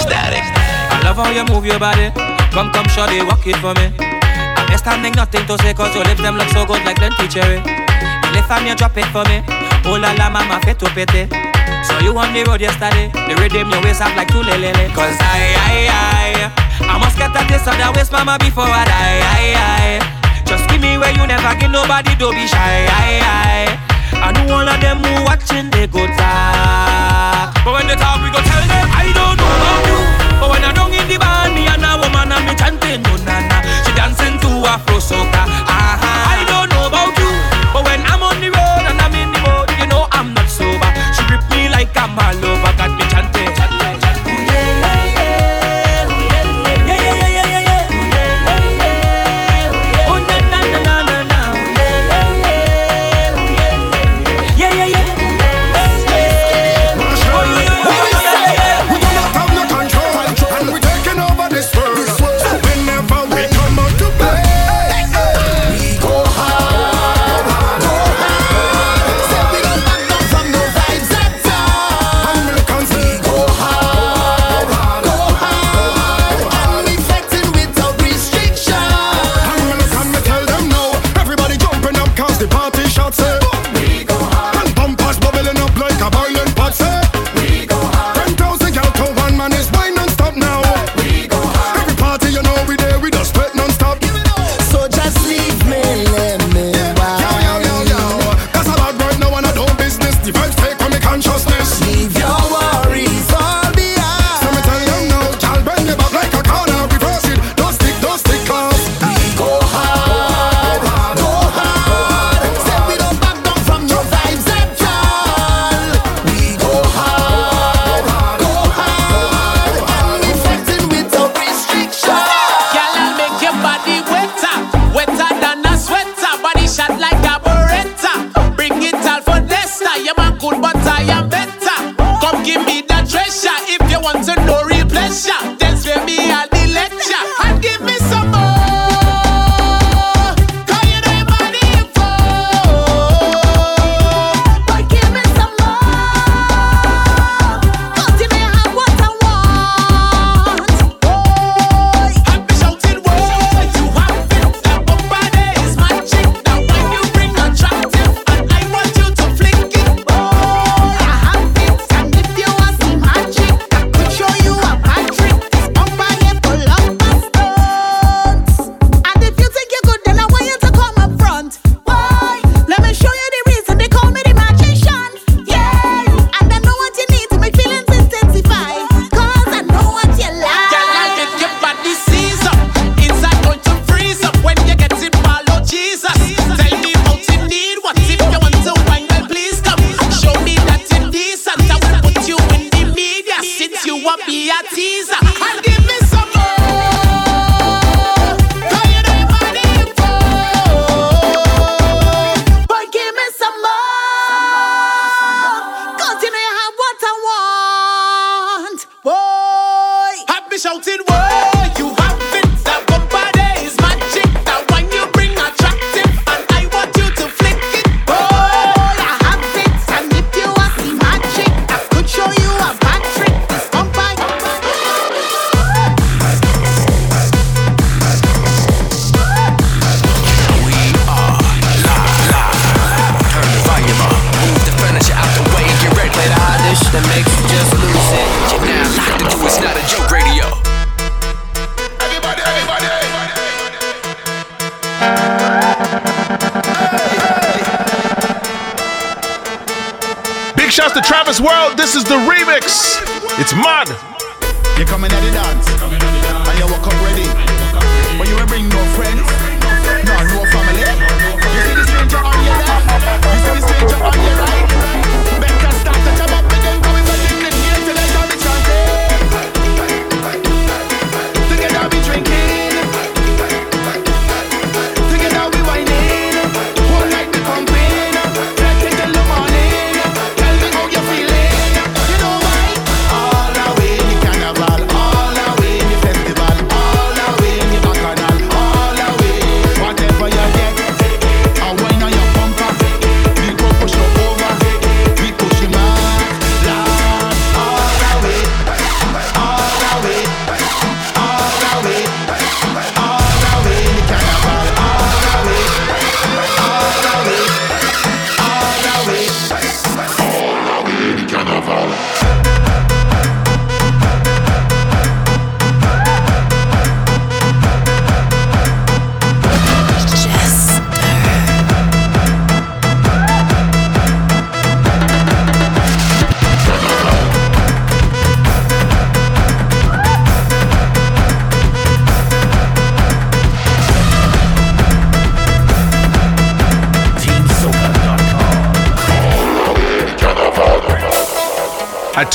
Static. 0.00 0.40
I 0.40 1.04
love 1.04 1.20
how 1.20 1.28
you 1.28 1.44
move 1.52 1.68
your 1.68 1.78
body. 1.78 2.08
Come, 2.48 2.72
come, 2.72 2.88
shawty, 2.88 3.20
walk 3.28 3.44
it 3.44 3.60
for 3.60 3.76
me. 3.76 3.92
I'm 4.00 4.72
standing 4.80 5.12
nothing 5.12 5.44
to 5.44 5.58
say 5.60 5.74
cause 5.76 5.92
your 5.94 6.04
lips 6.04 6.24
them 6.24 6.40
look 6.40 6.48
so 6.48 6.64
good 6.64 6.80
like 6.88 6.96
plenty 6.96 7.28
cherry. 7.28 7.60
Lift 8.32 8.48
and 8.48 8.64
you 8.64 8.74
drop 8.74 8.96
it 8.96 9.04
for 9.12 9.20
me. 9.28 9.44
Oh 9.84 10.00
la 10.00 10.16
la 10.16 10.32
mama 10.32 10.56
fit 10.64 10.80
to 10.80 10.88
pity. 10.96 11.28
So 11.84 11.92
you 12.00 12.16
on 12.16 12.32
the 12.32 12.40
road 12.48 12.60
yesterday. 12.60 13.12
The 13.12 13.36
rhythm 13.36 13.68
your 13.68 13.84
waist 13.84 14.00
up 14.00 14.16
like 14.16 14.32
two 14.32 14.40
lele. 14.40 14.72
Cause 14.96 15.16
I, 15.20 15.52
I, 15.60 15.76
I, 15.92 16.88
I 16.88 16.96
must 16.96 17.20
get 17.20 17.36
a 17.36 17.42
taste 17.52 17.68
of 17.68 17.76
that 17.76 17.92
waist 17.92 18.12
mama 18.12 18.40
before 18.40 18.64
I 18.64 18.84
die. 18.88 19.20
I, 19.20 19.44
I. 19.60 20.44
Just 20.48 20.64
give 20.72 20.80
me 20.80 20.96
where 20.96 21.12
you 21.12 21.26
never 21.28 21.52
give 21.60 21.70
nobody, 21.70 22.16
don't 22.16 22.32
be 22.32 22.48
shy. 22.48 22.88
I, 22.88 23.20
I. 23.20 23.87
I 24.12 24.32
know 24.32 24.54
all 24.54 24.68
of 24.68 24.80
them 24.80 24.98
who 25.04 25.24
watching 25.24 25.70
they 25.70 25.86
go 25.86 26.06
talk. 26.16 27.54
But 27.64 27.72
when 27.72 27.86
they 27.86 27.96
talk, 27.96 28.20
we 28.22 28.30
go 28.32 28.40
tell 28.40 28.64
them 28.64 28.86
I 28.92 29.12
don't 29.12 29.36
know 29.36 29.52
about 29.58 29.82
you. 29.88 30.00
But 30.40 30.48
when 30.52 30.62
I 30.64 30.72
don't 30.72 30.92
in 30.92 31.06
the 31.08 31.18
band, 31.18 31.54
me 31.54 31.66
and 31.68 31.84
a 31.84 31.92
woman 32.00 32.32
and 32.32 32.44
me 32.46 32.54
chanting 32.56 33.02
no 33.02 33.12
na 33.28 33.36
na. 33.50 33.58
She 33.84 33.92
dancing 33.92 34.36
to 34.42 34.50
Afro 34.64 34.98
soca. 34.98 35.42
Uh-huh. 35.44 36.34
I 36.36 36.44
don't 36.48 36.68
know 36.72 36.88
about 36.88 37.12
you, 37.18 37.30
but 37.72 37.82
when 37.84 38.00
I'm 38.08 38.22
on 38.22 38.40
the 38.40 38.48
road 38.50 38.84
and 38.88 38.98
I'm 39.00 39.14
in 39.14 39.28
the 39.32 39.40
boat, 39.44 39.68
you 39.78 39.86
know 39.90 40.08
I'm 40.12 40.32
not 40.32 40.48
sober. 40.48 40.90
She 41.14 41.22
grip 41.28 41.44
me 41.50 41.68
like 41.68 41.92
I'm 41.96 42.16
all 42.18 42.47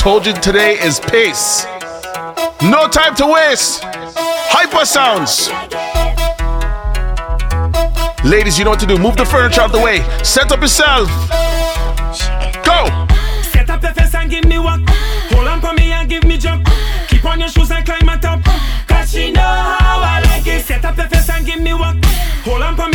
told 0.04 0.26
you 0.26 0.34
today 0.34 0.78
is 0.80 1.00
pace. 1.00 1.64
No 2.60 2.86
time 2.88 3.14
to 3.14 3.26
waste. 3.26 3.80
Hyper 4.52 4.84
sounds. 4.84 5.48
Ladies, 8.22 8.58
you 8.58 8.64
know 8.64 8.72
what 8.72 8.80
to 8.80 8.86
do. 8.86 8.98
Move 8.98 9.16
the 9.16 9.24
furniture 9.24 9.62
out 9.62 9.72
the 9.72 9.80
way. 9.80 10.02
Set 10.22 10.52
up 10.52 10.60
yourself. 10.60 11.08
Go. 12.68 12.78
Set 13.50 13.70
up 13.70 13.80
face 13.80 14.14
and 14.14 14.30
give 14.30 14.44
me. 14.44 14.56
Hold 14.56 15.48
on 15.48 15.62
for 15.62 15.72
me 15.72 15.90
and 15.92 16.06
give 16.06 16.24
me 16.24 16.36
jump. 16.36 16.68
Keep 17.08 17.24
on 17.24 17.40
your 17.40 17.48
shoes 17.48 17.70
and 17.70 17.86
climb 17.86 18.20
top. 18.20 18.44
Cause 18.86 19.10
she 19.10 19.32
know 19.32 19.40
how 19.40 20.02
I 20.02 20.20
like 20.26 20.46
it. 20.46 20.66
Set 20.66 20.84
up 20.84 20.96
face 20.96 21.30
and 21.30 21.46
give 21.46 21.62
me. 21.62 21.70
Hold 21.70 22.62
on 22.62 22.76
for 22.76 22.88
me. 22.90 22.93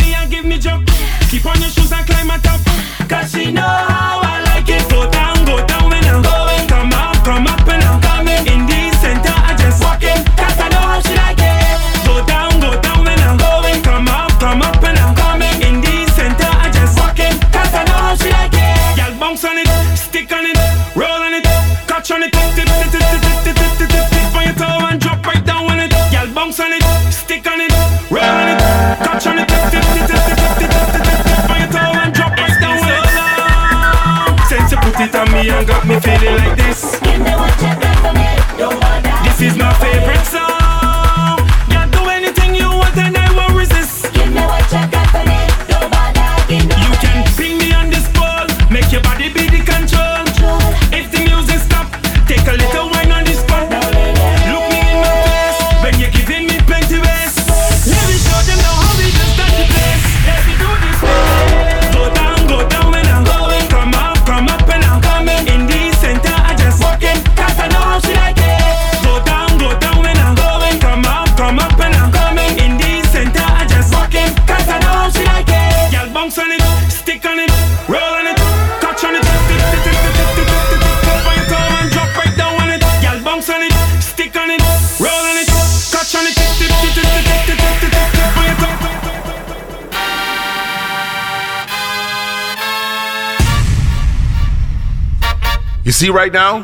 See 96.00 96.08
right 96.08 96.32
now? 96.32 96.62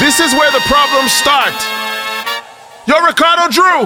This 0.00 0.18
is 0.18 0.32
where 0.32 0.50
the 0.50 0.60
problems 0.64 1.12
start. 1.12 1.52
Yo, 2.86 3.04
Ricardo 3.04 3.52
Drue. 3.52 3.84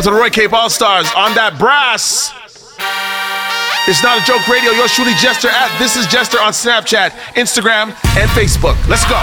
To 0.00 0.08
the 0.08 0.16
Roy 0.16 0.30
Cape 0.30 0.54
All 0.54 0.70
Stars 0.70 1.12
on 1.14 1.34
that 1.34 1.58
brass. 1.58 2.32
It's 3.84 4.02
not 4.02 4.16
a 4.16 4.24
joke 4.24 4.48
radio. 4.48 4.72
Your 4.72 4.88
truly 4.88 5.12
Jester 5.20 5.52
at 5.52 5.68
This 5.76 5.92
Is 5.92 6.06
Jester 6.06 6.40
on 6.40 6.56
Snapchat, 6.56 7.10
Instagram, 7.36 7.92
and 8.16 8.24
Facebook. 8.32 8.80
Let's 8.88 9.04
go. 9.04 9.20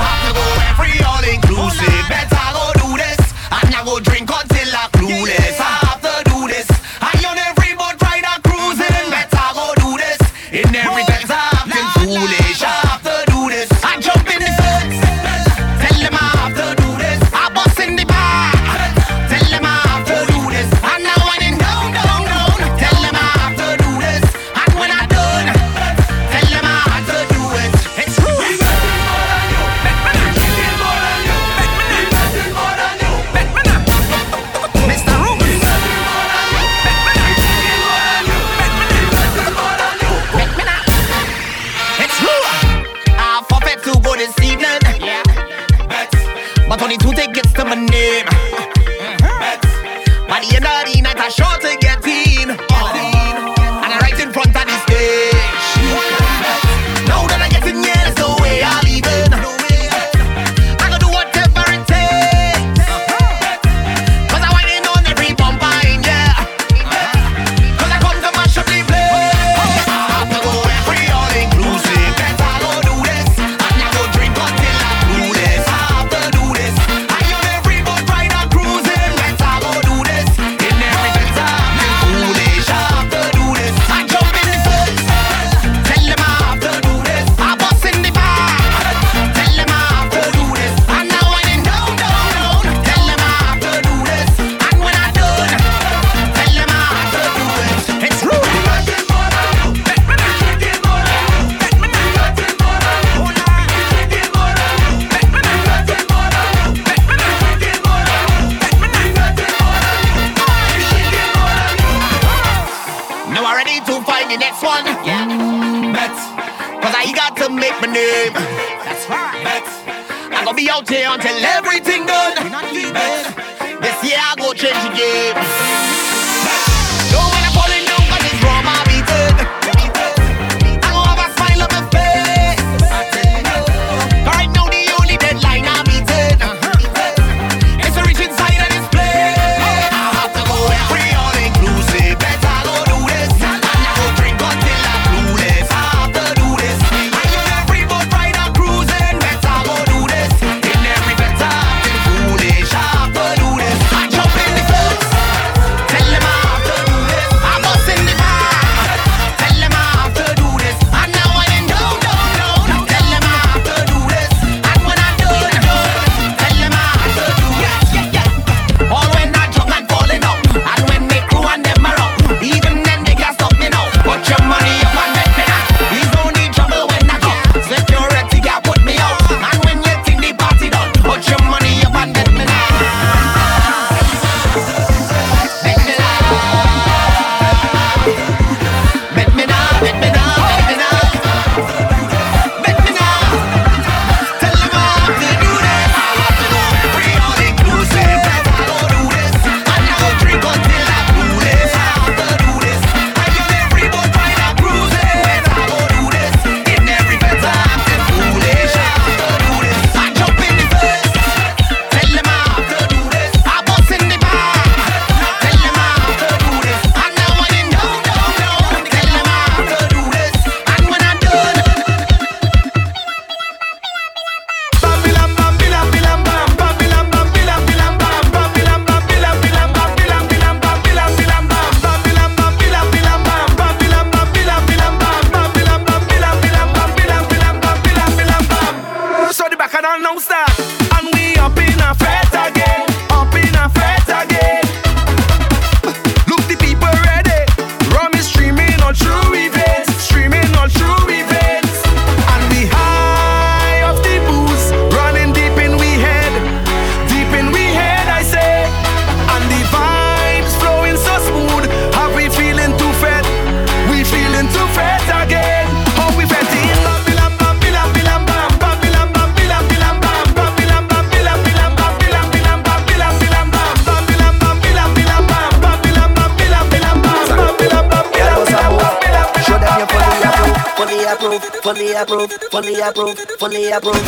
approved, 282.88 283.20
fully 283.40 283.70
approved. 283.72 284.07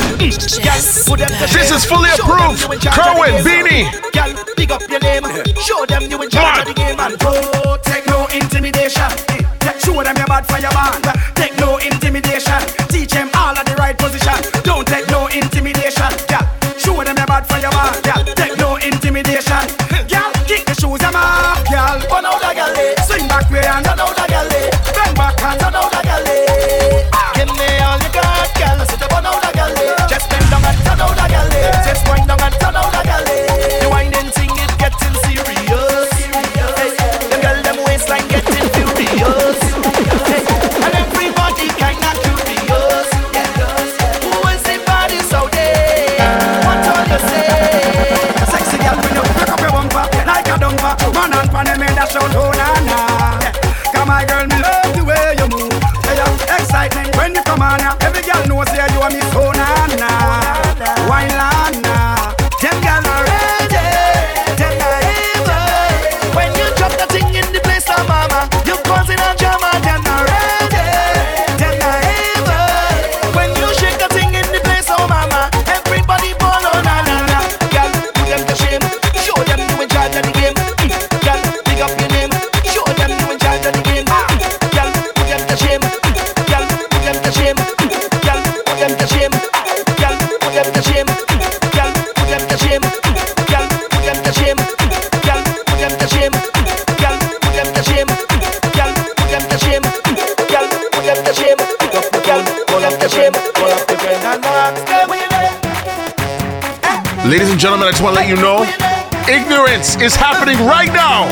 dance 109.79 109.95
is 110.01 110.15
happening 110.15 110.57
right 110.65 110.91
now. 110.91 111.27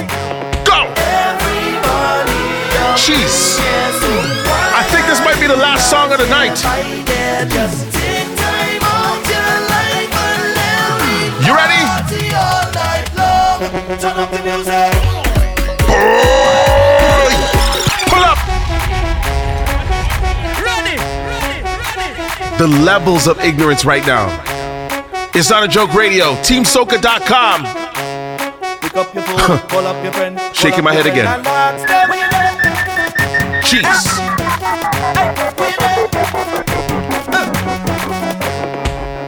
Go! 0.64 0.88
Jeez. 2.95 3.60
I 3.60 4.84
think 4.90 5.06
this 5.06 5.19
might 5.19 5.40
be 5.40 5.48
the 5.48 5.56
last 5.56 5.90
song 5.90 6.11
of 6.11 6.19
the 6.19 6.28
night. 6.28 6.57
You 11.44 11.56
ready? 11.56 11.84
The 22.57 22.68
levels 22.84 23.28
of 23.28 23.40
ignorance 23.41 23.86
right 23.86 24.06
now. 24.06 24.44
It's 25.34 25.49
not 25.49 25.64
a 25.64 25.68
joke 25.68 25.94
radio. 25.94 26.34
TeamSoca.com 26.41 27.86
up 28.98 29.14
your 29.14 29.24
phone, 29.24 29.60
call 29.69 29.86
up 29.86 30.03
your 30.03 30.14
friend. 30.14 30.40
Shaking 30.53 30.84
my 30.84 30.94
head 30.94 31.06
again. 31.06 31.28
Jeez. 33.64 33.84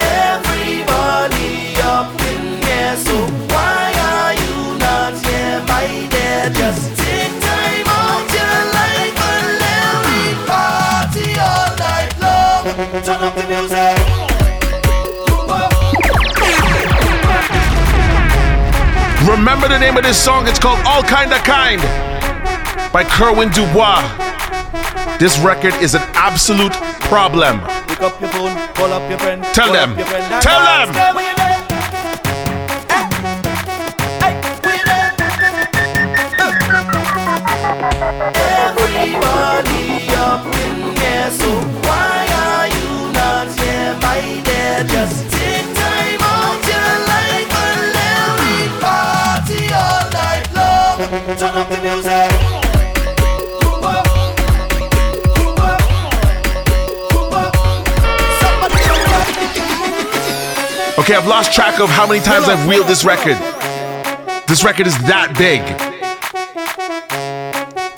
Everybody 0.01 1.75
up 1.83 2.09
in 2.31 2.43
here, 2.63 2.95
so 2.97 3.15
why 3.53 3.93
are 4.09 4.33
you 4.33 4.77
not 4.79 5.13
here. 5.25 6.49
Just 6.53 6.97
take 6.97 7.33
time 7.45 7.87
out 7.87 8.25
your 8.37 8.59
life 8.77 9.17
and 9.31 9.47
let 9.63 9.93
me 10.09 10.21
party 10.49 11.27
all 11.47 11.71
night 11.77 12.11
long. 12.19 12.61
Turn 13.03 13.21
up 13.23 13.35
the. 13.35 13.58
Remember 19.39 19.69
the 19.69 19.79
name 19.79 19.95
of 19.95 20.03
this 20.03 20.21
song? 20.21 20.49
It's 20.49 20.59
called 20.59 20.85
All 20.85 21.01
Kinda 21.01 21.37
Kind 21.39 21.81
by 22.91 23.05
Kerwin 23.05 23.49
Dubois. 23.51 24.03
This 25.17 25.39
record 25.39 25.73
is 25.75 25.95
an 25.95 26.01
absolute 26.13 26.73
problem. 27.07 27.61
Pick 27.87 28.01
up 28.01 28.19
your 28.19 28.29
phone, 28.31 28.53
call 28.73 28.91
up 28.91 29.09
your 29.09 29.17
friend. 29.17 29.41
Tell 29.53 29.71
them. 29.71 29.95
Tell 30.41 30.59
them. 30.59 31.28
Okay, 60.99 61.15
I've 61.15 61.25
lost 61.25 61.53
track 61.53 61.79
of 61.79 61.89
how 61.89 62.05
many 62.05 62.19
times 62.19 62.47
I've 62.47 62.67
wheeled 62.67 62.85
this 62.85 63.03
record. 63.03 63.37
This 64.47 64.63
record 64.63 64.85
is 64.85 64.95
that 65.07 65.33
big. 65.39 65.61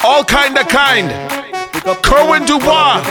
All 0.02 0.24
kind 0.24 0.58
of 0.58 0.68
kind. 0.70 1.12
Kerwin 2.02 2.46
Dubois. 2.46 3.04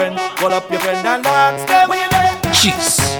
Jeez. 2.55 3.20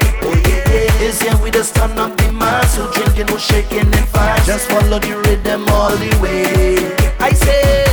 It's 0.73 1.21
here 1.21 1.37
we 1.43 1.51
the 1.51 1.63
turn 1.63 1.97
up 1.97 2.15
the 2.17 2.31
mass, 2.31 2.75
so 2.75 2.89
drinking, 2.91 3.27
no 3.27 3.37
shaking 3.37 3.79
and 3.79 4.07
fight. 4.09 4.41
Just 4.45 4.69
follow 4.69 4.99
the 4.99 5.17
rhythm 5.27 5.67
all 5.69 5.91
the 5.91 6.11
way. 6.21 6.77
I 7.19 7.33
say, 7.33 7.85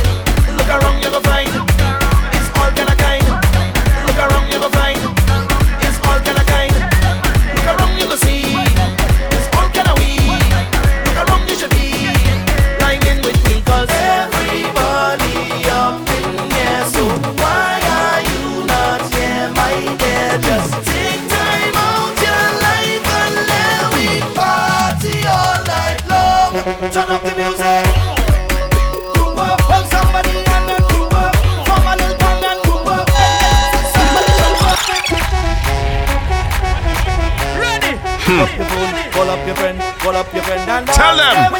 look 0.55 0.67
around, 0.67 1.01
you're 1.01 1.11
gonna 1.11 1.21
find. 1.21 1.68
turn 26.91 27.09
up 27.11 27.21
the 27.21 27.29
music. 27.35 27.85
Up, 29.37 29.85
somebody 29.91 30.29
and 30.29 30.45
then 30.47 30.81
up. 31.13 31.35
A 31.69 31.93
little 31.95 32.17
and 32.25 32.45
up. 32.49 33.05
Ready? 37.59 37.93
Hmm. 38.25 38.45
Call 39.11 39.29
up 39.29 39.45
your 39.45 39.55
friend, 39.55 39.79
call 39.99 40.15
up 40.15 40.33
your 40.33 40.43
friend 40.43 40.69
and 40.69 40.87
tell 40.87 41.15
them. 41.15 41.53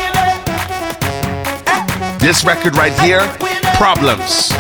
This 2.18 2.43
record 2.43 2.76
right 2.76 2.99
here, 2.99 3.22
problems, 3.76 4.51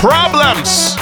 problems. 0.00 1.01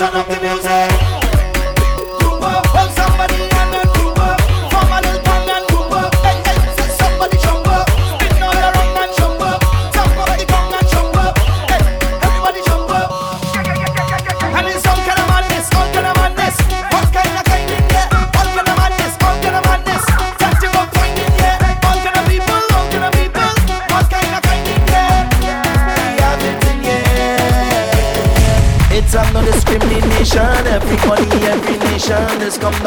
turn 0.00 0.14
up 0.14 0.26
the 0.28 0.40
music. 0.40 0.89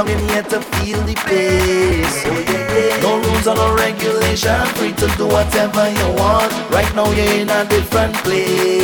coming 0.04 0.30
here 0.30 0.44
to 0.44 0.60
feel 0.60 1.00
the 1.04 1.16
bass. 1.28 2.26
Yeah. 2.26 3.02
No 3.02 3.22
rules 3.24 3.48
or 3.48 3.56
no 3.56 3.76
regulation, 3.76 4.66
free 4.76 4.92
to 4.92 5.08
do 5.18 5.28
whatever 5.28 5.90
you 5.90 6.08
want. 6.20 6.52
Right 6.72 6.92
now 6.96 7.10
you're 7.12 7.34
in 7.42 7.50
a 7.50 7.66
different 7.66 8.14
place. 8.16 8.83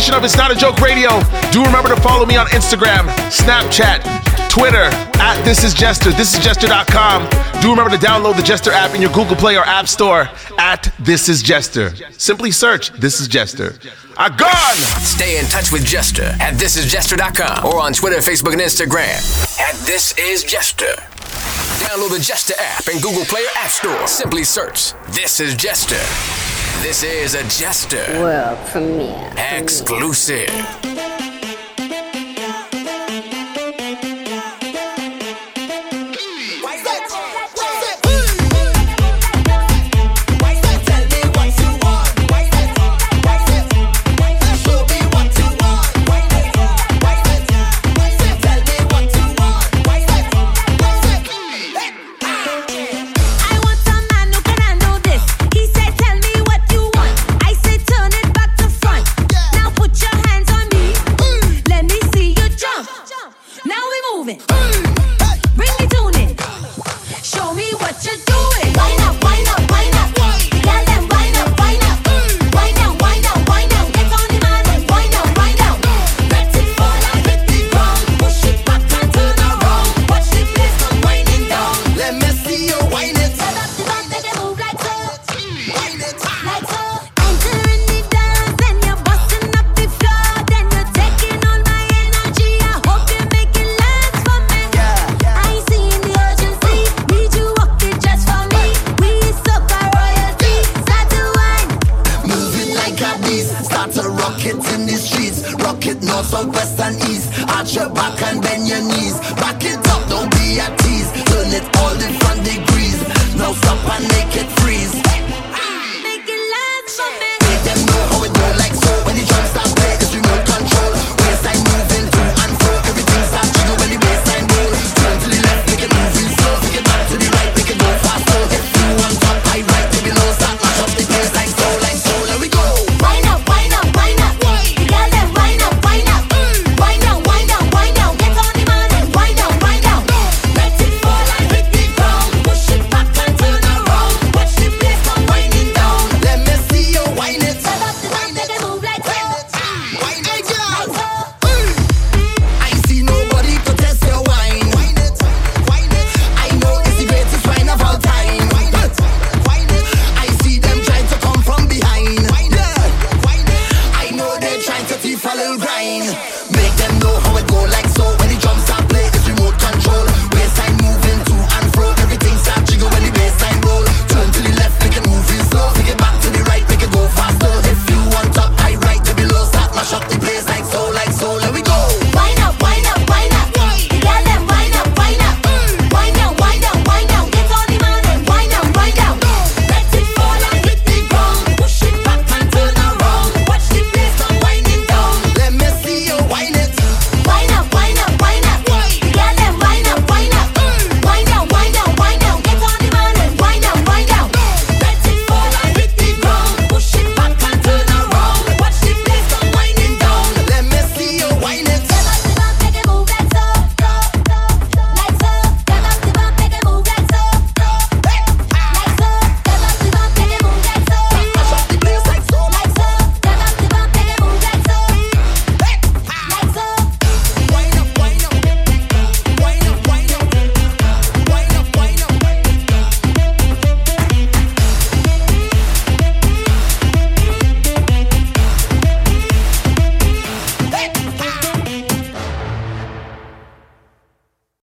edition 0.00 0.14
of 0.14 0.24
It's 0.24 0.36
Not 0.36 0.50
a 0.50 0.54
Joke 0.54 0.80
Radio. 0.80 1.10
Do 1.52 1.62
remember 1.62 1.94
to 1.94 2.00
follow 2.00 2.24
me 2.24 2.34
on 2.34 2.46
Instagram, 2.46 3.04
Snapchat, 3.28 4.00
Twitter, 4.48 4.84
at 5.20 5.42
This 5.44 5.62
Is 5.62 5.74
Jester, 5.74 6.08
thisisjester.com. 6.08 7.28
Do 7.60 7.68
remember 7.68 7.94
to 7.94 7.98
download 7.98 8.36
the 8.36 8.42
Jester 8.42 8.72
app 8.72 8.94
in 8.94 9.02
your 9.02 9.12
Google 9.12 9.36
Play 9.36 9.58
or 9.58 9.64
App 9.66 9.88
Store 9.88 10.30
at 10.56 10.90
This 11.00 11.28
Is 11.28 11.42
Jester. 11.42 11.92
Simply 12.12 12.50
search 12.50 12.92
This 12.92 13.20
Is 13.20 13.28
Jester. 13.28 13.74
I 14.16 14.30
gone! 14.30 14.76
Stay 15.02 15.38
in 15.38 15.44
touch 15.44 15.70
with 15.70 15.84
Jester 15.84 16.34
at 16.40 16.54
thisisjester.com 16.54 17.66
or 17.66 17.82
on 17.82 17.92
Twitter, 17.92 18.20
Facebook, 18.20 18.52
and 18.52 18.62
Instagram 18.62 19.20
at 19.60 19.74
This 19.84 20.16
Is 20.18 20.44
Jester. 20.44 20.94
Download 21.84 22.16
the 22.16 22.24
Jester 22.24 22.54
app 22.58 22.88
in 22.88 23.02
Google 23.02 23.26
Play 23.26 23.42
or 23.42 23.58
App 23.58 23.70
Store. 23.70 24.06
Simply 24.06 24.44
search 24.44 24.94
This 25.08 25.40
Is 25.40 25.54
Jester. 25.54 26.49
This 26.82 27.02
is 27.02 27.34
a 27.34 27.42
Jester. 27.42 28.04
World 28.20 28.58
premiere. 28.68 29.30
Exclusive. 29.36 30.48